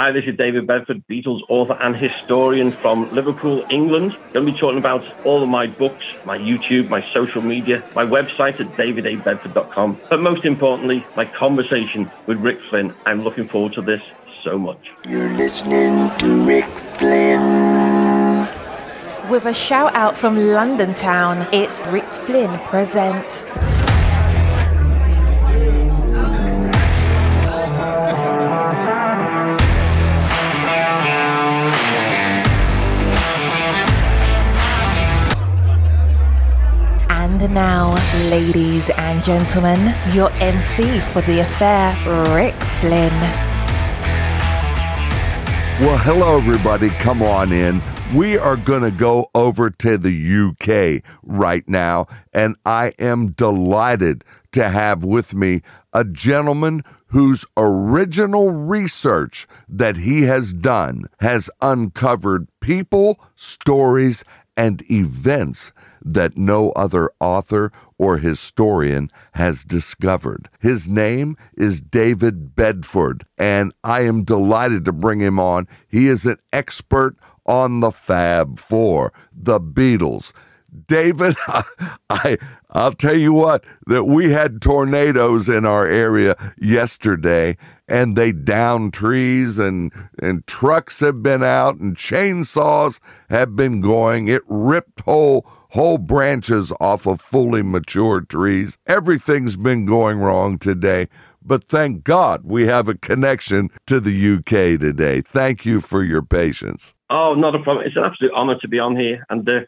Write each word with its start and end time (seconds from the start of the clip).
Hi, 0.00 0.12
this 0.12 0.24
is 0.24 0.34
David 0.34 0.66
Bedford, 0.66 1.06
Beatles 1.08 1.42
author 1.50 1.74
and 1.74 1.94
historian 1.94 2.72
from 2.72 3.12
Liverpool, 3.14 3.66
England. 3.68 4.16
Going 4.32 4.46
to 4.46 4.52
be 4.52 4.58
talking 4.58 4.78
about 4.78 5.04
all 5.26 5.42
of 5.42 5.48
my 5.50 5.66
books, 5.66 6.02
my 6.24 6.38
YouTube, 6.38 6.88
my 6.88 7.06
social 7.12 7.42
media, 7.42 7.84
my 7.94 8.06
website 8.06 8.58
at 8.60 8.68
davidabedford.com, 8.78 10.00
but 10.08 10.20
most 10.20 10.46
importantly, 10.46 11.04
my 11.16 11.26
conversation 11.26 12.10
with 12.24 12.38
Rick 12.38 12.60
Flynn. 12.70 12.94
I'm 13.04 13.20
looking 13.20 13.46
forward 13.46 13.74
to 13.74 13.82
this 13.82 14.00
so 14.42 14.58
much. 14.58 14.90
You're 15.06 15.34
listening 15.34 16.10
to 16.16 16.46
Rick 16.46 16.64
Flynn. 16.96 18.48
With 19.28 19.44
a 19.44 19.52
shout 19.52 19.94
out 19.94 20.16
from 20.16 20.38
London 20.38 20.94
town, 20.94 21.46
it's 21.52 21.78
Rick 21.88 22.08
Flynn 22.24 22.58
presents. 22.60 23.44
Now, 37.50 37.94
ladies 38.30 38.90
and 38.90 39.20
gentlemen, 39.24 39.92
your 40.12 40.30
MC 40.34 41.00
for 41.12 41.20
the 41.22 41.40
affair, 41.40 41.96
Rick 42.32 42.54
Flynn. 42.78 43.10
Well, 45.80 45.98
hello, 45.98 46.36
everybody. 46.36 46.90
Come 46.90 47.22
on 47.22 47.52
in. 47.52 47.82
We 48.14 48.38
are 48.38 48.56
going 48.56 48.82
to 48.82 48.92
go 48.92 49.30
over 49.34 49.68
to 49.68 49.98
the 49.98 51.02
UK 51.02 51.02
right 51.24 51.68
now, 51.68 52.06
and 52.32 52.54
I 52.64 52.92
am 53.00 53.32
delighted 53.32 54.24
to 54.52 54.68
have 54.68 55.02
with 55.02 55.34
me 55.34 55.62
a 55.92 56.04
gentleman 56.04 56.82
whose 57.06 57.44
original 57.56 58.52
research 58.52 59.48
that 59.68 59.96
he 59.96 60.22
has 60.22 60.54
done 60.54 61.06
has 61.18 61.50
uncovered 61.60 62.46
people, 62.60 63.18
stories, 63.34 64.22
and 64.56 64.88
events 64.88 65.72
that 66.02 66.36
no 66.36 66.70
other 66.72 67.10
author 67.20 67.72
or 67.98 68.18
historian 68.18 69.10
has 69.32 69.64
discovered. 69.64 70.48
His 70.60 70.88
name 70.88 71.36
is 71.54 71.80
David 71.80 72.54
Bedford, 72.54 73.24
and 73.38 73.72
I 73.84 74.02
am 74.02 74.24
delighted 74.24 74.84
to 74.86 74.92
bring 74.92 75.20
him 75.20 75.38
on. 75.38 75.68
He 75.88 76.08
is 76.08 76.26
an 76.26 76.38
expert 76.52 77.16
on 77.46 77.80
the 77.80 77.90
Fab 77.90 78.58
Four, 78.58 79.12
the 79.32 79.60
Beatles. 79.60 80.32
David, 80.86 81.36
I, 81.48 82.38
I 82.70 82.84
will 82.84 82.92
tell 82.92 83.16
you 83.16 83.32
what 83.32 83.64
that 83.86 84.04
we 84.04 84.30
had 84.30 84.62
tornadoes 84.62 85.48
in 85.48 85.66
our 85.66 85.86
area 85.86 86.36
yesterday 86.58 87.56
and 87.90 88.14
they 88.16 88.30
downed 88.30 88.94
trees 88.94 89.58
and 89.58 89.92
and 90.22 90.46
trucks 90.46 91.00
have 91.00 91.22
been 91.22 91.42
out 91.42 91.76
and 91.76 91.96
chainsaws 91.96 93.00
have 93.28 93.56
been 93.56 93.80
going. 93.80 94.28
It 94.28 94.42
ripped 94.46 95.00
whole 95.00 95.44
whole 95.70 95.98
branches 95.98 96.72
off 96.80 97.06
of 97.06 97.20
fully 97.20 97.62
mature 97.62 98.20
trees. 98.20 98.78
Everything's 98.86 99.56
been 99.56 99.86
going 99.86 100.18
wrong 100.18 100.58
today. 100.58 101.08
But 101.42 101.64
thank 101.64 102.04
God 102.04 102.42
we 102.44 102.66
have 102.66 102.88
a 102.88 102.94
connection 102.94 103.70
to 103.86 103.98
the 103.98 104.34
UK 104.34 104.78
today. 104.78 105.22
Thank 105.22 105.64
you 105.64 105.80
for 105.80 106.02
your 106.02 106.22
patience. 106.22 106.94
Oh, 107.08 107.34
not 107.34 107.54
a 107.54 107.58
problem. 107.60 107.86
It's 107.86 107.96
an 107.96 108.04
absolute 108.04 108.32
honor 108.34 108.58
to 108.60 108.68
be 108.68 108.78
on 108.78 108.96
here. 108.96 109.24
And 109.30 109.48
uh, 109.48 109.60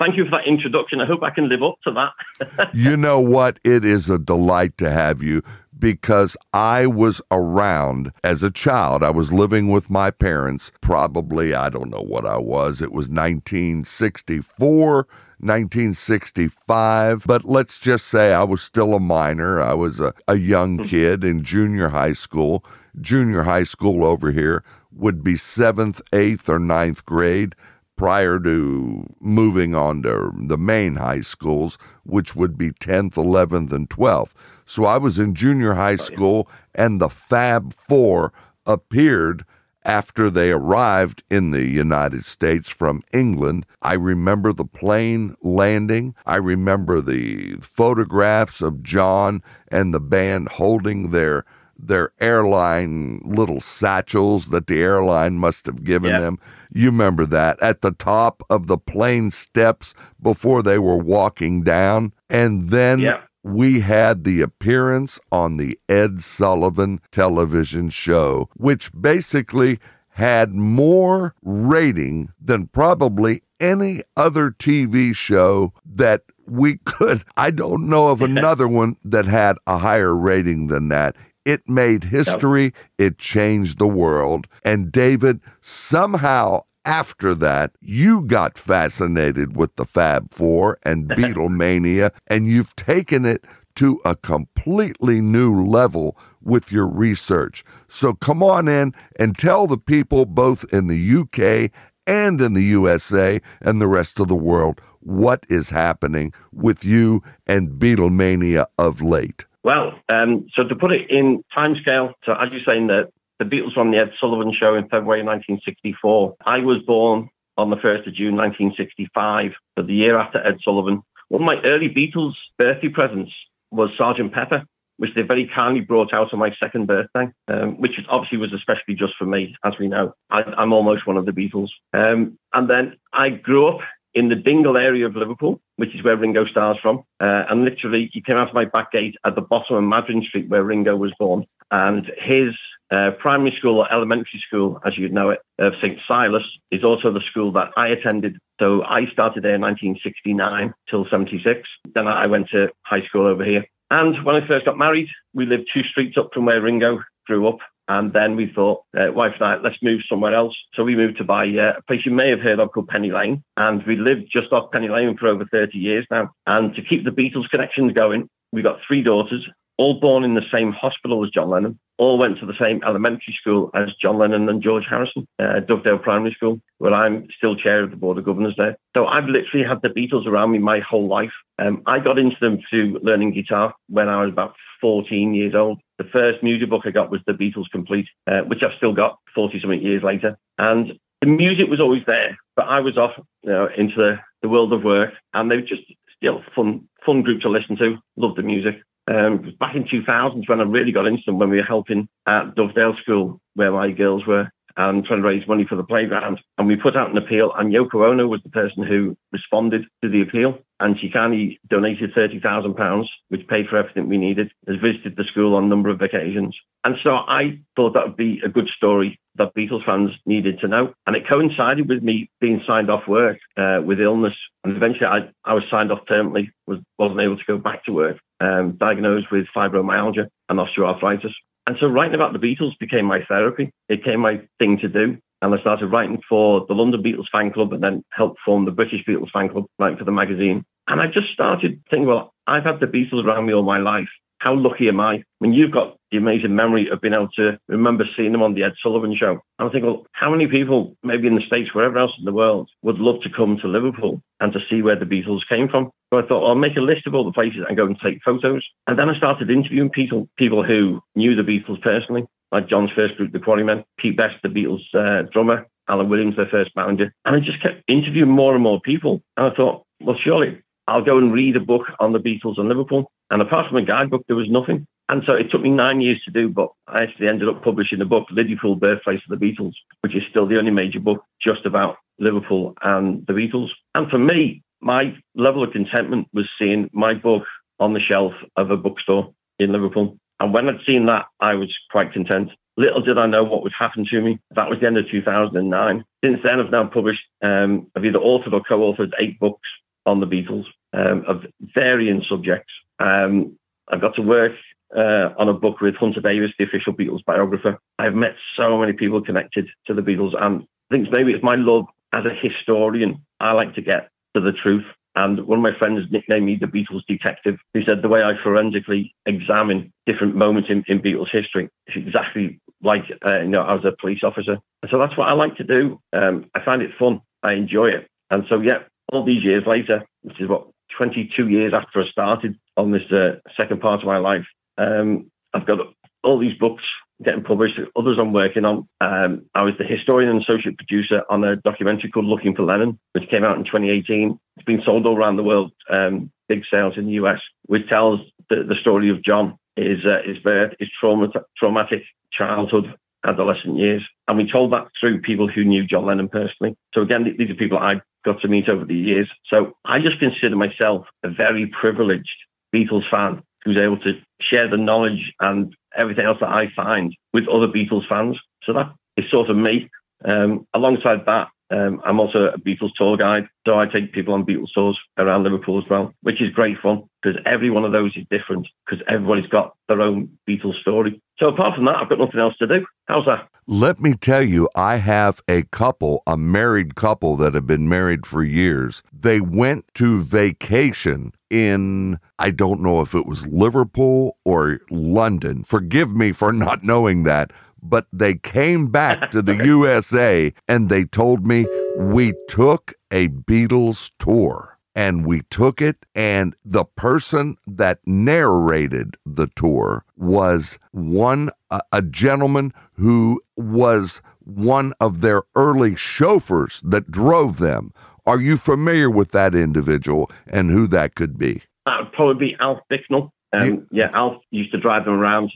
thank 0.00 0.16
you 0.16 0.24
for 0.24 0.32
that 0.32 0.46
introduction. 0.46 1.00
I 1.00 1.06
hope 1.06 1.22
I 1.22 1.30
can 1.30 1.48
live 1.48 1.62
up 1.62 1.78
to 1.84 1.92
that. 1.92 2.70
you 2.74 2.96
know 2.96 3.20
what? 3.20 3.58
It 3.62 3.84
is 3.84 4.08
a 4.08 4.18
delight 4.18 4.78
to 4.78 4.90
have 4.90 5.22
you 5.22 5.42
because 5.78 6.36
I 6.52 6.86
was 6.86 7.20
around 7.30 8.12
as 8.24 8.42
a 8.42 8.50
child. 8.50 9.02
I 9.02 9.10
was 9.10 9.32
living 9.32 9.68
with 9.68 9.90
my 9.90 10.10
parents. 10.10 10.72
Probably, 10.80 11.54
I 11.54 11.68
don't 11.68 11.90
know 11.90 12.02
what 12.02 12.26
I 12.26 12.38
was. 12.38 12.82
It 12.82 12.92
was 12.92 13.08
1964. 13.08 15.06
1965, 15.42 17.24
but 17.26 17.46
let's 17.46 17.78
just 17.80 18.08
say 18.08 18.34
I 18.34 18.42
was 18.42 18.60
still 18.60 18.92
a 18.92 19.00
minor. 19.00 19.58
I 19.58 19.72
was 19.72 19.98
a, 19.98 20.12
a 20.28 20.36
young 20.36 20.76
hmm. 20.76 20.84
kid 20.84 21.24
in 21.24 21.42
junior 21.42 21.88
high 21.88 22.12
school. 22.12 22.62
Junior 23.00 23.44
high 23.44 23.62
school 23.62 24.04
over 24.04 24.32
here 24.32 24.62
would 24.92 25.24
be 25.24 25.36
seventh, 25.36 26.02
eighth, 26.12 26.46
or 26.50 26.58
ninth 26.58 27.06
grade 27.06 27.54
prior 28.00 28.40
to 28.40 29.04
moving 29.20 29.74
on 29.74 30.00
to 30.00 30.32
the 30.34 30.56
main 30.56 30.94
high 30.94 31.20
schools, 31.20 31.76
which 32.02 32.34
would 32.34 32.56
be 32.56 32.70
10th, 32.70 33.12
11th, 33.12 33.72
and 33.72 33.90
12th. 33.90 34.32
So 34.64 34.86
I 34.86 34.96
was 34.96 35.18
in 35.18 35.34
junior 35.34 35.74
high 35.74 35.92
oh, 35.92 35.96
school, 35.96 36.48
and 36.74 36.98
the 36.98 37.10
Fab 37.10 37.74
Four 37.74 38.32
appeared 38.64 39.44
after 39.84 40.30
they 40.30 40.50
arrived 40.50 41.22
in 41.30 41.50
the 41.50 41.66
United 41.66 42.24
States 42.24 42.70
from 42.70 43.02
England. 43.12 43.66
I 43.82 43.94
remember 43.96 44.54
the 44.54 44.64
plane 44.64 45.36
landing. 45.42 46.14
I 46.24 46.36
remember 46.36 47.02
the 47.02 47.56
photographs 47.60 48.62
of 48.62 48.82
John 48.82 49.42
and 49.68 49.92
the 49.92 50.00
band 50.00 50.48
holding 50.52 51.10
their 51.10 51.44
their 51.86 52.12
airline 52.20 53.20
little 53.24 53.60
satchels 53.60 54.48
that 54.48 54.66
the 54.66 54.82
airline 54.82 55.38
must 55.38 55.66
have 55.66 55.84
given 55.84 56.10
yep. 56.10 56.20
them. 56.20 56.38
You 56.72 56.86
remember 56.86 57.26
that 57.26 57.60
at 57.62 57.80
the 57.80 57.92
top 57.92 58.42
of 58.48 58.66
the 58.66 58.78
plane 58.78 59.30
steps 59.30 59.94
before 60.20 60.62
they 60.62 60.78
were 60.78 60.96
walking 60.96 61.62
down. 61.62 62.12
And 62.28 62.70
then 62.70 63.00
yep 63.00 63.26
we 63.42 63.80
had 63.80 64.24
the 64.24 64.40
appearance 64.40 65.18
on 65.32 65.56
the 65.56 65.78
Ed 65.88 66.20
Sullivan 66.20 67.00
television 67.10 67.88
show, 67.90 68.48
which 68.56 68.90
basically 68.92 69.80
had 70.10 70.52
more 70.52 71.34
rating 71.42 72.30
than 72.40 72.66
probably 72.66 73.42
any 73.58 74.02
other 74.16 74.50
TV 74.50 75.14
show 75.14 75.72
that 75.84 76.22
we 76.46 76.78
could. 76.84 77.24
I 77.36 77.50
don't 77.50 77.88
know 77.88 78.08
of 78.08 78.20
another 78.22 78.68
one 78.68 78.96
that 79.04 79.26
had 79.26 79.56
a 79.66 79.78
higher 79.78 80.14
rating 80.14 80.66
than 80.66 80.88
that. 80.88 81.16
It 81.50 81.68
made 81.68 82.04
history, 82.04 82.72
it 82.96 83.18
changed 83.18 83.78
the 83.78 83.88
world. 83.88 84.46
And 84.62 84.92
David, 84.92 85.40
somehow 85.60 86.62
after 86.84 87.34
that, 87.34 87.72
you 87.80 88.22
got 88.22 88.56
fascinated 88.56 89.56
with 89.56 89.74
the 89.74 89.84
Fab 89.84 90.32
Four 90.32 90.78
and 90.84 91.08
Beatlemania, 91.18 92.12
and 92.28 92.46
you've 92.46 92.76
taken 92.76 93.24
it 93.24 93.44
to 93.74 94.00
a 94.04 94.14
completely 94.14 95.20
new 95.20 95.64
level 95.64 96.16
with 96.40 96.70
your 96.70 96.86
research. 96.86 97.64
So 97.88 98.12
come 98.12 98.44
on 98.44 98.68
in 98.68 98.94
and 99.18 99.36
tell 99.36 99.66
the 99.66 99.76
people 99.76 100.26
both 100.26 100.64
in 100.72 100.86
the 100.86 101.16
UK 101.22 101.72
and 102.06 102.40
in 102.40 102.52
the 102.52 102.62
USA 102.62 103.40
and 103.60 103.80
the 103.80 103.88
rest 103.88 104.20
of 104.20 104.28
the 104.28 104.36
world 104.36 104.80
what 105.00 105.44
is 105.48 105.70
happening 105.70 106.32
with 106.52 106.84
you 106.84 107.24
and 107.44 107.70
Beatlemania 107.70 108.66
of 108.78 109.02
late. 109.02 109.46
Well, 109.62 109.98
um, 110.08 110.46
so 110.56 110.64
to 110.64 110.74
put 110.74 110.92
it 110.92 111.10
in 111.10 111.44
timescale, 111.56 112.14
so 112.24 112.32
as 112.32 112.48
you're 112.50 112.62
saying 112.66 112.86
that 112.88 113.10
the 113.40 113.46
Beatles 113.46 113.74
were 113.74 113.82
on 113.82 113.90
the 113.90 113.98
Ed 113.98 114.12
Sullivan 114.20 114.52
Show 114.52 114.76
in 114.76 114.84
February 114.84 115.24
1964. 115.24 116.36
I 116.44 116.58
was 116.58 116.82
born 116.86 117.30
on 117.56 117.70
the 117.70 117.76
1st 117.76 118.06
of 118.06 118.14
June 118.14 118.36
1965, 118.36 119.52
so 119.76 119.84
the 119.84 119.94
year 119.94 120.18
after 120.18 120.46
Ed 120.46 120.58
Sullivan. 120.62 121.02
One 121.28 121.42
of 121.42 121.46
my 121.46 121.60
early 121.64 121.88
Beatles 121.88 122.34
birthday 122.58 122.88
presents 122.88 123.32
was 123.70 123.90
Sergeant 123.98 124.32
Pepper, 124.32 124.64
which 124.98 125.10
they 125.16 125.22
very 125.22 125.50
kindly 125.54 125.80
brought 125.80 126.12
out 126.12 126.32
on 126.34 126.38
my 126.38 126.54
second 126.62 126.86
birthday, 126.86 127.28
um, 127.48 127.80
which 127.80 127.92
obviously 128.10 128.36
was 128.36 128.52
especially 128.52 128.94
just 128.94 129.14
for 129.18 129.24
me, 129.24 129.56
as 129.64 129.72
we 129.80 129.88
know. 129.88 130.12
I, 130.30 130.42
am 130.58 130.74
almost 130.74 131.06
one 131.06 131.16
of 131.16 131.24
the 131.24 131.32
Beatles. 131.32 131.70
Um, 131.94 132.38
and 132.52 132.68
then 132.68 132.96
I 133.12 133.30
grew 133.30 133.68
up 133.68 133.80
in 134.14 134.28
the 134.28 134.34
Dingle 134.34 134.76
area 134.76 135.06
of 135.06 135.16
Liverpool, 135.16 135.60
which 135.76 135.94
is 135.94 136.02
where 136.02 136.16
Ringo 136.16 136.44
Starr's 136.46 136.78
from. 136.82 137.02
Uh, 137.20 137.44
and 137.48 137.64
literally, 137.64 138.10
he 138.12 138.20
came 138.20 138.36
out 138.36 138.48
of 138.48 138.54
my 138.54 138.64
back 138.64 138.92
gate 138.92 139.16
at 139.24 139.34
the 139.34 139.40
bottom 139.40 139.76
of 139.76 139.84
Madryn 139.84 140.24
Street, 140.24 140.48
where 140.48 140.64
Ringo 140.64 140.96
was 140.96 141.12
born. 141.18 141.44
And 141.70 142.10
his 142.18 142.54
uh, 142.90 143.12
primary 143.18 143.54
school 143.56 143.78
or 143.78 143.92
elementary 143.92 144.42
school, 144.46 144.80
as 144.84 144.98
you'd 144.98 145.12
know 145.12 145.30
it, 145.30 145.40
of 145.58 145.74
St. 145.80 145.98
Silas, 146.08 146.42
is 146.70 146.82
also 146.82 147.12
the 147.12 147.22
school 147.30 147.52
that 147.52 147.70
I 147.76 147.88
attended. 147.88 148.36
So 148.60 148.82
I 148.82 149.06
started 149.12 149.44
there 149.44 149.54
in 149.54 149.60
1969 149.60 150.74
till 150.88 151.06
76. 151.10 151.60
Then 151.94 152.08
I 152.08 152.26
went 152.26 152.48
to 152.50 152.68
high 152.82 153.04
school 153.06 153.26
over 153.26 153.44
here. 153.44 153.64
And 153.90 154.24
when 154.24 154.36
I 154.36 154.46
first 154.46 154.66
got 154.66 154.78
married, 154.78 155.08
we 155.34 155.46
lived 155.46 155.68
two 155.72 155.82
streets 155.82 156.16
up 156.16 156.30
from 156.32 156.46
where 156.46 156.60
Ringo 156.60 157.00
grew 157.26 157.48
up. 157.48 157.58
And 157.90 158.12
then 158.12 158.36
we 158.36 158.52
thought, 158.54 158.84
uh, 158.96 159.10
wife 159.12 159.32
and 159.40 159.48
I, 159.48 159.56
let's 159.56 159.82
move 159.82 160.02
somewhere 160.08 160.32
else. 160.32 160.56
So 160.74 160.84
we 160.84 160.94
moved 160.94 161.18
to 161.18 161.24
buy 161.24 161.46
uh, 161.48 161.78
a 161.78 161.82
place 161.88 162.02
you 162.06 162.12
may 162.12 162.30
have 162.30 162.38
heard 162.38 162.60
of 162.60 162.70
called 162.70 162.86
Penny 162.86 163.10
Lane. 163.10 163.42
And 163.56 163.84
we 163.84 163.96
lived 163.96 164.30
just 164.32 164.52
off 164.52 164.70
Penny 164.70 164.88
Lane 164.88 165.16
for 165.18 165.26
over 165.26 165.44
30 165.50 165.76
years 165.76 166.06
now. 166.08 166.30
And 166.46 166.72
to 166.76 166.82
keep 166.82 167.04
the 167.04 167.10
Beatles 167.10 167.50
connections 167.50 167.92
going, 167.92 168.30
we 168.52 168.62
got 168.62 168.78
three 168.86 169.02
daughters, 169.02 169.44
all 169.76 169.98
born 169.98 170.22
in 170.22 170.34
the 170.34 170.46
same 170.54 170.70
hospital 170.70 171.24
as 171.24 171.32
John 171.32 171.50
Lennon 171.50 171.80
all 172.00 172.16
went 172.16 172.38
to 172.40 172.46
the 172.46 172.54
same 172.58 172.80
elementary 172.82 173.36
school 173.38 173.70
as 173.74 173.88
John 174.00 174.16
Lennon 174.16 174.48
and 174.48 174.62
George 174.62 174.84
Harrison, 174.88 175.28
uh, 175.38 175.60
Dovedale 175.68 176.02
Primary 176.02 176.32
School, 176.32 176.58
where 176.78 176.94
I'm 176.94 177.28
still 177.36 177.54
chair 177.54 177.84
of 177.84 177.90
the 177.90 177.96
Board 177.96 178.16
of 178.16 178.24
Governors 178.24 178.54
there. 178.56 178.78
So 178.96 179.04
I've 179.04 179.26
literally 179.26 179.66
had 179.68 179.82
the 179.82 179.90
Beatles 179.90 180.26
around 180.26 180.50
me 180.50 180.58
my 180.58 180.80
whole 180.80 181.06
life. 181.06 181.30
Um, 181.58 181.82
I 181.84 181.98
got 181.98 182.18
into 182.18 182.38
them 182.40 182.58
through 182.70 183.00
learning 183.02 183.34
guitar 183.34 183.74
when 183.90 184.08
I 184.08 184.22
was 184.24 184.32
about 184.32 184.54
14 184.80 185.34
years 185.34 185.54
old. 185.54 185.80
The 185.98 186.04
first 186.04 186.42
music 186.42 186.70
book 186.70 186.82
I 186.84 186.90
got 186.90 187.10
was 187.10 187.20
The 187.26 187.32
Beatles 187.32 187.70
Complete, 187.70 188.06
uh, 188.26 188.40
which 188.46 188.62
I've 188.64 188.76
still 188.76 188.94
got 188.94 189.18
40 189.34 189.60
something 189.60 189.82
years 189.82 190.02
later. 190.02 190.38
And 190.58 190.98
the 191.20 191.26
music 191.26 191.68
was 191.68 191.80
always 191.80 192.02
there, 192.06 192.38
but 192.56 192.66
I 192.66 192.80
was 192.80 192.96
off 192.96 193.12
you 193.42 193.50
know, 193.50 193.68
into 193.76 193.96
the, 193.96 194.18
the 194.42 194.48
world 194.48 194.72
of 194.72 194.82
work, 194.82 195.12
and 195.34 195.50
they 195.50 195.56
were 195.56 195.62
just 195.62 195.82
still 196.16 196.42
fun, 196.54 196.88
fun 197.04 197.22
group 197.22 197.42
to 197.42 197.48
listen 197.48 197.76
to. 197.76 197.96
Loved 198.16 198.38
the 198.38 198.42
music. 198.42 198.76
Um, 199.10 199.54
back 199.58 199.74
in 199.74 199.84
2000s 199.84 200.48
when 200.48 200.60
I 200.60 200.64
really 200.64 200.92
got 200.92 201.06
into 201.06 201.22
them, 201.26 201.38
when 201.38 201.50
we 201.50 201.56
were 201.56 201.64
helping 201.64 202.08
at 202.26 202.54
Dovedale 202.54 202.98
School, 203.00 203.40
where 203.54 203.72
my 203.72 203.90
girls 203.90 204.24
were, 204.26 204.50
and 204.76 205.04
trying 205.04 205.22
to 205.22 205.28
raise 205.28 205.46
money 205.48 205.66
for 205.68 205.76
the 205.76 205.84
playground. 205.84 206.40
And 206.58 206.68
we 206.68 206.76
put 206.76 206.96
out 206.96 207.10
an 207.10 207.18
appeal, 207.18 207.52
and 207.56 207.74
Yoko 207.74 208.08
Ono 208.08 208.26
was 208.26 208.40
the 208.42 208.50
person 208.50 208.84
who 208.86 209.16
responded 209.32 209.84
to 210.02 210.08
the 210.08 210.22
appeal. 210.22 210.58
And 210.80 210.98
kindly 211.12 211.60
donated 211.68 212.14
£30,000, 212.14 213.04
which 213.28 213.46
paid 213.48 213.68
for 213.68 213.76
everything 213.76 214.08
we 214.08 214.18
needed, 214.18 214.50
has 214.66 214.76
visited 214.76 215.14
the 215.16 215.24
school 215.24 215.54
on 215.54 215.64
a 215.64 215.68
number 215.68 215.90
of 215.90 216.00
occasions. 216.00 216.56
And 216.84 216.96
so 217.04 217.10
I 217.10 217.60
thought 217.76 217.92
that 217.94 218.06
would 218.06 218.16
be 218.16 218.40
a 218.44 218.48
good 218.48 218.68
story 218.76 219.20
that 219.36 219.54
Beatles 219.54 219.84
fans 219.84 220.10
needed 220.26 220.58
to 220.60 220.68
know. 220.68 220.94
And 221.06 221.14
it 221.14 221.28
coincided 221.30 221.88
with 221.88 222.02
me 222.02 222.30
being 222.40 222.62
signed 222.66 222.90
off 222.90 223.06
work 223.06 223.38
uh, 223.56 223.80
with 223.84 224.00
illness. 224.00 224.34
And 224.64 224.76
eventually 224.76 225.06
I, 225.06 225.28
I 225.44 225.54
was 225.54 225.64
signed 225.70 225.92
off 225.92 226.06
permanently, 226.06 226.50
was, 226.66 226.78
wasn't 226.98 227.20
able 227.20 227.36
to 227.36 227.44
go 227.46 227.58
back 227.58 227.84
to 227.84 227.92
work, 227.92 228.18
um, 228.40 228.76
diagnosed 228.78 229.30
with 229.30 229.46
fibromyalgia 229.54 230.28
and 230.48 230.58
osteoarthritis. 230.58 231.32
And 231.66 231.76
so 231.78 231.86
writing 231.86 232.14
about 232.14 232.32
the 232.32 232.38
Beatles 232.38 232.78
became 232.80 233.04
my 233.04 233.20
therapy. 233.28 233.70
It 233.88 234.02
became 234.02 234.20
my 234.20 234.40
thing 234.58 234.78
to 234.78 234.88
do. 234.88 235.18
And 235.42 235.54
I 235.54 235.60
started 235.60 235.86
writing 235.86 236.20
for 236.28 236.66
the 236.68 236.74
London 236.74 237.02
Beatles 237.02 237.30
fan 237.32 237.50
club 237.50 237.72
and 237.72 237.82
then 237.82 238.04
helped 238.10 238.40
form 238.44 238.64
the 238.66 238.70
British 238.70 239.04
Beatles 239.06 239.30
fan 239.30 239.48
club, 239.48 239.64
writing 239.78 239.98
for 239.98 240.04
the 240.04 240.12
magazine. 240.12 240.64
And 240.86 241.00
I 241.00 241.06
just 241.06 241.32
started 241.32 241.82
thinking, 241.90 242.06
well, 242.06 242.34
I've 242.46 242.64
had 242.64 242.80
the 242.80 242.86
Beatles 242.86 243.24
around 243.24 243.46
me 243.46 243.54
all 243.54 243.62
my 243.62 243.78
life. 243.78 244.08
How 244.40 244.54
lucky 244.54 244.88
am 244.88 245.00
I? 245.00 245.14
I 245.16 245.24
mean, 245.40 245.52
you've 245.52 245.70
got 245.70 245.96
the 246.10 246.16
amazing 246.16 246.54
memory 246.54 246.88
of 246.90 247.00
being 247.00 247.14
able 247.14 247.28
to 247.36 247.58
remember 247.68 248.04
seeing 248.16 248.32
them 248.32 248.42
on 248.42 248.54
the 248.54 248.64
Ed 248.64 248.72
Sullivan 248.82 249.14
show. 249.14 249.38
And 249.58 249.68
I 249.68 249.70
think, 249.70 249.84
well, 249.84 250.06
how 250.12 250.30
many 250.30 250.46
people, 250.46 250.96
maybe 251.02 251.28
in 251.28 251.34
the 251.34 251.42
States, 251.46 251.74
wherever 251.74 251.98
else 251.98 252.12
in 252.18 252.24
the 252.24 252.32
world, 252.32 252.70
would 252.82 252.98
love 252.98 253.20
to 253.22 253.30
come 253.30 253.58
to 253.60 253.68
Liverpool 253.68 254.22
and 254.40 254.52
to 254.54 254.60
see 254.68 254.80
where 254.80 254.98
the 254.98 255.04
Beatles 255.04 255.46
came 255.46 255.68
from? 255.68 255.90
So 256.12 256.18
I 256.18 256.22
thought, 256.22 256.40
well, 256.40 256.48
I'll 256.48 256.54
make 256.54 256.76
a 256.76 256.80
list 256.80 257.06
of 257.06 257.14
all 257.14 257.24
the 257.24 257.32
places 257.32 257.60
and 257.68 257.76
go 257.76 257.84
and 257.84 257.98
take 258.02 258.22
photos. 258.24 258.66
And 258.86 258.98
then 258.98 259.10
I 259.10 259.16
started 259.18 259.50
interviewing 259.50 259.90
people, 259.90 260.28
people 260.38 260.64
who 260.64 261.00
knew 261.14 261.36
the 261.36 261.42
Beatles 261.42 261.80
personally, 261.82 262.26
like 262.50 262.68
John's 262.68 262.90
first 262.98 263.16
group, 263.16 263.32
the 263.32 263.38
Quarrymen, 263.38 263.84
Pete 263.98 264.16
Best, 264.16 264.36
the 264.42 264.48
Beatles 264.48 264.82
uh, 264.94 265.28
drummer, 265.30 265.66
Alan 265.86 266.08
Williams, 266.08 266.36
their 266.36 266.48
first 266.50 266.70
manager. 266.74 267.12
And 267.26 267.36
I 267.36 267.40
just 267.40 267.62
kept 267.62 267.82
interviewing 267.88 268.30
more 268.30 268.54
and 268.54 268.62
more 268.62 268.80
people. 268.80 269.22
And 269.36 269.52
I 269.52 269.54
thought, 269.54 269.84
well, 270.00 270.16
surely 270.22 270.62
I'll 270.90 271.04
go 271.04 271.18
and 271.18 271.32
read 271.32 271.56
a 271.56 271.60
book 271.60 271.86
on 272.00 272.12
the 272.12 272.18
Beatles 272.18 272.58
and 272.58 272.68
Liverpool. 272.68 273.12
And 273.30 273.40
apart 273.40 273.66
from 273.68 273.76
a 273.76 273.84
guidebook, 273.84 274.24
there 274.26 274.36
was 274.36 274.50
nothing. 274.50 274.88
And 275.08 275.22
so 275.24 275.34
it 275.34 275.48
took 275.50 275.62
me 275.62 275.70
nine 275.70 276.00
years 276.00 276.20
to 276.24 276.32
do, 276.32 276.48
but 276.48 276.70
I 276.88 277.04
actually 277.04 277.28
ended 277.28 277.48
up 277.48 277.62
publishing 277.62 278.00
a 278.00 278.04
book, 278.04 278.26
Liverpool 278.32 278.74
Birthplace 278.74 279.20
of 279.30 279.38
the 279.38 279.44
Beatles, 279.44 279.74
which 280.00 280.16
is 280.16 280.22
still 280.30 280.48
the 280.48 280.58
only 280.58 280.72
major 280.72 280.98
book 280.98 281.22
just 281.40 281.64
about 281.64 281.96
Liverpool 282.18 282.74
and 282.82 283.24
the 283.28 283.32
Beatles. 283.32 283.68
And 283.94 284.10
for 284.10 284.18
me, 284.18 284.64
my 284.80 285.14
level 285.36 285.62
of 285.62 285.70
contentment 285.70 286.26
was 286.32 286.48
seeing 286.58 286.90
my 286.92 287.14
book 287.14 287.44
on 287.78 287.94
the 287.94 288.00
shelf 288.00 288.32
of 288.56 288.72
a 288.72 288.76
bookstore 288.76 289.32
in 289.60 289.70
Liverpool. 289.70 290.18
And 290.40 290.52
when 290.52 290.68
I'd 290.68 290.84
seen 290.84 291.06
that, 291.06 291.26
I 291.38 291.54
was 291.54 291.72
quite 291.92 292.12
content. 292.12 292.50
Little 292.76 293.02
did 293.02 293.18
I 293.18 293.26
know 293.26 293.44
what 293.44 293.62
would 293.62 293.74
happen 293.78 294.06
to 294.10 294.20
me. 294.20 294.40
That 294.56 294.68
was 294.68 294.80
the 294.80 294.88
end 294.88 294.98
of 294.98 295.08
2009. 295.08 296.04
Since 296.24 296.40
then, 296.42 296.58
I've 296.58 296.70
now 296.72 296.86
published, 296.86 297.22
um, 297.42 297.86
I've 297.94 298.04
either 298.04 298.18
authored 298.18 298.54
or 298.54 298.62
co 298.62 298.92
authored 298.92 299.12
eight 299.20 299.38
books 299.38 299.68
on 300.06 300.20
the 300.20 300.26
Beatles 300.26 300.64
um, 300.92 301.24
of 301.26 301.44
varying 301.76 302.22
subjects. 302.28 302.72
Um, 302.98 303.56
I 303.88 303.96
got 303.96 304.14
to 304.16 304.22
work 304.22 304.52
uh, 304.96 305.30
on 305.38 305.48
a 305.48 305.54
book 305.54 305.80
with 305.80 305.94
Hunter 305.96 306.20
Davies, 306.20 306.50
the 306.58 306.64
official 306.64 306.92
Beatles 306.92 307.24
biographer. 307.24 307.78
I've 307.98 308.14
met 308.14 308.34
so 308.56 308.78
many 308.78 308.92
people 308.92 309.22
connected 309.22 309.68
to 309.86 309.94
the 309.94 310.02
Beatles, 310.02 310.34
and 310.40 310.62
I 310.90 310.94
think 310.94 311.08
maybe 311.10 311.32
it's 311.32 311.44
my 311.44 311.56
love 311.56 311.86
as 312.12 312.24
a 312.24 312.34
historian. 312.34 313.24
I 313.38 313.52
like 313.52 313.74
to 313.74 313.82
get 313.82 314.10
to 314.34 314.40
the 314.40 314.52
truth. 314.52 314.84
And 315.16 315.44
one 315.46 315.58
of 315.58 315.62
my 315.62 315.76
friends 315.78 316.06
nicknamed 316.10 316.46
me 316.46 316.56
the 316.56 316.66
Beatles 316.66 317.02
detective. 317.08 317.56
He 317.74 317.82
said 317.84 318.00
the 318.00 318.08
way 318.08 318.20
I 318.22 318.34
forensically 318.42 319.12
examine 319.26 319.92
different 320.06 320.36
moments 320.36 320.70
in, 320.70 320.84
in 320.86 321.00
Beatles 321.00 321.30
history 321.32 321.68
is 321.88 321.94
exactly 321.96 322.60
like 322.82 323.02
uh, 323.26 323.40
you 323.40 323.48
know 323.48 323.62
I 323.62 323.74
was 323.74 323.84
a 323.84 323.92
police 324.00 324.20
officer. 324.22 324.58
And 324.82 324.90
so 324.90 324.98
that's 324.98 325.16
what 325.16 325.28
I 325.28 325.34
like 325.34 325.56
to 325.56 325.64
do. 325.64 326.00
Um, 326.12 326.48
I 326.54 326.64
find 326.64 326.80
it 326.80 326.92
fun. 326.98 327.20
I 327.42 327.54
enjoy 327.54 327.86
it. 327.86 328.08
And 328.30 328.44
so 328.48 328.60
yeah, 328.60 328.84
all 329.12 329.24
these 329.24 329.44
years 329.44 329.64
later, 329.66 330.04
which 330.22 330.40
is 330.40 330.48
what 330.48 330.68
22 330.98 331.48
years 331.48 331.72
after 331.74 332.02
I 332.02 332.10
started 332.10 332.58
on 332.76 332.90
this 332.90 333.02
uh, 333.12 333.36
second 333.58 333.80
part 333.80 334.00
of 334.00 334.06
my 334.06 334.18
life, 334.18 334.44
um, 334.78 335.30
I've 335.52 335.66
got 335.66 335.78
all 336.22 336.38
these 336.38 336.56
books 336.58 336.82
getting 337.24 337.44
published, 337.44 337.78
others 337.96 338.18
I'm 338.20 338.32
working 338.32 338.64
on. 338.64 338.88
Um, 339.00 339.46
I 339.54 339.62
was 339.62 339.74
the 339.78 339.84
historian 339.84 340.30
and 340.30 340.40
associate 340.40 340.78
producer 340.78 341.22
on 341.28 341.44
a 341.44 341.56
documentary 341.56 342.10
called 342.10 342.26
Looking 342.26 342.54
for 342.54 342.62
Lennon, 342.62 342.98
which 343.12 343.28
came 343.30 343.44
out 343.44 343.58
in 343.58 343.64
2018. 343.64 344.38
It's 344.56 344.64
been 344.64 344.82
sold 344.84 345.06
all 345.06 345.16
around 345.16 345.36
the 345.36 345.42
world, 345.42 345.72
um, 345.90 346.30
big 346.48 346.62
sales 346.72 346.94
in 346.96 347.06
the 347.06 347.12
US, 347.12 347.40
which 347.66 347.88
tells 347.88 348.20
the, 348.48 348.64
the 348.64 348.76
story 348.80 349.10
of 349.10 349.22
John, 349.22 349.58
his, 349.76 350.04
uh, 350.06 350.18
his 350.24 350.38
birth, 350.38 350.72
his 350.78 350.88
trauma, 350.98 351.28
traumatic 351.58 352.02
childhood, 352.32 352.94
adolescent 353.26 353.76
years. 353.76 354.02
And 354.28 354.38
we 354.38 354.50
told 354.50 354.72
that 354.72 354.88
through 354.98 355.20
people 355.22 355.48
who 355.48 355.64
knew 355.64 355.86
John 355.86 356.06
Lennon 356.06 356.28
personally. 356.28 356.76
So 356.94 357.02
again, 357.02 357.24
these 357.38 357.50
are 357.50 357.54
people 357.54 357.78
I 357.78 358.00
got 358.24 358.40
to 358.42 358.48
meet 358.48 358.68
over 358.68 358.84
the 358.84 358.94
years. 358.94 359.28
So 359.52 359.72
I 359.84 359.98
just 359.98 360.18
consider 360.18 360.56
myself 360.56 361.06
a 361.24 361.30
very 361.30 361.66
privileged 361.80 362.28
Beatles 362.74 363.08
fan 363.10 363.42
who's 363.64 363.80
able 363.80 363.98
to 363.98 364.12
share 364.40 364.68
the 364.68 364.76
knowledge 364.76 365.32
and 365.40 365.74
everything 365.96 366.24
else 366.24 366.38
that 366.40 366.48
I 366.48 366.70
find 366.74 367.14
with 367.32 367.48
other 367.48 367.66
Beatles 367.66 368.08
fans. 368.08 368.38
So 368.64 368.72
that 368.72 368.92
is 369.16 369.30
sort 369.30 369.50
of 369.50 369.56
me. 369.56 369.90
Um, 370.24 370.66
alongside 370.74 371.26
that, 371.26 371.48
um, 371.70 372.00
I'm 372.04 372.18
also 372.18 372.46
a 372.46 372.58
Beatles 372.58 372.90
tour 372.96 373.16
guide, 373.16 373.48
so 373.66 373.78
I 373.78 373.86
take 373.86 374.12
people 374.12 374.34
on 374.34 374.44
Beatles 374.44 374.72
tours 374.74 374.98
around 375.18 375.44
Liverpool 375.44 375.78
as 375.78 375.88
well, 375.88 376.12
which 376.22 376.42
is 376.42 376.50
great 376.50 376.78
fun 376.82 377.04
because 377.22 377.40
every 377.46 377.70
one 377.70 377.84
of 377.84 377.92
those 377.92 378.16
is 378.16 378.24
different 378.30 378.66
because 378.84 379.04
everybody's 379.08 379.48
got 379.48 379.76
their 379.88 380.00
own 380.00 380.30
Beatles 380.48 380.80
story. 380.80 381.20
So 381.38 381.46
apart 381.46 381.76
from 381.76 381.86
that, 381.86 381.96
I've 381.96 382.08
got 382.08 382.18
nothing 382.18 382.40
else 382.40 382.56
to 382.58 382.66
do. 382.66 382.84
How's 383.06 383.24
that? 383.26 383.48
Let 383.66 384.00
me 384.00 384.14
tell 384.14 384.42
you, 384.42 384.68
I 384.74 384.96
have 384.96 385.40
a 385.48 385.62
couple, 385.62 386.22
a 386.26 386.36
married 386.36 386.96
couple 386.96 387.36
that 387.36 387.54
have 387.54 387.66
been 387.66 387.88
married 387.88 388.26
for 388.26 388.42
years. 388.42 389.02
They 389.12 389.40
went 389.40 389.84
to 389.94 390.18
vacation 390.18 391.32
in, 391.50 392.18
I 392.38 392.50
don't 392.50 392.80
know 392.80 393.00
if 393.00 393.14
it 393.14 393.26
was 393.26 393.46
Liverpool 393.46 394.38
or 394.44 394.80
London. 394.90 395.62
Forgive 395.62 396.16
me 396.16 396.32
for 396.32 396.52
not 396.52 396.82
knowing 396.82 397.22
that 397.24 397.52
but 397.82 398.06
they 398.12 398.34
came 398.34 398.86
back 398.88 399.30
to 399.30 399.42
the 399.42 399.56
USA 399.64 400.52
and 400.68 400.88
they 400.88 401.04
told 401.04 401.46
me 401.46 401.66
we 401.96 402.34
took 402.48 402.94
a 403.10 403.28
Beatles 403.28 404.10
tour 404.18 404.78
and 404.94 405.24
we 405.24 405.42
took 405.50 405.80
it 405.80 406.04
and 406.14 406.54
the 406.64 406.84
person 406.84 407.56
that 407.66 408.00
narrated 408.06 409.16
the 409.24 409.46
tour 409.54 410.04
was 410.16 410.78
one 410.92 411.50
a, 411.70 411.80
a, 411.92 412.02
gentleman 412.02 412.72
who 412.94 413.40
was 413.56 414.20
one 414.40 414.92
of 415.00 415.20
their 415.20 415.42
early 415.54 415.94
chauffeurs 415.94 416.80
that 416.84 417.10
drove 417.10 417.58
them. 417.58 417.92
Are 418.26 418.40
you 418.40 418.56
familiar 418.56 419.08
with 419.08 419.30
that 419.30 419.54
individual 419.54 420.30
and 420.46 420.70
who 420.70 420.86
that 420.88 421.14
could 421.14 421.38
be? 421.38 421.62
That 421.86 422.00
would 422.00 422.12
probably 422.12 422.48
be 422.48 422.56
alf 422.60 422.80
bicknell 422.88 423.32
um, 423.52 423.86
yeah, 423.90 424.10
Alf 424.12 424.42
used 424.50 424.72
to 424.72 424.78
drive 424.78 425.04
them 425.04 425.14
around. 425.14 425.50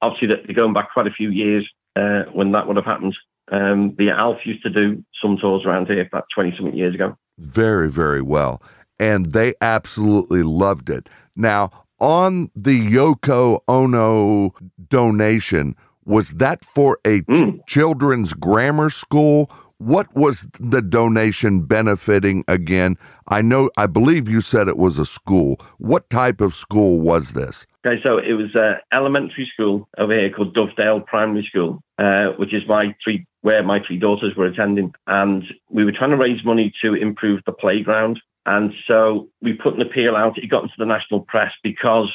Obviously, 0.00 0.28
they're 0.28 0.54
going 0.54 0.74
back 0.74 0.92
quite 0.92 1.06
a 1.06 1.12
few 1.12 1.30
years 1.30 1.68
uh, 1.96 2.22
when 2.32 2.52
that 2.52 2.66
would 2.66 2.76
have 2.76 2.84
happened. 2.84 3.16
Um, 3.50 3.94
the 3.98 4.10
Alf 4.10 4.38
used 4.44 4.62
to 4.62 4.70
do 4.70 5.04
some 5.20 5.36
tours 5.36 5.64
around 5.66 5.86
here 5.86 6.02
about 6.02 6.24
20 6.34 6.54
something 6.56 6.76
years 6.76 6.94
ago. 6.94 7.16
Very, 7.38 7.90
very 7.90 8.22
well. 8.22 8.62
And 8.98 9.26
they 9.32 9.54
absolutely 9.60 10.42
loved 10.42 10.88
it. 10.88 11.08
Now, 11.36 11.70
on 11.98 12.50
the 12.54 12.80
Yoko 12.80 13.60
Ono 13.66 14.54
donation, 14.88 15.76
was 16.04 16.30
that 16.34 16.64
for 16.64 16.98
a 17.04 17.20
mm. 17.22 17.60
children's 17.66 18.32
grammar 18.34 18.90
school 18.90 19.50
what 19.86 20.14
was 20.14 20.46
the 20.60 20.80
donation 20.80 21.62
benefiting 21.62 22.44
again? 22.46 22.96
I 23.28 23.42
know, 23.42 23.70
I 23.76 23.86
believe 23.86 24.28
you 24.28 24.40
said 24.40 24.68
it 24.68 24.76
was 24.76 24.98
a 24.98 25.06
school. 25.06 25.60
What 25.78 26.08
type 26.08 26.40
of 26.40 26.54
school 26.54 27.00
was 27.00 27.32
this? 27.32 27.66
Okay, 27.84 28.00
so 28.06 28.18
it 28.18 28.34
was 28.34 28.50
an 28.54 28.76
elementary 28.92 29.50
school 29.52 29.88
over 29.98 30.14
here 30.14 30.30
called 30.30 30.54
Dovedale 30.54 31.04
Primary 31.06 31.44
School, 31.48 31.82
uh, 31.98 32.28
which 32.38 32.54
is 32.54 32.62
my 32.68 32.94
three 33.02 33.26
where 33.40 33.64
my 33.64 33.80
three 33.84 33.98
daughters 33.98 34.36
were 34.36 34.46
attending, 34.46 34.94
and 35.08 35.42
we 35.68 35.84
were 35.84 35.90
trying 35.90 36.12
to 36.12 36.16
raise 36.16 36.44
money 36.44 36.72
to 36.80 36.94
improve 36.94 37.40
the 37.44 37.52
playground. 37.52 38.20
And 38.46 38.72
so 38.88 39.28
we 39.40 39.52
put 39.52 39.74
an 39.74 39.82
appeal 39.82 40.14
out. 40.14 40.38
It 40.38 40.48
got 40.48 40.62
into 40.62 40.74
the 40.78 40.86
national 40.86 41.22
press 41.22 41.50
because 41.64 42.08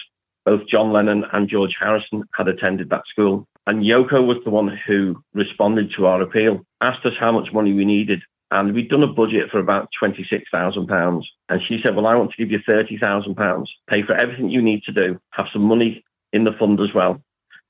both 0.45 0.61
John 0.71 0.93
Lennon 0.93 1.25
and 1.33 1.49
George 1.49 1.75
Harrison 1.77 2.23
had 2.33 2.47
attended 2.47 2.89
that 2.89 3.03
school. 3.11 3.45
And 3.67 3.83
Yoko 3.83 4.25
was 4.25 4.37
the 4.45 4.49
one 4.49 4.79
who 4.87 5.21
responded 5.33 5.91
to 5.97 6.05
our 6.05 6.21
appeal, 6.21 6.61
asked 6.79 7.05
us 7.05 7.11
how 7.19 7.33
much 7.33 7.51
money 7.51 7.73
we 7.73 7.83
needed. 7.83 8.21
And 8.49 8.73
we'd 8.73 8.89
done 8.89 9.03
a 9.03 9.07
budget 9.07 9.49
for 9.51 9.59
about 9.59 9.89
£26,000. 10.01 11.21
And 11.49 11.61
she 11.67 11.81
said, 11.83 11.93
Well, 11.93 12.07
I 12.07 12.15
want 12.15 12.31
to 12.31 12.37
give 12.37 12.49
you 12.49 12.59
£30,000, 12.67 13.65
pay 13.89 14.03
for 14.03 14.13
everything 14.13 14.49
you 14.49 14.61
need 14.61 14.83
to 14.83 14.93
do, 14.93 15.19
have 15.31 15.47
some 15.51 15.63
money 15.63 16.01
in 16.31 16.45
the 16.45 16.53
fund 16.57 16.79
as 16.79 16.93
well. 16.95 17.21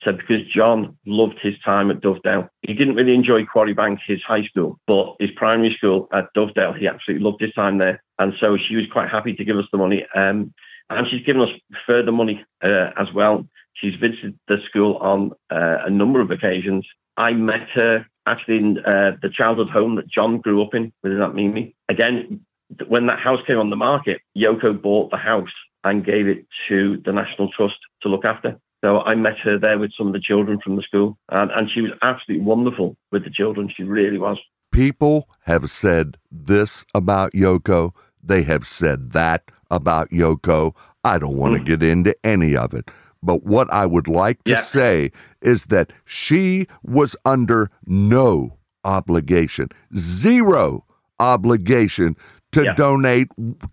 Said 0.05 0.17
because 0.17 0.45
John 0.55 0.95
loved 1.07 1.39
his 1.41 1.55
time 1.65 1.89
at 1.89 2.01
Dovedale. 2.01 2.47
He 2.61 2.75
didn't 2.75 2.93
really 2.93 3.15
enjoy 3.15 3.45
Quarry 3.45 3.73
Bank, 3.73 3.99
his 4.05 4.21
high 4.21 4.43
school, 4.43 4.79
but 4.85 5.15
his 5.19 5.31
primary 5.35 5.73
school 5.75 6.07
at 6.13 6.31
Dovedale, 6.35 6.77
he 6.77 6.87
absolutely 6.87 7.25
loved 7.25 7.41
his 7.41 7.53
time 7.53 7.79
there. 7.79 8.03
And 8.19 8.33
so 8.39 8.55
she 8.55 8.75
was 8.75 8.85
quite 8.91 9.09
happy 9.09 9.33
to 9.33 9.43
give 9.43 9.57
us 9.57 9.65
the 9.71 9.79
money. 9.79 10.05
Um, 10.15 10.53
and 10.91 11.07
she's 11.09 11.25
given 11.25 11.41
us 11.41 11.49
further 11.87 12.11
money 12.11 12.45
uh, 12.63 12.91
as 12.97 13.07
well. 13.15 13.47
She's 13.79 13.95
visited 13.95 14.37
the 14.47 14.57
school 14.67 14.97
on 14.97 15.31
uh, 15.49 15.77
a 15.85 15.89
number 15.89 16.21
of 16.21 16.31
occasions. 16.31 16.85
I 17.15 17.31
met 17.33 17.67
her 17.73 18.05
actually 18.25 18.57
in 18.57 18.77
uh, 18.79 19.11
the 19.21 19.29
childhood 19.29 19.69
home 19.69 19.95
that 19.95 20.09
John 20.09 20.39
grew 20.39 20.63
up 20.63 20.73
in 20.73 20.91
with 21.03 21.17
that 21.17 21.33
Mimi. 21.33 21.75
Again, 21.89 22.41
when 22.87 23.07
that 23.07 23.19
house 23.19 23.39
came 23.47 23.57
on 23.57 23.69
the 23.69 23.75
market, 23.75 24.21
Yoko 24.37 24.79
bought 24.79 25.11
the 25.11 25.17
house 25.17 25.53
and 25.83 26.05
gave 26.05 26.27
it 26.27 26.45
to 26.67 27.01
the 27.05 27.13
National 27.13 27.49
Trust 27.55 27.77
to 28.01 28.09
look 28.09 28.25
after. 28.25 28.59
So 28.83 28.99
I 28.99 29.15
met 29.15 29.37
her 29.43 29.57
there 29.57 29.79
with 29.79 29.91
some 29.97 30.07
of 30.07 30.13
the 30.13 30.19
children 30.19 30.59
from 30.63 30.75
the 30.75 30.83
school, 30.83 31.17
and, 31.29 31.49
and 31.51 31.69
she 31.73 31.81
was 31.81 31.91
absolutely 32.01 32.45
wonderful 32.45 32.95
with 33.11 33.23
the 33.23 33.31
children. 33.31 33.71
She 33.75 33.83
really 33.83 34.19
was. 34.19 34.37
People 34.71 35.27
have 35.41 35.69
said 35.69 36.17
this 36.29 36.85
about 36.93 37.31
Yoko. 37.33 37.93
They 38.21 38.43
have 38.43 38.67
said 38.67 39.11
that 39.11 39.49
about 39.71 40.09
Yoko. 40.11 40.75
I 41.03 41.17
don't 41.17 41.37
want 41.37 41.57
to 41.57 41.63
get 41.63 41.81
into 41.81 42.15
any 42.23 42.55
of 42.55 42.73
it. 42.73 42.91
But 43.23 43.43
what 43.43 43.71
I 43.73 43.85
would 43.85 44.07
like 44.07 44.43
to 44.45 44.51
Yeah. 44.53 44.61
say 44.61 45.11
is 45.41 45.65
that 45.65 45.91
she 46.05 46.67
was 46.83 47.15
under 47.25 47.69
no 47.85 48.57
obligation, 48.83 49.69
zero 49.95 50.85
obligation 51.19 52.15
to 52.51 52.63
Yeah. 52.63 52.73
donate 52.75 53.27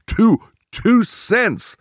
two 0.07 0.39
two 0.73 1.05
cents 1.05 1.77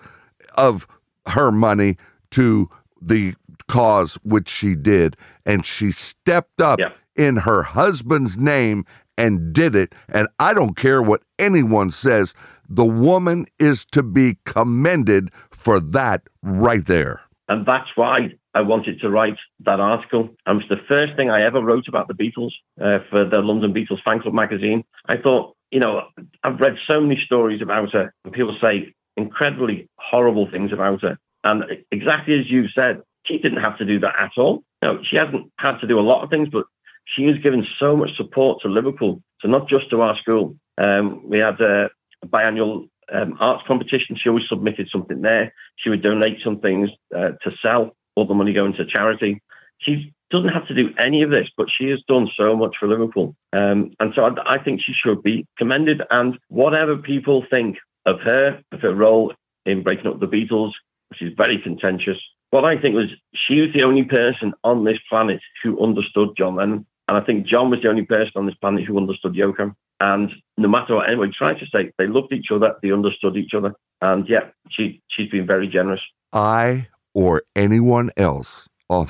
of 0.56 0.86
her 1.26 1.52
money 1.52 1.98
to 2.30 2.70
the 3.02 3.34
cause 3.68 4.16
which 4.24 4.48
she 4.50 4.76
did 4.76 5.18
and 5.48 5.66
she 5.66 5.90
stepped 5.92 6.62
up 6.62 6.78
Yeah. 6.80 6.90
in 7.16 7.38
her 7.38 7.64
husband's 7.64 8.38
name 8.38 8.86
and 9.18 9.52
did 9.54 9.74
it 9.74 9.96
and 10.10 10.28
I 10.40 10.54
don't 10.54 10.76
care 10.76 11.02
what 11.02 11.24
anyone 11.40 11.90
says 11.90 12.36
the 12.70 12.86
woman 12.86 13.46
is 13.58 13.84
to 13.86 14.04
be 14.04 14.38
commended 14.46 15.32
for 15.50 15.80
that 15.80 16.22
right 16.44 16.86
there 16.86 17.22
And 17.54 17.68
that's 17.68 17.90
why 17.94 18.30
I 18.56 18.62
wanted 18.62 19.00
to 19.02 19.12
write 19.12 19.38
that 19.60 19.80
article. 19.80 20.30
It 20.48 20.50
was 20.50 20.64
the 20.72 20.82
first 20.90 21.16
thing 21.16 21.30
I 21.30 21.44
ever 21.46 21.62
wrote 21.62 21.88
about 21.88 22.08
the 22.08 22.16
Beatles 22.16 22.50
uh, 22.82 23.06
for 23.12 23.26
the 23.26 23.42
London 23.42 23.72
Beatles 23.72 24.02
Fan 24.04 24.22
Club 24.22 24.34
magazine. 24.34 24.84
I 25.06 25.18
thought, 25.18 25.56
you 25.70 25.80
know, 25.80 26.02
I've 26.44 26.60
read 26.60 26.78
so 26.90 27.00
many 27.00 27.22
stories 27.24 27.62
about 27.62 27.94
her, 27.94 28.12
and 28.26 28.34
people 28.34 28.58
say 28.60 28.96
incredibly 29.18 29.88
horrible 30.00 30.50
things 30.50 30.74
about 30.74 31.04
her. 31.04 31.20
And 31.44 31.64
exactly 31.92 32.40
as 32.40 32.50
you 32.50 32.64
said, 32.76 33.04
she 33.28 33.38
didn't 33.38 33.62
have 33.62 33.78
to 33.78 33.86
do 33.86 34.00
that 34.00 34.16
at 34.18 34.32
all. 34.36 34.64
No, 34.84 35.04
she 35.08 35.18
hasn't 35.18 35.52
had 35.60 35.78
to 35.82 35.88
do 35.88 36.00
a 36.00 36.02
lot 36.02 36.24
of 36.24 36.32
things, 36.32 36.50
but 36.52 36.66
she 37.06 37.26
has 37.26 37.38
given 37.44 37.68
so 37.80 37.96
much 37.96 38.18
support 38.18 38.64
to 38.64 38.68
Liverpool, 38.68 39.22
so 39.42 39.48
not 39.48 39.70
just 39.70 39.92
to 39.92 40.02
our 40.02 40.18
school. 40.18 40.56
Um, 40.84 41.30
we 41.30 41.38
had 41.38 41.62
a, 41.62 41.92
a 42.24 42.28
biannual 42.28 42.90
um, 43.14 43.38
arts 43.40 43.64
competition. 43.68 44.18
She 44.22 44.30
always 44.30 44.46
submitted 44.50 44.90
something 44.92 45.22
there. 45.22 45.54
She 45.78 45.90
would 45.90 46.04
donate 46.04 46.40
some 46.44 46.60
things 46.60 46.90
uh, 47.16 47.32
to 47.44 47.52
sell, 47.62 47.96
all 48.16 48.28
the 48.28 48.34
money 48.34 48.54
going 48.54 48.74
to 48.74 48.86
charity. 48.86 49.42
She 49.80 50.14
doesn't 50.32 50.50
have 50.50 50.68
to 50.68 50.74
do 50.74 50.90
any 50.98 51.22
of 51.22 51.30
this, 51.30 51.48
but 51.56 51.68
she 51.78 51.90
has 51.90 52.00
done 52.08 52.28
so 52.38 52.56
much 52.56 52.76
for 52.80 52.88
Liverpool. 52.88 53.36
Um, 53.54 53.94
and 54.00 54.14
so 54.16 54.24
I, 54.24 54.56
I 54.56 54.64
think 54.64 54.82
she 54.82 54.94
should 54.94 55.22
be 55.22 55.46
commended. 55.58 56.02
And 56.10 56.38
whatever 56.48 56.98
people 56.98 57.46
think 57.52 57.78
of 58.06 58.20
her, 58.22 58.62
of 58.72 58.82
her 58.82 58.94
role 58.94 59.34
in 59.66 59.84
breaking 59.84 60.08
up 60.08 60.20
the 60.20 60.28
Beatles, 60.28 60.72
which 61.10 61.22
is 61.22 61.34
very 61.38 61.62
contentious, 61.62 62.18
what 62.50 62.66
I 62.66 62.80
think 62.80 62.96
was 62.96 63.10
she 63.48 63.62
was 63.62 63.70
the 63.74 63.84
only 63.84 64.04
person 64.04 64.54
on 64.64 64.84
this 64.84 65.00
planet 65.10 65.42
who 65.64 65.84
understood 65.84 66.30
John 66.38 66.56
Lennon. 66.56 66.86
And 67.08 67.18
I 67.18 67.22
think 67.22 67.48
John 67.48 67.70
was 67.70 67.82
the 67.82 67.90
only 67.90 68.06
person 68.06 68.32
on 68.36 68.46
this 68.46 68.56
planet 68.56 68.86
who 68.86 68.98
understood 68.98 69.34
Yoko. 69.34 69.74
And 70.00 70.32
no 70.58 70.68
matter 70.68 70.96
what 70.96 71.10
anyone 71.10 71.32
tried 71.36 71.60
to 71.60 71.66
say, 71.74 71.92
they 71.98 72.08
loved 72.08 72.32
each 72.34 72.48
other, 72.54 72.76
they 72.82 72.92
understood 72.92 73.38
each 73.38 73.54
other. 73.56 73.74
And 74.02 74.28
yeah, 74.28 74.50
she, 74.70 75.02
she's 75.10 75.30
been 75.30 75.48
very 75.48 75.68
generous. 75.68 76.02
I 76.32 76.88
or 77.14 77.44
anyone 77.56 78.12
else 78.18 78.68
on 78.90 79.08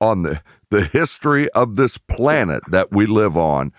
on 0.00 0.22
the 0.22 0.42
the 0.70 0.84
history 0.84 1.48
of 1.50 1.76
this 1.76 1.96
planet 1.96 2.62
that 2.70 2.90
we 2.90 3.06
live 3.06 3.36
on 3.36 3.72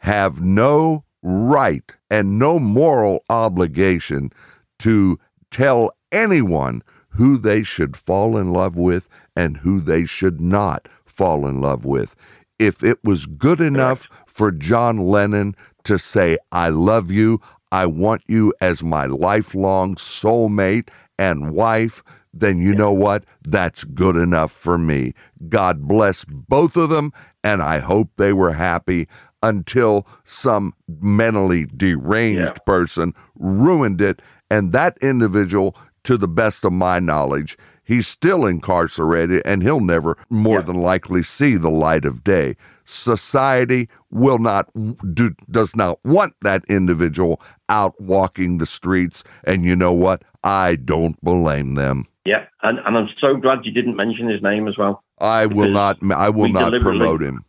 have 0.00 0.42
no 0.42 1.04
right 1.22 1.96
and 2.10 2.38
no 2.38 2.58
moral 2.58 3.24
obligation 3.30 4.30
to 4.78 5.18
tell 5.50 5.90
anyone 6.12 6.82
who 7.10 7.38
they 7.38 7.62
should 7.62 7.96
fall 7.96 8.36
in 8.36 8.52
love 8.52 8.76
with 8.76 9.08
and 9.34 9.58
who 9.58 9.80
they 9.80 10.04
should 10.04 10.40
not 10.40 10.88
fall 11.06 11.46
in 11.46 11.60
love 11.60 11.84
with. 11.84 12.14
If 12.58 12.84
it 12.84 12.98
was 13.02 13.26
good 13.26 13.60
enough 13.60 14.08
for 14.26 14.52
John 14.52 14.98
Lennon 14.98 15.56
to 15.84 15.98
say, 15.98 16.38
I 16.52 16.68
love 16.70 17.10
you, 17.10 17.40
I 17.72 17.86
want 17.86 18.22
you 18.26 18.52
as 18.60 18.82
my 18.82 19.06
lifelong 19.06 19.96
soulmate 19.96 20.88
and 21.18 21.52
wife, 21.52 22.02
then 22.32 22.58
you 22.58 22.74
know 22.74 22.92
what? 22.92 23.24
That's 23.44 23.84
good 23.84 24.16
enough 24.16 24.50
for 24.50 24.76
me. 24.76 25.14
God 25.48 25.82
bless 25.86 26.24
both 26.24 26.76
of 26.76 26.90
them, 26.90 27.12
and 27.44 27.62
I 27.62 27.78
hope 27.78 28.10
they 28.16 28.32
were 28.32 28.52
happy 28.52 29.06
until 29.42 30.06
some 30.24 30.74
mentally 30.88 31.66
deranged 31.76 32.52
Yeah. 32.56 32.64
person 32.66 33.12
ruined 33.38 34.00
it. 34.00 34.22
And 34.50 34.72
that 34.72 34.96
individual, 35.00 35.76
to 36.04 36.16
the 36.16 36.28
best 36.28 36.64
of 36.64 36.72
my 36.72 36.98
knowledge, 36.98 37.56
he's 37.84 38.06
still 38.08 38.46
incarcerated 38.46 39.42
and 39.44 39.62
he'll 39.62 39.80
never 39.80 40.16
more 40.30 40.58
Yeah. 40.58 40.64
than 40.64 40.76
likely 40.76 41.22
see 41.22 41.56
the 41.56 41.70
light 41.70 42.04
of 42.04 42.24
day. 42.24 42.56
Society 42.84 43.88
will 44.10 44.38
not 44.38 44.68
do, 45.14 45.34
does 45.50 45.74
not 45.74 45.98
want 46.04 46.34
that 46.42 46.64
individual 46.68 47.40
out 47.68 47.98
walking 48.00 48.58
the 48.58 48.66
streets 48.66 49.24
and 49.44 49.64
you 49.64 49.74
know 49.74 49.92
what? 49.92 50.22
I 50.42 50.76
don't 50.76 51.20
blame 51.22 51.74
them. 51.74 52.06
Yeah. 52.24 52.46
And, 52.62 52.78
and 52.80 52.96
I'm 52.96 53.08
so 53.20 53.36
glad 53.36 53.64
you 53.64 53.72
didn't 53.72 53.96
mention 53.96 54.28
his 54.28 54.42
name 54.42 54.68
as 54.68 54.76
well. 54.78 55.02
I 55.18 55.46
will 55.46 55.70
not 55.70 55.98
I 56.12 56.28
will 56.28 56.48
not 56.48 56.72
promote 56.80 57.22
him. 57.22 57.44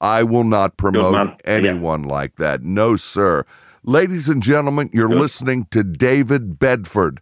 I 0.00 0.22
will 0.22 0.44
not 0.44 0.76
promote 0.76 1.14
man. 1.14 1.36
Yeah. 1.44 1.52
anyone 1.52 2.02
like 2.02 2.36
that. 2.36 2.62
No, 2.62 2.96
sir. 2.96 3.44
Ladies 3.82 4.28
and 4.28 4.42
gentlemen, 4.42 4.90
you're 4.92 5.08
Good. 5.08 5.18
listening 5.18 5.66
to 5.70 5.82
David 5.82 6.58
Bedford. 6.58 7.20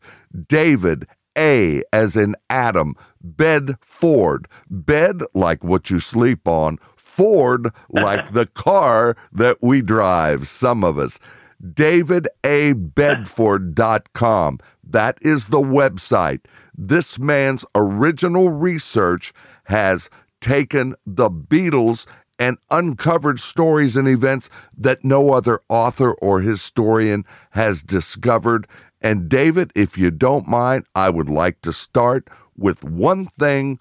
David 0.48 1.06
A 1.36 1.82
as 1.92 2.16
in 2.16 2.36
Adam, 2.50 2.94
Bedford. 3.20 4.46
Bed 4.68 5.22
like 5.34 5.64
what 5.64 5.90
you 5.90 6.00
sleep 6.00 6.46
on, 6.46 6.78
Ford 7.12 7.68
like 7.90 8.32
the 8.32 8.46
car 8.46 9.16
that 9.32 9.58
we 9.60 9.82
drive, 9.82 10.48
some 10.48 10.82
of 10.82 10.98
us. 10.98 11.18
DavidABedford.com. 11.62 14.58
That 14.82 15.18
is 15.20 15.46
the 15.46 15.60
website. 15.60 16.40
This 16.76 17.18
man's 17.18 17.64
original 17.74 18.48
research 18.48 19.32
has 19.64 20.08
taken 20.40 20.94
the 21.06 21.30
Beatles 21.30 22.06
and 22.38 22.56
uncovered 22.70 23.38
stories 23.38 23.96
and 23.96 24.08
events 24.08 24.48
that 24.76 25.04
no 25.04 25.32
other 25.32 25.60
author 25.68 26.14
or 26.14 26.40
historian 26.40 27.24
has 27.50 27.82
discovered. 27.82 28.66
And 29.00 29.28
David, 29.28 29.70
if 29.76 29.96
you 29.96 30.10
don't 30.10 30.48
mind, 30.48 30.86
I 30.94 31.10
would 31.10 31.28
like 31.28 31.60
to 31.60 31.72
start 31.72 32.28
with 32.56 32.82
one 32.82 33.26
thing 33.26 33.78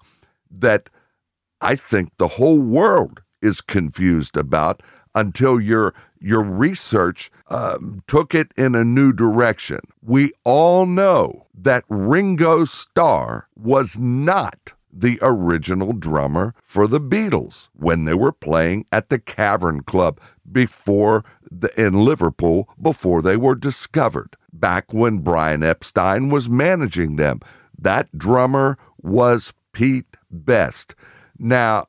that 0.50 0.90
I 1.62 1.76
think 1.76 2.10
the 2.18 2.28
whole 2.28 2.58
world 2.58 3.22
is 3.40 3.60
confused 3.60 4.36
about 4.36 4.82
until 5.14 5.60
your 5.60 5.94
your 6.20 6.42
research 6.42 7.30
um, 7.48 8.02
took 8.06 8.34
it 8.34 8.52
in 8.56 8.74
a 8.74 8.84
new 8.84 9.12
direction. 9.12 9.80
We 10.02 10.32
all 10.44 10.86
know 10.86 11.46
that 11.54 11.84
Ringo 11.88 12.64
Starr 12.64 13.48
was 13.56 13.98
not 13.98 14.74
the 14.92 15.18
original 15.22 15.92
drummer 15.94 16.54
for 16.62 16.86
the 16.86 17.00
Beatles 17.00 17.70
when 17.74 18.04
they 18.04 18.14
were 18.14 18.32
playing 18.32 18.86
at 18.92 19.08
the 19.08 19.18
Cavern 19.18 19.82
Club 19.82 20.20
before 20.50 21.24
the, 21.50 21.68
in 21.80 22.04
Liverpool 22.04 22.68
before 22.80 23.22
they 23.22 23.36
were 23.36 23.54
discovered. 23.54 24.36
Back 24.52 24.92
when 24.92 25.18
Brian 25.18 25.62
Epstein 25.62 26.28
was 26.28 26.48
managing 26.48 27.16
them, 27.16 27.40
that 27.78 28.16
drummer 28.16 28.78
was 29.02 29.52
Pete 29.72 30.16
Best. 30.30 30.94
Now, 31.38 31.86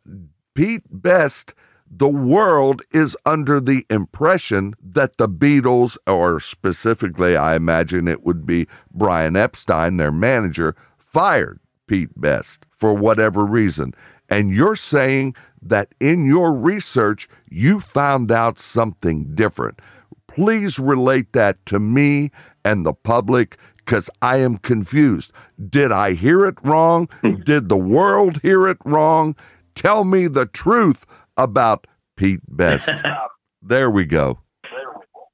Pete 0.54 0.84
Best, 0.90 1.54
the 1.90 2.10
world 2.10 2.82
is 2.92 3.16
under 3.26 3.60
the 3.60 3.86
impression 3.90 4.74
that 4.82 5.18
the 5.18 5.30
Beatles, 5.30 5.98
or 6.08 6.40
specifically, 6.40 7.36
I 7.36 7.56
imagine 7.56 8.08
it 8.08 8.24
would 8.24 8.46
be 8.46 8.68
Brian 8.92 9.36
Epstein, 9.36 9.98
their 9.98 10.12
manager, 10.12 10.76
fired 10.98 11.60
Pete 11.88 12.20
Best 12.20 12.66
for 12.72 12.94
whatever 12.94 13.46
reason. 13.46 13.94
And 14.30 14.52
you're 14.52 14.76
saying 14.76 15.36
that 15.62 15.94
in 16.00 16.26
your 16.26 16.52
research, 16.52 17.30
you 17.50 17.80
found 17.80 18.32
out 18.32 18.58
something 18.58 19.36
different. 19.36 19.80
Please 20.28 20.80
relate 20.80 21.34
that 21.34 21.64
to 21.68 21.80
me 21.80 22.32
and 22.66 22.86
the 22.86 22.94
public. 22.94 23.58
Because 23.86 24.10
I 24.22 24.38
am 24.38 24.58
confused. 24.58 25.32
Did 25.70 25.92
I 25.92 26.14
hear 26.14 26.46
it 26.46 26.56
wrong? 26.64 27.10
Did 27.44 27.70
the 27.70 27.78
world 27.78 28.42
hear 28.42 28.68
it 28.68 28.78
wrong? 28.86 29.36
Tell 29.76 30.04
me 30.04 30.28
the 30.28 30.46
truth 30.46 31.06
about 31.36 31.88
Pete 32.16 32.42
Best. 32.48 32.90
there 33.62 33.90
we 33.90 34.06
go. 34.06 34.40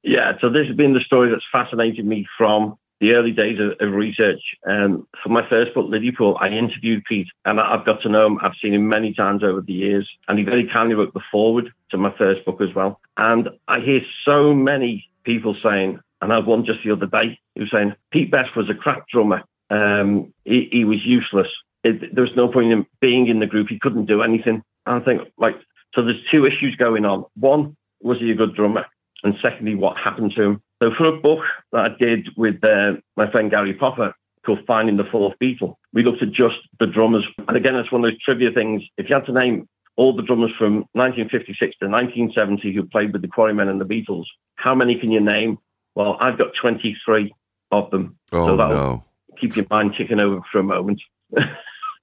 Yeah, 0.03 0.33
so 0.41 0.49
this 0.49 0.65
has 0.67 0.75
been 0.75 0.93
the 0.93 1.01
story 1.01 1.29
that's 1.29 1.43
fascinated 1.51 2.05
me 2.05 2.25
from 2.37 2.77
the 2.99 3.13
early 3.15 3.31
days 3.31 3.59
of, 3.59 3.85
of 3.85 3.93
research. 3.93 4.41
Um, 4.67 5.07
for 5.23 5.29
my 5.29 5.41
first 5.49 5.73
book, 5.73 5.85
Liverpool, 5.89 6.37
I 6.39 6.49
interviewed 6.49 7.03
Pete 7.07 7.27
and 7.45 7.59
I've 7.59 7.85
got 7.85 8.01
to 8.01 8.09
know 8.09 8.25
him. 8.25 8.39
I've 8.41 8.53
seen 8.61 8.73
him 8.73 8.87
many 8.87 9.13
times 9.13 9.43
over 9.43 9.61
the 9.61 9.73
years, 9.73 10.09
and 10.27 10.37
he 10.37 10.43
very 10.43 10.69
kindly 10.73 10.95
wrote 10.95 11.13
the 11.13 11.21
foreword 11.31 11.71
to 11.91 11.97
my 11.97 12.13
first 12.17 12.45
book 12.45 12.61
as 12.61 12.73
well. 12.75 12.99
And 13.17 13.49
I 13.67 13.79
hear 13.79 14.01
so 14.27 14.53
many 14.53 15.05
people 15.23 15.55
saying, 15.63 15.99
and 16.21 16.31
I 16.31 16.35
had 16.35 16.45
one 16.45 16.65
just 16.65 16.79
the 16.83 16.91
other 16.91 17.05
day, 17.05 17.39
he 17.55 17.61
was 17.61 17.71
saying, 17.73 17.93
Pete 18.11 18.31
Best 18.31 18.55
was 18.55 18.69
a 18.69 18.73
crap 18.73 19.07
drummer. 19.07 19.43
Um, 19.69 20.33
he, 20.45 20.67
he 20.71 20.85
was 20.85 20.99
useless. 21.05 21.47
It, 21.83 22.13
there 22.13 22.23
was 22.23 22.35
no 22.35 22.49
point 22.49 22.71
in 22.71 22.85
being 22.99 23.27
in 23.27 23.39
the 23.39 23.45
group. 23.45 23.67
He 23.69 23.79
couldn't 23.79 24.05
do 24.05 24.21
anything. 24.21 24.61
And 24.85 25.01
I 25.01 25.05
think, 25.05 25.21
like, 25.37 25.55
so 25.95 26.03
there's 26.03 26.21
two 26.31 26.45
issues 26.45 26.75
going 26.77 27.05
on. 27.05 27.25
One, 27.35 27.75
was 28.01 28.19
he 28.19 28.31
a 28.31 28.35
good 28.35 28.55
drummer? 28.55 28.85
And 29.23 29.35
secondly, 29.43 29.75
what 29.75 29.97
happened 29.97 30.33
to 30.35 30.43
him? 30.43 30.61
So 30.81 30.91
for 30.97 31.05
a 31.05 31.17
book 31.17 31.39
that 31.71 31.91
I 31.91 32.03
did 32.03 32.29
with 32.37 32.63
uh, 32.63 32.93
my 33.17 33.29
friend 33.31 33.51
Garry 33.51 33.73
Popper 33.73 34.13
called 34.45 34.59
Finding 34.65 34.97
the 34.97 35.03
Fourth 35.11 35.35
Beatle, 35.41 35.75
we 35.93 36.03
looked 36.03 36.21
at 36.21 36.31
just 36.31 36.55
the 36.79 36.87
drummers. 36.87 37.25
And 37.47 37.57
again, 37.57 37.75
it's 37.75 37.91
one 37.91 38.03
of 38.03 38.11
those 38.11 38.21
trivia 38.21 38.51
things. 38.51 38.81
If 38.97 39.09
you 39.09 39.15
had 39.15 39.25
to 39.25 39.33
name 39.33 39.67
all 39.97 40.15
the 40.15 40.23
drummers 40.23 40.51
from 40.57 40.85
1956 40.93 41.59
to 41.79 41.87
1970 41.87 42.73
who 42.73 42.83
played 42.85 43.11
with 43.11 43.21
the 43.21 43.27
Quarrymen 43.27 43.67
and 43.67 43.81
the 43.81 43.85
Beatles, 43.85 44.25
how 44.55 44.73
many 44.73 44.97
can 44.97 45.11
you 45.11 45.19
name? 45.19 45.57
Well, 45.95 46.17
I've 46.19 46.37
got 46.37 46.51
23 46.61 47.33
of 47.71 47.91
them. 47.91 48.17
Oh, 48.31 48.47
so 48.47 48.57
that'll 48.57 48.75
no. 48.75 49.03
keep 49.39 49.55
your 49.55 49.65
mind 49.69 49.95
ticking 49.97 50.21
over 50.21 50.41
for 50.51 50.59
a 50.59 50.63
moment. 50.63 51.01
but 51.31 51.43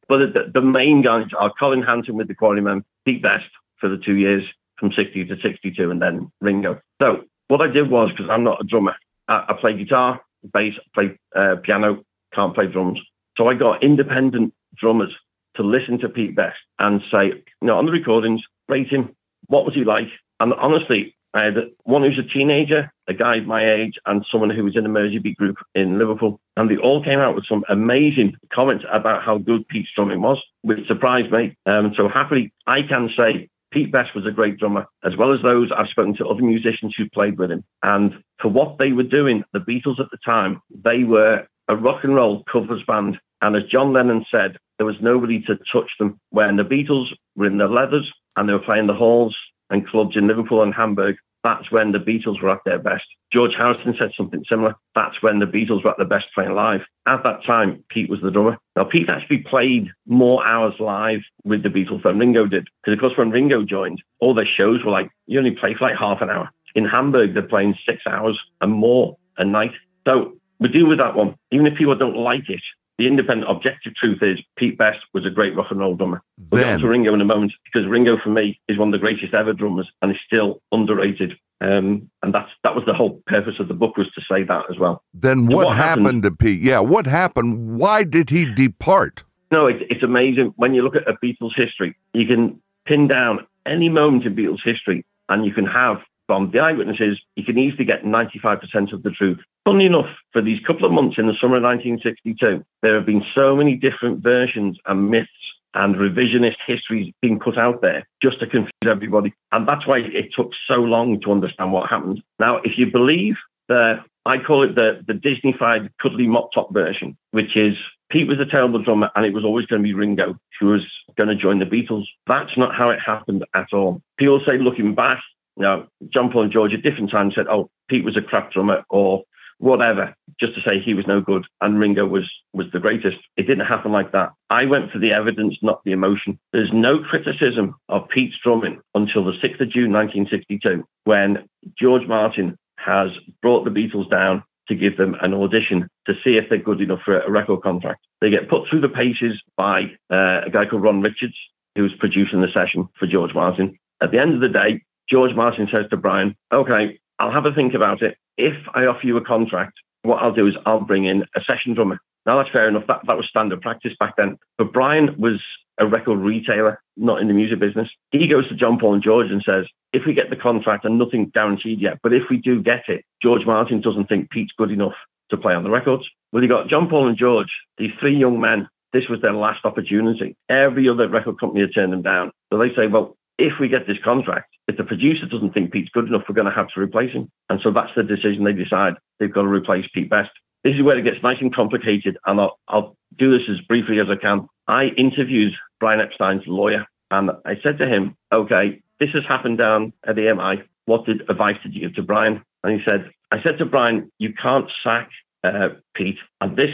the, 0.08 0.50
the 0.52 0.60
main 0.60 1.02
guys 1.02 1.26
are 1.38 1.52
Colin 1.58 1.82
Hanton 1.82 2.16
with 2.16 2.28
the 2.28 2.34
Quarrymen, 2.34 2.84
Pete 3.04 3.22
Best 3.22 3.48
for 3.78 3.88
the 3.88 3.98
two 3.98 4.16
years 4.16 4.42
from 4.78 4.92
60 4.92 5.24
to 5.24 5.36
62, 5.42 5.90
and 5.90 6.00
then 6.00 6.30
Ringo. 6.40 6.80
So 7.00 7.24
what 7.48 7.62
I 7.62 7.68
did 7.68 7.90
was, 7.90 8.10
because 8.10 8.30
I'm 8.30 8.44
not 8.44 8.60
a 8.60 8.64
drummer, 8.64 8.94
I, 9.28 9.46
I 9.48 9.52
play 9.60 9.76
guitar, 9.76 10.20
bass, 10.52 10.74
play 10.94 11.18
uh, 11.34 11.56
piano, 11.62 12.04
can't 12.34 12.54
play 12.54 12.66
drums. 12.66 13.00
So 13.36 13.48
I 13.48 13.54
got 13.54 13.82
independent 13.82 14.54
drummers 14.76 15.14
to 15.56 15.62
listen 15.62 15.98
to 16.00 16.08
Pete 16.08 16.36
Best 16.36 16.58
and 16.78 17.00
say, 17.10 17.26
you 17.26 17.66
know, 17.66 17.78
on 17.78 17.86
the 17.86 17.92
recordings, 17.92 18.42
rate 18.68 18.88
him. 18.88 19.14
What 19.46 19.64
was 19.64 19.74
he 19.74 19.84
like? 19.84 20.08
And 20.40 20.52
honestly, 20.54 21.15
I 21.36 21.44
had 21.44 21.54
one 21.84 22.02
who's 22.02 22.18
a 22.18 22.26
teenager, 22.38 22.90
a 23.08 23.12
guy 23.14 23.40
my 23.40 23.70
age, 23.70 23.94
and 24.06 24.24
someone 24.32 24.48
who 24.48 24.64
was 24.64 24.74
in 24.74 24.86
a 24.86 24.88
Merseybeat 24.88 25.36
group 25.36 25.56
in 25.74 25.98
Liverpool. 25.98 26.40
And 26.56 26.70
they 26.70 26.78
all 26.78 27.04
came 27.04 27.18
out 27.18 27.34
with 27.34 27.46
some 27.46 27.62
amazing 27.68 28.36
comments 28.50 28.84
about 28.90 29.22
how 29.22 29.36
good 29.36 29.68
Pete's 29.68 29.90
drumming 29.94 30.22
was, 30.22 30.42
which 30.62 30.86
surprised 30.86 31.30
me. 31.30 31.54
Um, 31.66 31.92
so 31.94 32.08
happily, 32.08 32.54
I 32.66 32.78
can 32.88 33.10
say 33.20 33.50
Pete 33.70 33.92
Best 33.92 34.14
was 34.14 34.24
a 34.24 34.30
great 34.30 34.58
drummer, 34.58 34.86
as 35.04 35.14
well 35.18 35.34
as 35.34 35.42
those 35.42 35.70
I've 35.76 35.88
spoken 35.88 36.16
to 36.16 36.26
other 36.26 36.42
musicians 36.42 36.94
who 36.96 37.10
played 37.10 37.38
with 37.38 37.50
him. 37.50 37.64
And 37.82 38.14
for 38.40 38.48
what 38.48 38.78
they 38.78 38.92
were 38.92 39.02
doing, 39.02 39.44
the 39.52 39.58
Beatles 39.58 40.00
at 40.00 40.10
the 40.10 40.18
time, 40.24 40.62
they 40.70 41.04
were 41.04 41.46
a 41.68 41.76
rock 41.76 42.02
and 42.02 42.14
roll 42.14 42.44
covers 42.50 42.82
band. 42.86 43.18
And 43.42 43.56
as 43.56 43.64
John 43.64 43.92
Lennon 43.92 44.24
said, 44.34 44.56
there 44.78 44.86
was 44.86 44.96
nobody 45.02 45.40
to 45.42 45.58
touch 45.70 45.90
them. 45.98 46.18
When 46.30 46.56
the 46.56 46.62
Beatles 46.62 47.08
were 47.34 47.46
in 47.46 47.58
their 47.58 47.68
leathers 47.68 48.10
and 48.36 48.48
they 48.48 48.54
were 48.54 48.58
playing 48.58 48.86
the 48.86 48.94
halls 48.94 49.36
and 49.68 49.86
clubs 49.86 50.16
in 50.16 50.28
Liverpool 50.28 50.62
and 50.62 50.72
Hamburg, 50.72 51.16
that's 51.46 51.70
when 51.70 51.92
the 51.92 51.98
Beatles 51.98 52.42
were 52.42 52.50
at 52.50 52.64
their 52.64 52.80
best. 52.80 53.04
George 53.32 53.52
Harrison 53.56 53.94
said 54.00 54.10
something 54.16 54.42
similar. 54.50 54.74
That's 54.96 55.22
when 55.22 55.38
the 55.38 55.46
Beatles 55.46 55.84
were 55.84 55.90
at 55.90 55.96
their 55.96 56.06
best 56.06 56.26
playing 56.34 56.54
live. 56.54 56.80
At 57.06 57.22
that 57.22 57.44
time, 57.46 57.84
Pete 57.88 58.10
was 58.10 58.20
the 58.20 58.32
drummer. 58.32 58.58
Now, 58.74 58.82
Pete 58.82 59.08
actually 59.08 59.44
played 59.48 59.86
more 60.06 60.44
hours 60.50 60.74
live 60.80 61.20
with 61.44 61.62
the 61.62 61.68
Beatles 61.68 62.02
than 62.02 62.18
Ringo 62.18 62.46
did. 62.46 62.66
Because, 62.82 62.94
of 62.94 63.00
course, 63.00 63.12
when 63.16 63.30
Ringo 63.30 63.62
joined, 63.62 64.02
all 64.18 64.34
their 64.34 64.48
shows 64.58 64.84
were 64.84 64.90
like, 64.90 65.08
you 65.26 65.38
only 65.38 65.52
play 65.52 65.74
for 65.78 65.86
like 65.86 65.96
half 65.96 66.20
an 66.20 66.30
hour. 66.30 66.50
In 66.74 66.84
Hamburg, 66.84 67.34
they're 67.34 67.42
playing 67.42 67.76
six 67.88 68.02
hours 68.08 68.38
and 68.60 68.72
more 68.72 69.16
a 69.38 69.44
night. 69.44 69.72
So 70.08 70.32
we 70.58 70.68
deal 70.68 70.88
with 70.88 70.98
that 70.98 71.14
one. 71.14 71.36
Even 71.52 71.68
if 71.68 71.78
people 71.78 71.94
don't 71.94 72.16
like 72.16 72.50
it, 72.50 72.62
the 72.98 73.06
independent 73.06 73.50
objective 73.50 73.94
truth 73.94 74.18
is 74.22 74.38
Pete 74.56 74.78
Best 74.78 74.98
was 75.12 75.26
a 75.26 75.30
great 75.30 75.54
rock 75.56 75.66
and 75.70 75.80
roll 75.80 75.94
drummer. 75.96 76.22
We'll 76.50 76.64
get 76.64 76.80
to 76.80 76.88
Ringo 76.88 77.12
in 77.14 77.20
a 77.20 77.24
moment 77.26 77.52
because 77.64 77.86
Ringo 77.88 78.16
for 78.22 78.30
me 78.30 78.58
is 78.68 78.78
one 78.78 78.88
of 78.88 78.92
the 78.92 78.98
greatest 78.98 79.34
ever 79.34 79.52
drummers 79.52 79.88
and 80.02 80.10
is 80.10 80.18
still 80.26 80.62
underrated. 80.72 81.32
Um, 81.60 82.10
and 82.22 82.34
that's 82.34 82.50
that 82.64 82.74
was 82.74 82.84
the 82.86 82.92
whole 82.94 83.22
purpose 83.26 83.54
of 83.60 83.68
the 83.68 83.74
book 83.74 83.96
was 83.96 84.06
to 84.14 84.20
say 84.30 84.42
that 84.44 84.64
as 84.70 84.78
well. 84.78 85.02
Then 85.14 85.46
So 85.48 85.56
what, 85.56 85.66
what 85.66 85.76
happened? 85.76 86.06
happened? 86.06 86.22
to 86.24 86.30
Pete? 86.30 86.60
Yeah, 86.60 86.80
what 86.80 87.06
happened? 87.06 87.78
Why 87.78 88.04
did 88.04 88.28
he 88.30 88.44
depart? 88.52 89.24
No, 89.50 89.66
it, 89.66 89.76
it's 89.88 90.02
amazing 90.02 90.52
when 90.56 90.74
you 90.74 90.82
look 90.82 90.96
at 90.96 91.08
a 91.08 91.14
Beatles 91.24 91.52
history. 91.56 91.96
You 92.12 92.26
can 92.26 92.60
pin 92.86 93.08
down 93.08 93.46
any 93.64 93.88
moment 93.88 94.24
in 94.26 94.34
Beatles 94.36 94.58
history, 94.64 95.04
and 95.28 95.46
you 95.46 95.52
can 95.54 95.64
have 95.66 95.98
from 96.26 96.50
the 96.50 96.60
eyewitnesses, 96.60 97.20
you 97.36 97.44
can 97.44 97.58
easily 97.58 97.84
get 97.84 98.04
95% 98.04 98.92
of 98.92 99.02
the 99.02 99.10
truth. 99.10 99.38
Funny 99.64 99.86
enough, 99.86 100.08
for 100.32 100.42
these 100.42 100.60
couple 100.66 100.86
of 100.86 100.92
months 100.92 101.16
in 101.18 101.26
the 101.26 101.34
summer 101.40 101.56
of 101.56 101.62
1962, 101.62 102.64
there 102.82 102.94
have 102.94 103.06
been 103.06 103.24
so 103.36 103.56
many 103.56 103.74
different 103.74 104.22
versions 104.22 104.78
and 104.86 105.10
myths 105.10 105.30
and 105.74 105.96
revisionist 105.96 106.56
histories 106.66 107.12
being 107.20 107.38
put 107.38 107.58
out 107.58 107.82
there 107.82 108.06
just 108.22 108.40
to 108.40 108.46
confuse 108.46 108.70
everybody. 108.88 109.32
And 109.52 109.68
that's 109.68 109.86
why 109.86 109.98
it 109.98 110.30
took 110.34 110.50
so 110.66 110.76
long 110.76 111.20
to 111.20 111.32
understand 111.32 111.72
what 111.72 111.90
happened. 111.90 112.22
Now, 112.40 112.58
if 112.64 112.72
you 112.78 112.90
believe 112.90 113.34
the, 113.68 113.96
I 114.24 114.38
call 114.38 114.64
it 114.64 114.74
the, 114.74 115.02
the 115.06 115.12
Disneyfied 115.12 115.90
cuddly 116.00 116.26
mop 116.26 116.50
top 116.54 116.72
version, 116.72 117.16
which 117.32 117.56
is 117.56 117.74
Pete 118.10 118.28
was 118.28 118.38
a 118.40 118.46
terrible 118.46 118.82
drummer 118.82 119.10
and 119.14 119.26
it 119.26 119.34
was 119.34 119.44
always 119.44 119.66
going 119.66 119.82
to 119.82 119.86
be 119.86 119.94
Ringo 119.94 120.36
who 120.60 120.66
was 120.68 120.86
going 121.18 121.28
to 121.28 121.36
join 121.36 121.58
the 121.58 121.66
Beatles. 121.66 122.04
That's 122.26 122.56
not 122.56 122.74
how 122.74 122.90
it 122.90 122.98
happened 123.04 123.44
at 123.54 123.68
all. 123.72 124.00
People 124.18 124.40
say 124.48 124.58
looking 124.58 124.94
back, 124.94 125.20
you 125.56 125.62
know, 125.62 125.86
John 126.14 126.30
Paul 126.30 126.44
and 126.44 126.52
George 126.52 126.72
at 126.74 126.82
different 126.82 127.10
times 127.10 127.34
said, 127.34 127.46
oh, 127.50 127.70
Pete 127.88 128.04
was 128.04 128.16
a 128.16 128.22
crap 128.22 128.52
drummer 128.52 128.84
or 128.90 129.22
whatever, 129.58 130.14
just 130.38 130.54
to 130.54 130.60
say 130.68 130.80
he 130.84 130.94
was 130.94 131.06
no 131.06 131.20
good 131.20 131.44
and 131.60 131.78
Ringo 131.78 132.06
was 132.06 132.30
was 132.52 132.66
the 132.72 132.80
greatest. 132.80 133.16
It 133.36 133.46
didn't 133.46 133.66
happen 133.66 133.92
like 133.92 134.12
that. 134.12 134.30
I 134.50 134.66
went 134.66 134.90
for 134.90 134.98
the 134.98 135.12
evidence, 135.12 135.56
not 135.62 135.82
the 135.84 135.92
emotion. 135.92 136.38
There's 136.52 136.70
no 136.72 136.98
criticism 136.98 137.74
of 137.88 138.08
Pete's 138.08 138.36
drumming 138.42 138.80
until 138.94 139.24
the 139.24 139.32
6th 139.32 139.60
of 139.60 139.70
June 139.70 139.92
1962, 139.92 140.84
when 141.04 141.48
George 141.78 142.06
Martin 142.06 142.58
has 142.78 143.08
brought 143.42 143.64
the 143.64 143.70
Beatles 143.70 144.10
down 144.10 144.42
to 144.68 144.74
give 144.74 144.96
them 144.96 145.16
an 145.22 145.32
audition 145.32 145.88
to 146.06 146.14
see 146.24 146.36
if 146.36 146.48
they're 146.48 146.58
good 146.58 146.80
enough 146.80 147.00
for 147.04 147.20
a 147.20 147.30
record 147.30 147.62
contract. 147.62 148.00
They 148.20 148.30
get 148.30 148.48
put 148.48 148.68
through 148.68 148.80
the 148.80 148.88
paces 148.88 149.40
by 149.56 149.82
uh, 150.10 150.40
a 150.46 150.50
guy 150.50 150.64
called 150.64 150.82
Ron 150.82 151.02
Richards, 151.02 151.36
who's 151.76 151.94
producing 151.98 152.40
the 152.40 152.48
session 152.56 152.88
for 152.98 153.06
George 153.06 153.34
Martin. 153.34 153.78
At 154.02 154.10
the 154.10 154.20
end 154.20 154.34
of 154.34 154.40
the 154.40 154.48
day, 154.48 154.82
George 155.10 155.34
Martin 155.34 155.68
says 155.74 155.86
to 155.90 155.96
Brian, 155.96 156.36
okay, 156.52 156.98
I'll 157.18 157.32
have 157.32 157.46
a 157.46 157.52
think 157.52 157.74
about 157.74 158.02
it. 158.02 158.16
If 158.36 158.54
I 158.74 158.86
offer 158.86 159.06
you 159.06 159.16
a 159.16 159.24
contract, 159.24 159.74
what 160.02 160.22
I'll 160.22 160.32
do 160.32 160.46
is 160.46 160.54
I'll 160.66 160.80
bring 160.80 161.04
in 161.04 161.24
a 161.34 161.40
session 161.48 161.74
drummer. 161.74 161.98
Now 162.26 162.36
that's 162.36 162.50
fair 162.50 162.68
enough. 162.68 162.86
That, 162.88 163.00
that 163.06 163.16
was 163.16 163.26
standard 163.28 163.60
practice 163.60 163.92
back 163.98 164.14
then. 164.16 164.38
But 164.58 164.72
Brian 164.72 165.16
was 165.18 165.40
a 165.78 165.86
record 165.86 166.18
retailer, 166.18 166.80
not 166.96 167.20
in 167.20 167.28
the 167.28 167.34
music 167.34 167.60
business. 167.60 167.88
He 168.10 168.26
goes 168.28 168.48
to 168.48 168.56
John 168.56 168.78
Paul 168.78 168.94
and 168.94 169.02
George 169.02 169.30
and 169.30 169.44
says, 169.48 169.66
if 169.92 170.02
we 170.06 170.14
get 170.14 170.30
the 170.30 170.36
contract 170.36 170.84
and 170.84 170.98
nothing's 170.98 171.30
guaranteed 171.32 171.80
yet, 171.80 171.98
but 172.02 172.12
if 172.12 172.24
we 172.30 172.38
do 172.38 172.62
get 172.62 172.84
it, 172.88 173.04
George 173.22 173.46
Martin 173.46 173.80
doesn't 173.80 174.08
think 174.08 174.30
Pete's 174.30 174.52
good 174.58 174.70
enough 174.70 174.94
to 175.30 175.36
play 175.36 175.54
on 175.54 175.64
the 175.64 175.70
records. 175.70 176.04
Well, 176.32 176.42
you 176.42 176.48
got 176.48 176.68
John 176.68 176.88
Paul 176.88 177.08
and 177.08 177.18
George, 177.18 177.50
these 177.78 177.92
three 178.00 178.16
young 178.16 178.40
men. 178.40 178.68
This 178.92 179.08
was 179.08 179.20
their 179.20 179.34
last 179.34 179.64
opportunity. 179.64 180.36
Every 180.48 180.88
other 180.88 181.08
record 181.08 181.38
company 181.38 181.60
had 181.60 181.74
turned 181.76 181.92
them 181.92 182.02
down. 182.02 182.32
So 182.52 182.58
they 182.58 182.74
say, 182.78 182.86
well, 182.86 183.16
if 183.38 183.54
we 183.60 183.68
get 183.68 183.86
this 183.86 183.98
contract, 184.04 184.54
if 184.68 184.76
the 184.76 184.84
producer 184.84 185.26
doesn't 185.26 185.52
think 185.52 185.72
Pete's 185.72 185.90
good 185.90 186.06
enough, 186.06 186.22
we're 186.28 186.34
going 186.34 186.50
to 186.50 186.56
have 186.56 186.68
to 186.68 186.80
replace 186.80 187.12
him. 187.12 187.30
And 187.48 187.60
so 187.62 187.70
that's 187.70 187.92
the 187.96 188.02
decision 188.02 188.44
they 188.44 188.52
decide. 188.52 188.94
They've 189.18 189.32
got 189.32 189.42
to 189.42 189.48
replace 189.48 189.84
Pete 189.94 190.10
Best. 190.10 190.30
This 190.64 190.74
is 190.74 190.82
where 190.82 190.98
it 190.98 191.04
gets 191.04 191.22
nice 191.22 191.36
and 191.40 191.54
complicated, 191.54 192.18
and 192.26 192.40
I'll, 192.40 192.58
I'll 192.66 192.96
do 193.16 193.30
this 193.30 193.48
as 193.48 193.64
briefly 193.66 193.98
as 193.98 194.08
I 194.10 194.16
can. 194.16 194.48
I 194.66 194.86
interviewed 194.96 195.52
Brian 195.78 196.00
Epstein's 196.00 196.42
lawyer, 196.46 196.86
and 197.10 197.30
I 197.44 197.54
said 197.64 197.78
to 197.78 197.88
him, 197.88 198.16
okay, 198.32 198.82
this 198.98 199.10
has 199.14 199.22
happened 199.28 199.58
down 199.58 199.92
at 200.06 200.16
the 200.16 200.22
EMI. 200.22 200.64
What 200.86 201.04
did 201.04 201.22
advice 201.30 201.56
did 201.62 201.74
you 201.74 201.82
give 201.82 201.94
to 201.96 202.02
Brian? 202.02 202.42
And 202.64 202.80
he 202.80 202.84
said, 202.88 203.10
I 203.30 203.42
said 203.42 203.58
to 203.58 203.66
Brian, 203.66 204.10
you 204.18 204.32
can't 204.32 204.68
sack 204.82 205.10
uh, 205.44 205.68
Pete. 205.94 206.18
And 206.40 206.56
this, 206.56 206.70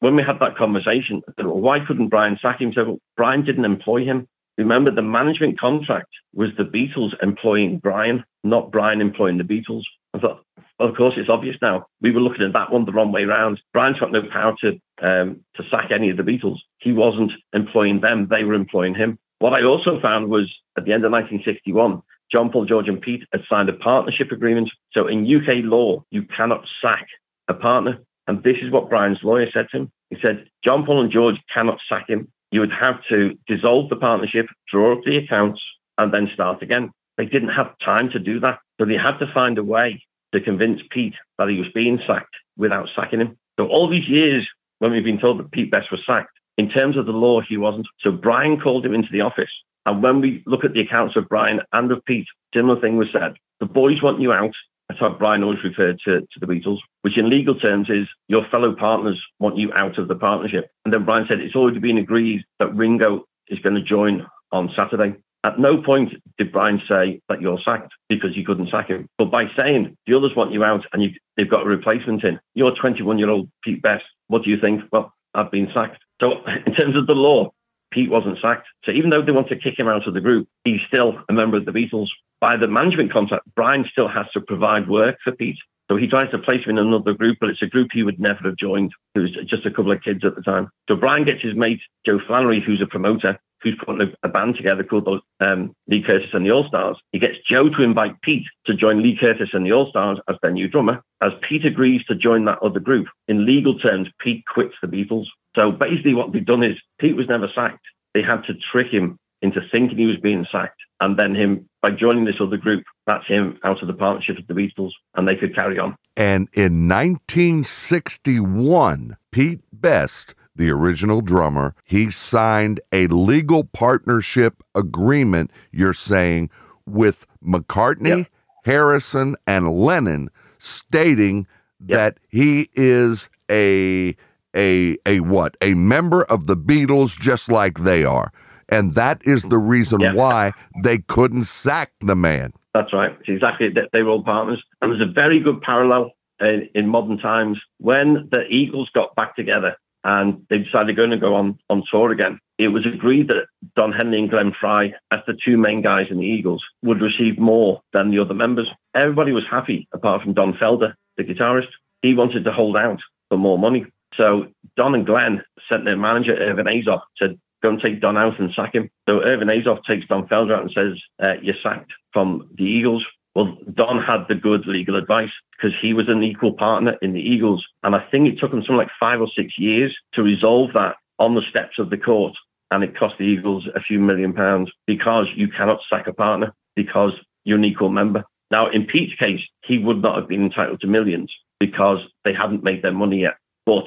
when 0.00 0.16
we 0.16 0.22
had 0.22 0.40
that 0.40 0.56
conversation, 0.56 1.22
I 1.28 1.32
said, 1.36 1.46
well, 1.46 1.60
why 1.60 1.80
couldn't 1.86 2.08
Brian 2.08 2.38
sack 2.40 2.60
him? 2.60 2.72
Said, 2.74 2.86
Brian 3.16 3.44
didn't 3.44 3.64
employ 3.64 4.04
him. 4.04 4.28
Remember, 4.58 4.90
the 4.90 5.02
management 5.02 5.60
contract 5.60 6.08
was 6.34 6.50
the 6.56 6.64
Beatles 6.64 7.12
employing 7.22 7.78
Brian, 7.78 8.24
not 8.42 8.70
Brian 8.70 9.00
employing 9.00 9.38
the 9.38 9.44
Beatles. 9.44 9.82
I 10.14 10.18
thought, 10.18 10.42
well, 10.78 10.88
of 10.88 10.96
course, 10.96 11.14
it's 11.16 11.30
obvious 11.30 11.56
now. 11.60 11.86
We 12.00 12.10
were 12.10 12.20
looking 12.20 12.44
at 12.44 12.54
that 12.54 12.72
one 12.72 12.84
the 12.84 12.92
wrong 12.92 13.12
way 13.12 13.24
round. 13.24 13.60
Brian's 13.72 13.98
got 13.98 14.12
no 14.12 14.22
power 14.32 14.54
to 14.62 14.80
um, 15.02 15.40
to 15.56 15.62
sack 15.70 15.90
any 15.90 16.10
of 16.10 16.16
the 16.16 16.22
Beatles. 16.22 16.58
He 16.78 16.92
wasn't 16.92 17.32
employing 17.52 18.00
them; 18.00 18.28
they 18.30 18.44
were 18.44 18.54
employing 18.54 18.94
him. 18.94 19.18
What 19.38 19.58
I 19.58 19.64
also 19.64 20.00
found 20.00 20.30
was 20.30 20.50
at 20.78 20.84
the 20.84 20.92
end 20.92 21.04
of 21.04 21.12
1961, 21.12 22.02
John 22.32 22.50
Paul, 22.50 22.64
George, 22.64 22.88
and 22.88 23.00
Pete 23.00 23.24
had 23.32 23.42
signed 23.50 23.68
a 23.68 23.74
partnership 23.74 24.32
agreement. 24.32 24.70
So 24.96 25.06
in 25.06 25.24
UK 25.24 25.64
law, 25.64 26.04
you 26.10 26.22
cannot 26.22 26.64
sack 26.82 27.06
a 27.48 27.54
partner. 27.54 27.98
And 28.26 28.42
this 28.42 28.56
is 28.62 28.72
what 28.72 28.88
Brian's 28.88 29.20
lawyer 29.22 29.46
said 29.54 29.66
to 29.70 29.78
him. 29.78 29.92
He 30.10 30.16
said, 30.24 30.46
John 30.64 30.84
Paul 30.84 31.02
and 31.02 31.12
George 31.12 31.36
cannot 31.54 31.78
sack 31.88 32.08
him. 32.08 32.28
You 32.50 32.60
would 32.60 32.72
have 32.72 32.96
to 33.10 33.36
dissolve 33.46 33.88
the 33.88 33.96
partnership, 33.96 34.46
draw 34.70 34.92
up 34.92 35.00
the 35.04 35.16
accounts, 35.16 35.60
and 35.98 36.12
then 36.12 36.28
start 36.34 36.62
again. 36.62 36.90
They 37.16 37.26
didn't 37.26 37.50
have 37.50 37.78
time 37.84 38.10
to 38.12 38.18
do 38.18 38.40
that. 38.40 38.58
So 38.78 38.86
they 38.86 38.94
had 38.94 39.18
to 39.18 39.32
find 39.32 39.58
a 39.58 39.64
way 39.64 40.02
to 40.34 40.40
convince 40.40 40.80
Pete 40.90 41.14
that 41.38 41.48
he 41.48 41.58
was 41.58 41.68
being 41.74 41.98
sacked 42.06 42.34
without 42.56 42.88
sacking 42.94 43.20
him. 43.20 43.38
So 43.58 43.66
all 43.66 43.88
these 43.88 44.08
years 44.08 44.46
when 44.78 44.92
we've 44.92 45.04
been 45.04 45.20
told 45.20 45.38
that 45.38 45.50
Pete 45.52 45.70
Best 45.70 45.90
was 45.90 46.00
sacked, 46.06 46.32
in 46.58 46.68
terms 46.70 46.96
of 46.96 47.06
the 47.06 47.12
law, 47.12 47.40
he 47.46 47.56
wasn't. 47.56 47.86
So 48.00 48.10
Brian 48.10 48.60
called 48.60 48.84
him 48.84 48.94
into 48.94 49.08
the 49.12 49.20
office. 49.20 49.50
And 49.84 50.02
when 50.02 50.20
we 50.20 50.42
look 50.46 50.64
at 50.64 50.72
the 50.72 50.80
accounts 50.80 51.16
of 51.16 51.28
Brian 51.28 51.60
and 51.72 51.92
of 51.92 52.04
Pete, 52.04 52.26
similar 52.54 52.80
thing 52.80 52.96
was 52.96 53.08
said. 53.12 53.34
The 53.60 53.66
boys 53.66 54.02
want 54.02 54.20
you 54.20 54.32
out. 54.32 54.54
That's 54.88 55.00
how 55.00 55.10
Brian 55.10 55.42
always 55.42 55.64
referred 55.64 55.98
to, 56.04 56.20
to 56.20 56.40
the 56.40 56.46
Beatles, 56.46 56.78
which 57.02 57.18
in 57.18 57.28
legal 57.28 57.56
terms 57.56 57.88
is 57.90 58.06
your 58.28 58.46
fellow 58.50 58.74
partners 58.74 59.20
want 59.40 59.56
you 59.56 59.72
out 59.74 59.98
of 59.98 60.08
the 60.08 60.14
partnership. 60.14 60.70
And 60.84 60.94
then 60.94 61.04
Brian 61.04 61.26
said 61.28 61.40
it's 61.40 61.56
already 61.56 61.80
been 61.80 61.98
agreed 61.98 62.44
that 62.60 62.74
Ringo 62.74 63.24
is 63.48 63.58
going 63.60 63.74
to 63.74 63.82
join 63.82 64.26
on 64.52 64.70
Saturday. 64.76 65.16
At 65.44 65.60
no 65.60 65.82
point 65.82 66.12
did 66.38 66.52
Brian 66.52 66.80
say 66.90 67.20
that 67.28 67.40
you're 67.40 67.60
sacked 67.64 67.92
because 68.08 68.36
you 68.36 68.44
couldn't 68.44 68.70
sack 68.70 68.88
him. 68.88 69.08
But 69.18 69.30
by 69.30 69.44
saying 69.58 69.96
the 70.06 70.16
others 70.16 70.32
want 70.36 70.52
you 70.52 70.64
out 70.64 70.84
and 70.92 71.02
you, 71.02 71.10
they've 71.36 71.50
got 71.50 71.62
a 71.62 71.68
replacement 71.68 72.24
in, 72.24 72.40
you're 72.54 72.74
21 72.74 73.18
year 73.18 73.30
old 73.30 73.48
Pete 73.62 73.82
Best. 73.82 74.04
What 74.28 74.42
do 74.42 74.50
you 74.50 74.56
think? 74.60 74.82
Well, 74.90 75.12
I've 75.34 75.50
been 75.50 75.68
sacked. 75.72 76.02
So, 76.20 76.32
in 76.66 76.74
terms 76.74 76.96
of 76.96 77.06
the 77.06 77.14
law, 77.14 77.52
Pete 77.92 78.10
wasn't 78.10 78.38
sacked. 78.42 78.66
So, 78.84 78.92
even 78.92 79.10
though 79.10 79.22
they 79.24 79.32
want 79.32 79.48
to 79.48 79.56
kick 79.56 79.78
him 79.78 79.88
out 79.88 80.06
of 80.06 80.14
the 80.14 80.20
group, 80.20 80.48
he's 80.64 80.80
still 80.88 81.14
a 81.28 81.32
member 81.32 81.56
of 81.56 81.64
the 81.64 81.72
Beatles. 81.72 82.08
By 82.40 82.56
the 82.56 82.68
management 82.68 83.12
contract, 83.12 83.44
Brian 83.54 83.84
still 83.90 84.08
has 84.08 84.26
to 84.34 84.40
provide 84.40 84.88
work 84.88 85.16
for 85.24 85.32
Pete. 85.32 85.58
So 85.88 85.96
he 85.96 86.08
tries 86.08 86.30
to 86.32 86.38
place 86.38 86.64
him 86.64 86.70
in 86.70 86.78
another 86.78 87.14
group, 87.14 87.38
but 87.40 87.48
it's 87.48 87.62
a 87.62 87.66
group 87.66 87.88
he 87.92 88.02
would 88.02 88.18
never 88.18 88.40
have 88.44 88.56
joined. 88.56 88.92
It 89.14 89.20
was 89.20 89.30
just 89.48 89.66
a 89.66 89.70
couple 89.70 89.92
of 89.92 90.02
kids 90.02 90.24
at 90.24 90.34
the 90.34 90.42
time. 90.42 90.68
So 90.88 90.96
Brian 90.96 91.24
gets 91.24 91.42
his 91.42 91.54
mate, 91.54 91.80
Joe 92.04 92.18
Flannery, 92.26 92.60
who's 92.64 92.82
a 92.82 92.86
promoter, 92.86 93.38
who's 93.62 93.78
putting 93.84 94.12
a, 94.22 94.28
band 94.28 94.56
together 94.56 94.84
called 94.84 95.08
um, 95.40 95.74
Lee 95.88 96.02
Curtis 96.06 96.30
and 96.32 96.44
the 96.44 96.52
All 96.52 96.66
Stars. 96.68 96.96
He 97.12 97.18
gets 97.18 97.36
Joe 97.48 97.68
to 97.68 97.82
invite 97.82 98.20
Pete 98.22 98.44
to 98.66 98.74
join 98.74 99.02
Lee 99.02 99.16
Curtis 99.20 99.50
and 99.52 99.64
the 99.64 99.72
All 99.72 99.88
Stars 99.88 100.18
as 100.28 100.36
their 100.42 100.52
new 100.52 100.68
drummer. 100.68 101.02
As 101.22 101.30
Pete 101.48 101.64
agrees 101.64 102.04
to 102.04 102.14
join 102.14 102.44
that 102.46 102.58
other 102.62 102.80
group, 102.80 103.06
in 103.28 103.46
legal 103.46 103.78
terms, 103.78 104.08
Pete 104.20 104.44
quits 104.46 104.74
the 104.82 104.88
Beatles. 104.88 105.26
So 105.56 105.72
basically, 105.72 106.14
what 106.14 106.32
they've 106.32 106.46
done 106.46 106.62
is 106.62 106.76
Pete 107.00 107.16
was 107.16 107.26
never 107.28 107.48
sacked. 107.54 107.84
They 108.14 108.22
had 108.22 108.42
to 108.42 108.54
trick 108.72 108.92
him 108.92 109.18
into 109.42 109.60
thinking 109.72 109.98
he 109.98 110.06
was 110.06 110.20
being 110.22 110.46
sacked, 110.50 110.80
and 111.00 111.18
then 111.18 111.34
him 111.34 111.68
by 111.82 111.90
joining 111.90 112.24
this 112.24 112.36
other 112.40 112.56
group, 112.56 112.84
that's 113.06 113.26
him 113.26 113.58
out 113.64 113.82
of 113.82 113.88
the 113.88 113.94
partnership 113.94 114.38
of 114.38 114.46
the 114.46 114.54
Beatles, 114.54 114.92
and 115.14 115.26
they 115.26 115.34
could 115.36 115.54
carry 115.54 115.78
on. 115.78 115.96
And 116.16 116.48
in 116.52 116.88
1961, 116.88 119.16
Pete 119.30 119.60
Best 119.72 120.34
the 120.56 120.70
original 120.70 121.20
drummer, 121.20 121.74
he 121.84 122.10
signed 122.10 122.80
a 122.90 123.06
legal 123.08 123.64
partnership 123.64 124.62
agreement, 124.74 125.50
you're 125.70 125.94
saying, 125.94 126.50
with 126.86 127.26
McCartney, 127.44 128.18
yep. 128.18 128.28
Harrison, 128.64 129.36
and 129.46 129.70
Lennon, 129.70 130.30
stating 130.58 131.46
yep. 131.86 131.98
that 131.98 132.18
he 132.28 132.70
is 132.74 133.28
a 133.50 134.16
a 134.56 134.96
a 135.06 135.20
what? 135.20 135.56
A 135.60 135.74
member 135.74 136.24
of 136.24 136.46
the 136.46 136.56
Beatles 136.56 137.18
just 137.18 137.50
like 137.50 137.80
they 137.80 138.04
are. 138.04 138.32
And 138.68 138.94
that 138.94 139.20
is 139.24 139.44
the 139.44 139.58
reason 139.58 140.00
yep. 140.00 140.14
why 140.16 140.52
they 140.82 140.98
couldn't 140.98 141.44
sack 141.44 141.92
the 142.00 142.16
man. 142.16 142.52
That's 142.74 142.92
right. 142.92 143.16
It's 143.20 143.28
exactly. 143.28 143.68
They 143.92 144.02
were 144.02 144.10
all 144.10 144.24
partners. 144.24 144.62
And 144.82 144.90
there's 144.90 145.08
a 145.08 145.12
very 145.12 145.40
good 145.40 145.62
parallel 145.62 146.12
in, 146.40 146.68
in 146.74 146.88
modern 146.88 147.18
times 147.18 147.60
when 147.78 148.28
the 148.32 148.42
Eagles 148.50 148.90
got 148.94 149.14
back 149.14 149.36
together 149.36 149.76
and 150.04 150.46
they 150.50 150.58
decided 150.58 150.88
they're 150.88 150.94
going 150.94 151.10
to 151.10 151.18
go 151.18 151.34
on, 151.34 151.58
on 151.68 151.82
tour 151.90 152.12
again. 152.12 152.38
It 152.58 152.68
was 152.68 152.86
agreed 152.86 153.28
that 153.28 153.46
Don 153.74 153.92
Henley 153.92 154.18
and 154.18 154.30
Glenn 154.30 154.52
Frey, 154.58 154.94
as 155.10 155.20
the 155.26 155.36
two 155.44 155.56
main 155.56 155.82
guys 155.82 156.06
in 156.10 156.18
the 156.18 156.24
Eagles, 156.24 156.64
would 156.82 157.00
receive 157.00 157.38
more 157.38 157.82
than 157.92 158.10
the 158.10 158.20
other 158.20 158.34
members. 158.34 158.68
Everybody 158.94 159.32
was 159.32 159.44
happy, 159.50 159.88
apart 159.92 160.22
from 160.22 160.34
Don 160.34 160.54
Felder, 160.54 160.94
the 161.16 161.24
guitarist. 161.24 161.68
He 162.02 162.14
wanted 162.14 162.44
to 162.44 162.52
hold 162.52 162.76
out 162.76 163.00
for 163.28 163.36
more 163.36 163.58
money. 163.58 163.84
So 164.14 164.46
Don 164.76 164.94
and 164.94 165.06
Glenn 165.06 165.42
sent 165.70 165.84
their 165.84 165.96
manager, 165.96 166.34
Irvin 166.34 166.66
Azoff, 166.66 167.02
to 167.20 167.38
go 167.62 167.70
and 167.70 167.80
take 167.82 168.00
Don 168.00 168.16
out 168.16 168.38
and 168.38 168.50
sack 168.54 168.74
him. 168.74 168.88
So 169.08 169.22
Irvin 169.22 169.48
Azoff 169.48 169.80
takes 169.88 170.06
Don 170.06 170.26
Felder 170.28 170.54
out 170.54 170.62
and 170.62 170.72
says, 170.76 171.00
uh, 171.22 171.34
you're 171.42 171.56
sacked 171.62 171.92
from 172.12 172.48
the 172.56 172.64
Eagles. 172.64 173.04
Well, 173.34 173.58
Don 173.74 174.02
had 174.02 174.24
the 174.28 174.34
good 174.34 174.66
legal 174.66 174.96
advice 174.96 175.30
because 175.56 175.76
he 175.82 175.92
was 175.92 176.08
an 176.08 176.22
equal 176.22 176.54
partner 176.54 176.96
in 177.02 177.12
the 177.12 177.20
Eagles. 177.20 177.64
And 177.82 177.94
I 177.94 178.06
think 178.10 178.28
it 178.28 178.38
took 178.40 178.52
him 178.52 178.60
something 178.60 178.76
like 178.76 178.88
five 178.98 179.20
or 179.20 179.28
six 179.36 179.58
years 179.58 179.94
to 180.14 180.22
resolve 180.22 180.70
that 180.74 180.96
on 181.18 181.34
the 181.34 181.42
steps 181.50 181.78
of 181.78 181.90
the 181.90 181.98
court. 181.98 182.34
And 182.70 182.82
it 182.82 182.98
cost 182.98 183.14
the 183.18 183.24
Eagles 183.24 183.68
a 183.74 183.80
few 183.80 184.00
million 184.00 184.32
pounds 184.32 184.70
because 184.86 185.26
you 185.36 185.48
cannot 185.48 185.80
sack 185.92 186.06
a 186.06 186.12
partner 186.12 186.54
because 186.74 187.12
you're 187.44 187.58
an 187.58 187.64
equal 187.64 187.90
member. 187.90 188.24
Now, 188.50 188.70
in 188.70 188.86
Pete's 188.86 189.14
case, 189.18 189.40
he 189.64 189.78
would 189.78 190.02
not 190.02 190.16
have 190.16 190.28
been 190.28 190.44
entitled 190.44 190.80
to 190.80 190.86
millions 190.86 191.32
because 191.60 191.98
they 192.24 192.32
hadn't 192.32 192.64
made 192.64 192.82
their 192.82 192.92
money 192.92 193.20
yet. 193.20 193.34
But 193.66 193.84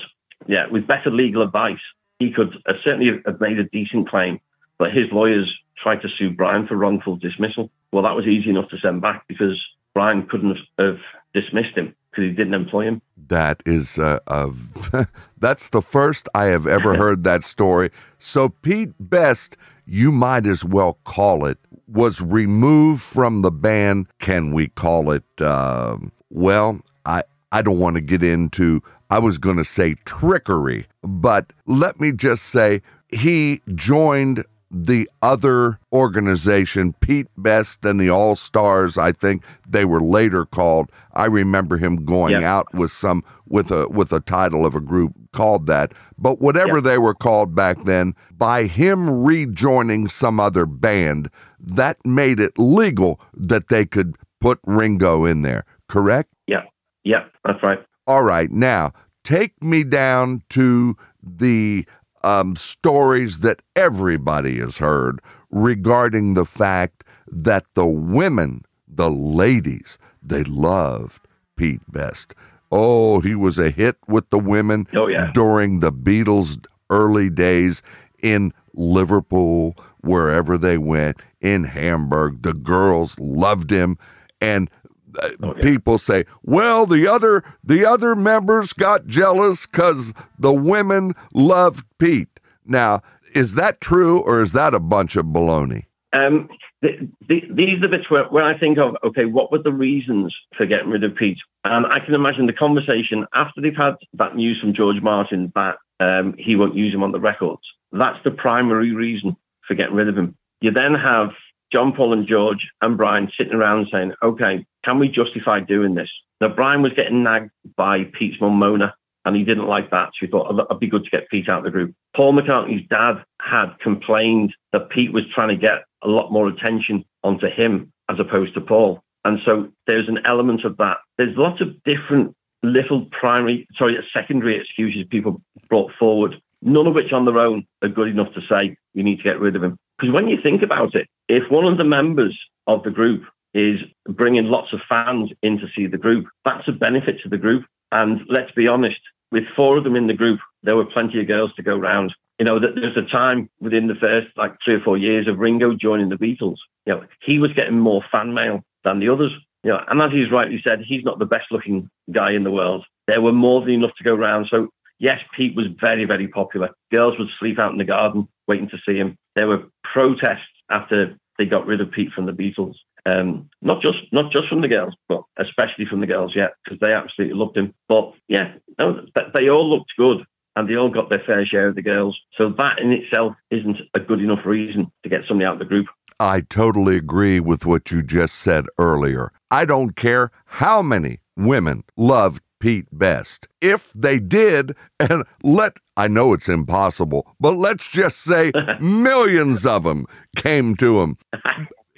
yeah, 0.48 0.68
with 0.70 0.86
better 0.86 1.10
legal 1.10 1.42
advice, 1.42 1.80
he 2.20 2.32
could 2.32 2.54
uh, 2.68 2.74
certainly 2.84 3.22
have 3.26 3.40
made 3.40 3.58
a 3.58 3.64
decent 3.64 4.10
claim. 4.10 4.40
But 4.78 4.92
his 4.92 5.06
lawyers 5.12 5.52
tried 5.82 6.02
to 6.02 6.10
sue 6.18 6.30
Brian 6.32 6.68
for 6.68 6.76
wrongful 6.76 7.16
dismissal. 7.16 7.72
Well, 7.92 8.04
that 8.04 8.16
was 8.16 8.28
easy 8.28 8.50
enough 8.50 8.70
to 8.70 8.78
send 8.78 9.02
back 9.02 9.26
because 9.28 9.60
Brian 9.94 10.28
couldn't 10.28 10.58
have 10.80 10.98
dismissed 11.34 11.76
him 11.76 11.96
because 12.12 12.24
he 12.24 12.32
didn't 12.32 12.54
employ 12.54 12.86
him. 12.86 13.02
That 13.28 13.62
is 13.66 14.00
uh, 14.00 14.20
a, 14.28 14.52
that's 15.38 15.70
the 15.70 15.82
first 15.82 16.28
I 16.34 16.46
have 16.46 16.68
ever 16.68 16.96
heard 17.04 17.24
that 17.24 17.44
story. 17.44 17.92
So 18.18 18.50
Pete 18.50 18.94
Best, 19.00 19.58
you 19.86 20.12
might 20.12 20.46
as 20.46 20.64
well 20.66 21.00
call 21.04 21.46
it, 21.46 21.58
was 21.88 22.22
removed 22.22 23.02
from 23.02 23.42
the 23.42 23.52
band. 23.52 24.08
Can 24.20 24.54
we 24.54 24.68
call 24.68 25.12
it? 25.12 25.24
Uh, 25.40 25.98
well, 26.30 26.82
I 27.06 27.24
I 27.52 27.62
don't 27.62 27.80
want 27.80 27.96
to 27.96 28.02
get 28.02 28.24
into. 28.24 28.82
I 29.10 29.20
was 29.20 29.38
going 29.38 29.58
to 29.58 29.64
say 29.64 29.96
trickery, 30.06 30.88
but 31.04 31.52
let 31.66 32.00
me 32.00 32.12
just 32.12 32.46
say 32.46 32.82
he 33.10 33.62
joined 33.74 34.46
the 34.72 35.10
other 35.22 35.80
organization, 35.92 36.94
Pete 37.02 37.28
Best 37.38 37.86
and 37.86 38.00
the 38.00 38.10
All 38.10 38.36
Stars, 38.36 38.98
I 38.98 39.12
think 39.12 39.44
they 39.68 39.84
were 39.84 40.02
later 40.02 40.46
called. 40.46 40.92
I 41.14 41.26
remember 41.26 41.78
him 41.78 42.06
going 42.06 42.34
yep. 42.34 42.44
out 42.44 42.74
with 42.74 42.92
some 42.92 43.24
with 43.48 43.72
a 43.72 43.88
with 43.88 44.14
a 44.14 44.20
title 44.20 44.66
of 44.66 44.76
a 44.76 44.80
group 44.80 45.14
called 45.34 45.66
that. 45.68 45.94
But 46.18 46.40
whatever 46.40 46.76
yep. 46.76 46.84
they 46.84 46.98
were 47.00 47.16
called 47.16 47.56
back 47.56 47.84
then, 47.86 48.14
by 48.38 48.66
him 48.66 49.10
rejoining 49.24 50.08
some 50.08 50.40
other 50.40 50.66
band, 50.68 51.30
that 51.60 51.98
made 52.06 52.40
it 52.40 52.60
legal 52.60 53.20
that 53.34 53.70
they 53.70 53.86
could 53.86 54.16
put 54.40 54.60
Ringo 54.66 55.26
in 55.26 55.42
there. 55.42 55.66
Correct? 55.88 56.30
Yeah. 56.48 56.64
Yeah, 57.04 57.26
that's 57.44 57.64
right. 57.64 57.80
All 58.10 58.24
right. 58.24 58.50
Now, 58.50 58.92
take 59.24 59.62
me 59.62 59.84
down 59.84 60.42
to 60.50 60.98
the 61.22 61.86
um, 62.24 62.56
stories 62.56 63.42
that 63.42 63.62
everybody 63.76 64.58
has 64.58 64.80
heard 64.80 65.22
regarding 65.52 66.34
the 66.34 66.44
fact 66.44 67.04
that 67.28 67.66
the 67.76 67.86
women, 67.86 68.64
the 68.88 69.12
ladies, 69.12 70.00
they 70.24 70.44
loved 70.44 71.28
Pete 71.56 71.82
Best. 71.88 72.34
Oh, 72.72 73.20
he 73.20 73.36
was 73.36 73.60
a 73.60 73.70
hit 73.70 73.98
with 74.08 74.28
the 74.32 74.40
women 74.40 74.88
oh, 74.96 75.06
yeah. 75.06 75.30
during 75.36 75.80
the 75.80 75.92
Beatles' 75.92 76.66
early 76.90 77.30
days 77.30 77.84
in 78.24 78.52
Liverpool, 78.74 79.76
wherever 80.02 80.58
they 80.58 80.80
went, 80.80 81.22
in 81.42 81.64
Hamburg. 81.64 82.42
The 82.42 82.54
girls 82.54 83.20
loved 83.20 83.70
him. 83.70 84.00
And 84.42 84.72
uh, 85.22 85.30
oh, 85.44 85.54
yeah. 85.56 85.62
people 85.62 85.98
say, 85.98 86.26
"Well, 86.44 86.86
the 86.86 87.08
other 87.08 87.44
the 87.64 87.86
other 87.86 88.16
members 88.16 88.74
got 88.74 89.08
jealous 89.08 89.66
because 89.66 90.14
the 90.38 90.54
women 90.54 91.14
loved 91.34 91.86
Pete." 91.98 92.40
Now, 92.66 93.02
is 93.34 93.56
that 93.56 93.82
true, 93.82 94.20
or 94.20 94.42
is 94.42 94.54
that 94.54 94.74
a 94.74 94.80
bunch 94.80 95.16
of 95.16 95.26
baloney? 95.26 95.86
Um, 96.14 96.50
the, 96.82 97.10
the, 97.28 97.42
these 97.54 97.78
are 97.78 97.82
the 97.82 97.90
bits 97.90 98.10
where, 98.10 98.26
where 98.26 98.46
I 98.46 98.58
think 98.58 98.78
of, 98.78 98.96
okay, 99.04 99.26
what 99.26 99.52
were 99.52 99.62
the 99.62 99.74
reasons 99.74 100.36
for 100.58 100.66
getting 100.66 100.90
rid 100.90 101.04
of 101.04 101.16
Pete? 101.16 101.38
And 101.64 101.86
I 101.86 102.00
can 102.00 102.16
imagine 102.16 102.46
the 102.46 102.54
conversation 102.54 103.26
after 103.34 103.62
they've 103.62 103.74
had 103.76 103.96
that 104.14 104.36
news 104.36 104.60
from 104.62 104.74
George 104.74 105.02
Martin 105.02 105.52
that 105.56 105.76
um, 106.00 106.36
he 106.38 106.56
won't 106.56 106.76
use 106.76 106.94
him 106.94 107.04
on 107.04 107.12
the 107.12 107.20
records. 107.20 107.62
That's 107.92 108.18
the 108.24 108.32
primary 108.32 108.94
reason 108.94 109.36
for 109.68 109.76
getting 109.76 109.96
rid 109.96 110.08
of 110.08 110.18
him. 110.18 110.36
You 110.62 110.72
then 110.72 110.96
have 110.96 111.30
John 111.74 111.94
Paul 111.96 112.14
and 112.14 112.28
George 112.28 112.66
and 112.82 112.98
Brian 112.98 113.30
sitting 113.38 113.54
around 113.54 113.88
saying, 113.92 114.14
okay, 114.24 114.66
can 114.90 114.98
we 115.00 115.08
justify 115.08 115.60
doing 115.60 115.94
this? 115.94 116.10
Now, 116.42 116.48
Brian 116.48 116.82
was 116.82 116.94
getting 116.94 117.24
nagged 117.24 117.52
by 117.76 118.06
Pete's 118.18 118.42
mum, 118.42 118.58
Mona, 118.58 118.96
and 119.24 119.36
he 119.36 119.44
didn't 119.44 119.68
like 119.68 119.92
that. 119.92 120.08
So 120.08 120.26
he 120.26 120.28
thought 120.28 120.52
it'd 120.52 120.80
be 120.80 120.88
good 120.88 121.04
to 121.04 121.10
get 121.12 121.30
Pete 121.30 121.48
out 121.48 121.60
of 121.60 121.66
the 121.66 121.72
group. 121.72 121.94
Paul 122.16 122.34
McCartney's 122.34 122.88
dad 122.90 123.24
had 123.40 123.78
complained 123.82 124.56
that 124.72 124.90
Pete 124.90 125.14
was 125.14 125.26
trying 125.36 125.50
to 125.50 125.56
get 125.56 125.84
a 126.04 126.08
lot 126.08 126.32
more 126.32 126.48
attention 126.48 127.06
onto 127.24 127.48
him 127.48 127.92
as 128.10 128.20
opposed 128.20 128.56
to 128.56 128.62
Paul. 128.62 129.04
And 129.26 129.40
so 129.46 129.68
there's 129.86 130.08
an 130.08 130.20
element 130.26 130.66
of 130.66 130.78
that. 130.78 130.98
There's 131.18 131.38
lots 131.38 131.62
of 131.62 131.68
different 131.84 132.36
little 132.64 133.06
primary, 133.12 133.68
sorry, 133.78 133.98
secondary 134.12 134.60
excuses 134.60 135.06
people 135.10 135.42
brought 135.70 135.92
forward, 136.00 136.42
none 136.64 136.88
of 136.88 136.96
which 136.96 137.14
on 137.14 137.26
their 137.26 137.38
own 137.38 137.68
are 137.84 137.90
good 137.90 138.08
enough 138.08 138.34
to 138.34 138.42
say 138.50 138.76
you 138.94 139.04
need 139.04 139.18
to 139.18 139.24
get 139.24 139.40
rid 139.40 139.56
of 139.56 139.64
him. 139.64 139.78
Because 140.00 140.16
when 140.16 140.30
you 140.30 140.38
think 140.42 140.64
about 140.64 140.96
it, 140.96 141.08
if 141.28 141.44
one 141.52 141.66
of 141.66 141.78
the 141.78 141.86
members 141.86 142.38
of 142.66 142.82
the 142.84 142.92
group 142.92 143.24
is 143.54 143.80
bringing 144.08 144.46
lots 144.46 144.74
of 144.74 144.80
fans 144.88 145.32
in 145.42 145.58
to 145.60 145.68
see 145.76 145.88
the 145.88 145.98
group, 145.98 146.26
that's 146.46 146.68
a 146.68 146.72
benefit 146.72 147.20
to 147.24 147.30
the 147.30 147.38
group. 147.38 147.66
And 147.92 148.22
let's 148.30 148.52
be 148.52 148.68
honest, 148.68 149.00
with 149.32 149.44
four 149.56 149.78
of 149.78 149.84
them 149.84 149.96
in 149.96 150.08
the 150.08 150.14
group, 150.14 150.40
there 150.64 150.76
were 150.76 150.86
plenty 150.86 151.20
of 151.20 151.28
girls 151.28 151.54
to 151.56 151.64
go 151.64 151.76
round. 151.76 152.14
You 152.38 152.46
know, 152.46 152.60
there's 152.60 152.98
a 152.98 153.12
time 153.12 153.50
within 153.60 153.88
the 153.88 153.96
first 153.96 154.28
like 154.38 154.54
three 154.64 154.76
or 154.76 154.82
four 154.82 154.98
years 154.98 155.28
of 155.28 155.40
Ringo 155.40 155.76
joining 155.76 156.10
the 156.10 156.16
Beatles. 156.16 156.58
You 156.86 156.94
know, 156.94 157.04
he 157.26 157.40
was 157.40 157.52
getting 157.54 157.80
more 157.80 158.02
fan 158.12 158.34
mail 158.34 158.64
than 158.84 159.00
the 159.00 159.10
others. 159.10 159.32
You 159.64 159.72
know, 159.72 159.80
and 159.90 160.02
as 160.02 160.12
he's 160.12 160.32
rightly 160.32 160.62
said, 160.66 160.80
he's 160.88 161.04
not 161.04 161.20
the 161.20 161.26
best 161.26 161.52
looking 161.52 161.90
guy 162.12 162.32
in 162.32 162.44
the 162.44 162.52
world. 162.52 162.86
There 163.08 163.22
were 163.22 163.34
more 163.34 163.62
than 163.62 163.72
enough 163.72 163.96
to 163.98 164.04
go 164.06 164.16
round. 164.16 164.48
So 164.50 164.70
yes, 165.00 165.20
Pete 165.36 165.56
was 165.56 165.66
very, 165.82 166.06
very 166.06 166.28
popular. 166.28 166.70
Girls 166.92 167.18
would 167.20 167.28
sleep 167.40 167.60
out 167.60 167.72
in 167.72 167.78
the 167.78 167.84
garden 167.84 168.28
waiting 168.48 168.70
to 168.70 168.78
see 168.88 168.98
him. 168.98 169.18
There 169.36 169.48
were 169.48 169.64
protests 169.84 170.48
after 170.70 171.18
they 171.38 171.46
got 171.46 171.66
rid 171.66 171.82
of 171.82 171.92
Pete 171.92 172.12
from 172.14 172.26
the 172.26 172.32
Beatles. 172.32 172.76
Um, 173.10 173.50
not 173.62 173.82
just 173.82 173.98
not 174.12 174.32
just 174.32 174.48
from 174.50 174.62
the 174.62 174.68
girls, 174.68 174.94
but 175.08 175.24
especially 175.38 175.86
from 175.90 176.02
the 176.02 176.08
girls, 176.08 176.34
yeah, 176.36 176.48
because 176.64 176.80
they 176.80 176.94
absolutely 176.94 177.38
loved 177.38 177.58
him. 177.58 177.74
But 177.88 178.14
yeah, 178.28 178.56
no, 178.80 179.06
they 179.34 179.50
all 179.50 179.70
looked 179.70 179.92
good 179.98 180.26
and 180.56 180.70
they 180.70 180.76
all 180.76 180.90
got 180.90 181.10
their 181.10 181.24
fair 181.26 181.46
share 181.46 181.70
of 181.70 181.76
the 181.76 181.82
girls. 181.82 182.20
So 182.38 182.54
that 182.58 182.80
in 182.80 182.92
itself 182.92 183.34
isn't 183.50 183.78
a 183.94 184.00
good 184.00 184.20
enough 184.20 184.46
reason 184.46 184.92
to 185.04 185.10
get 185.10 185.22
somebody 185.28 185.46
out 185.46 185.54
of 185.54 185.60
the 185.60 185.66
group. 185.66 185.88
I 186.20 186.42
totally 186.42 186.98
agree 186.98 187.40
with 187.40 187.66
what 187.66 187.92
you 187.92 188.04
just 188.04 188.36
said 188.36 188.66
earlier. 188.78 189.32
I 189.50 189.64
don't 189.64 189.96
care 189.96 190.32
how 190.46 190.82
many 190.82 191.20
women 191.38 191.84
loved 191.96 192.44
Pete 192.60 192.88
Best. 192.92 193.48
If 193.62 193.94
they 193.94 194.20
did, 194.20 194.76
and 195.00 195.24
let, 195.44 195.78
I 195.96 196.10
know 196.10 196.34
it's 196.34 196.50
impossible, 196.50 197.34
but 197.40 197.56
let's 197.56 197.90
just 197.90 198.20
say 198.20 198.52
millions 198.82 199.66
of 199.66 199.84
them 199.84 200.06
came 200.36 200.76
to 200.76 201.00
him, 201.00 201.18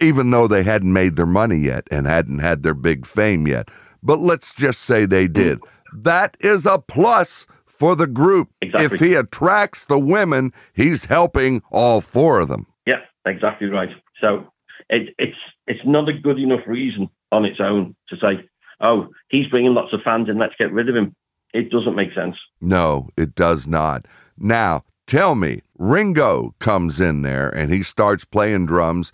even 0.02 0.32
though 0.32 0.48
they 0.48 0.64
hadn't 0.64 0.94
made 0.94 1.16
their 1.16 1.26
money 1.26 1.58
yet 1.58 1.88
and 1.92 2.06
hadn't 2.08 2.40
had 2.40 2.64
their 2.64 2.74
big 2.74 3.06
fame 3.06 3.48
yet. 3.48 3.70
But 4.04 4.20
let's 4.20 4.54
just 4.54 4.82
say 4.82 5.06
they 5.06 5.28
hmm. 5.28 5.34
did. 5.34 5.60
That 5.94 6.38
is 6.40 6.66
a 6.66 6.80
plus 6.80 7.46
for 7.66 7.96
the 7.96 8.08
group. 8.08 8.50
Exactly. 8.62 8.86
If 8.86 9.02
he 9.02 9.16
attracts 9.16 9.86
the 9.86 10.00
women, 10.00 10.54
he's 10.74 11.06
helping 11.06 11.62
all 11.72 12.02
four 12.02 12.40
of 12.40 12.48
them. 12.48 12.68
Yeah, 12.86 13.02
exactly 13.26 13.68
right. 13.68 13.90
So 14.24 14.52
it, 14.90 15.16
it's 15.18 15.38
it's 15.68 15.82
not 15.86 16.08
a 16.10 16.14
good 16.14 16.40
enough 16.40 16.62
reason 16.68 17.10
on 17.32 17.46
its 17.46 17.60
own 17.60 17.96
to 18.10 18.18
say, 18.18 18.48
oh, 18.82 19.08
he's 19.30 19.48
bringing 19.48 19.74
lots 19.74 19.94
of 19.94 20.02
fans 20.04 20.30
in, 20.30 20.38
let's 20.38 20.56
get 20.60 20.72
rid 20.72 20.90
of 20.90 20.96
him. 20.96 21.16
It 21.54 21.70
doesn't 21.70 21.96
make 21.96 22.14
sense. 22.14 22.36
No, 22.60 23.10
it 23.18 23.36
does 23.36 23.68
not. 23.68 24.06
Now, 24.38 24.84
tell 25.08 25.36
me, 25.36 25.62
Ringo 25.78 26.56
comes 26.60 27.00
in 27.00 27.22
there 27.22 27.50
and 27.50 27.72
he 27.72 27.84
starts 27.84 28.26
playing 28.26 28.66
drums, 28.66 29.12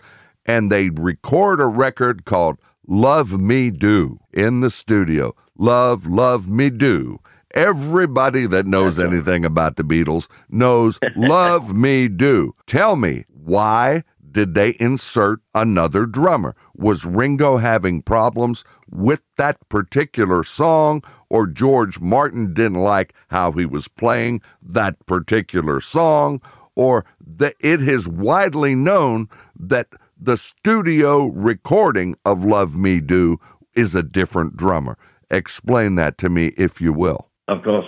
and 0.48 0.72
they 0.72 0.88
record 0.88 1.60
a 1.60 1.66
record 1.66 2.24
called 2.24 2.58
Love 2.88 3.38
Me 3.38 3.70
Do 3.70 4.18
in 4.32 4.60
the 4.60 4.70
studio. 4.70 5.36
Love, 5.58 6.06
Love 6.06 6.48
Me 6.48 6.70
Do. 6.70 7.20
Everybody 7.54 8.46
that 8.46 8.66
knows 8.66 8.98
anything 8.98 9.44
about 9.44 9.76
the 9.76 9.82
Beatles 9.84 10.28
knows 10.48 10.98
Love 11.16 11.74
Me 11.74 12.08
Do. 12.08 12.54
Tell 12.66 12.96
me, 12.96 13.26
why 13.28 14.04
did 14.30 14.54
they 14.54 14.76
insert 14.80 15.40
another 15.54 16.06
drummer? 16.06 16.54
Was 16.74 17.04
Ringo 17.04 17.58
having 17.58 18.02
problems 18.02 18.64
with 18.90 19.22
that 19.36 19.68
particular 19.68 20.44
song, 20.44 21.02
or 21.28 21.46
George 21.46 22.00
Martin 22.00 22.54
didn't 22.54 22.80
like 22.80 23.14
how 23.28 23.52
he 23.52 23.66
was 23.66 23.88
playing 23.88 24.40
that 24.62 25.04
particular 25.06 25.80
song, 25.80 26.40
or 26.74 27.04
that 27.20 27.54
it 27.60 27.86
is 27.86 28.06
widely 28.06 28.74
known 28.74 29.28
that 29.58 29.88
the 30.20 30.36
studio 30.36 31.26
recording 31.26 32.16
of 32.24 32.44
Love 32.44 32.76
Me 32.76 33.00
Do 33.00 33.38
is 33.74 33.94
a 33.94 34.02
different 34.02 34.56
drummer? 34.56 34.98
Explain 35.30 35.94
that 35.96 36.18
to 36.18 36.28
me, 36.28 36.48
if 36.56 36.80
you 36.80 36.92
will. 36.92 37.30
Of 37.46 37.62
course. 37.62 37.86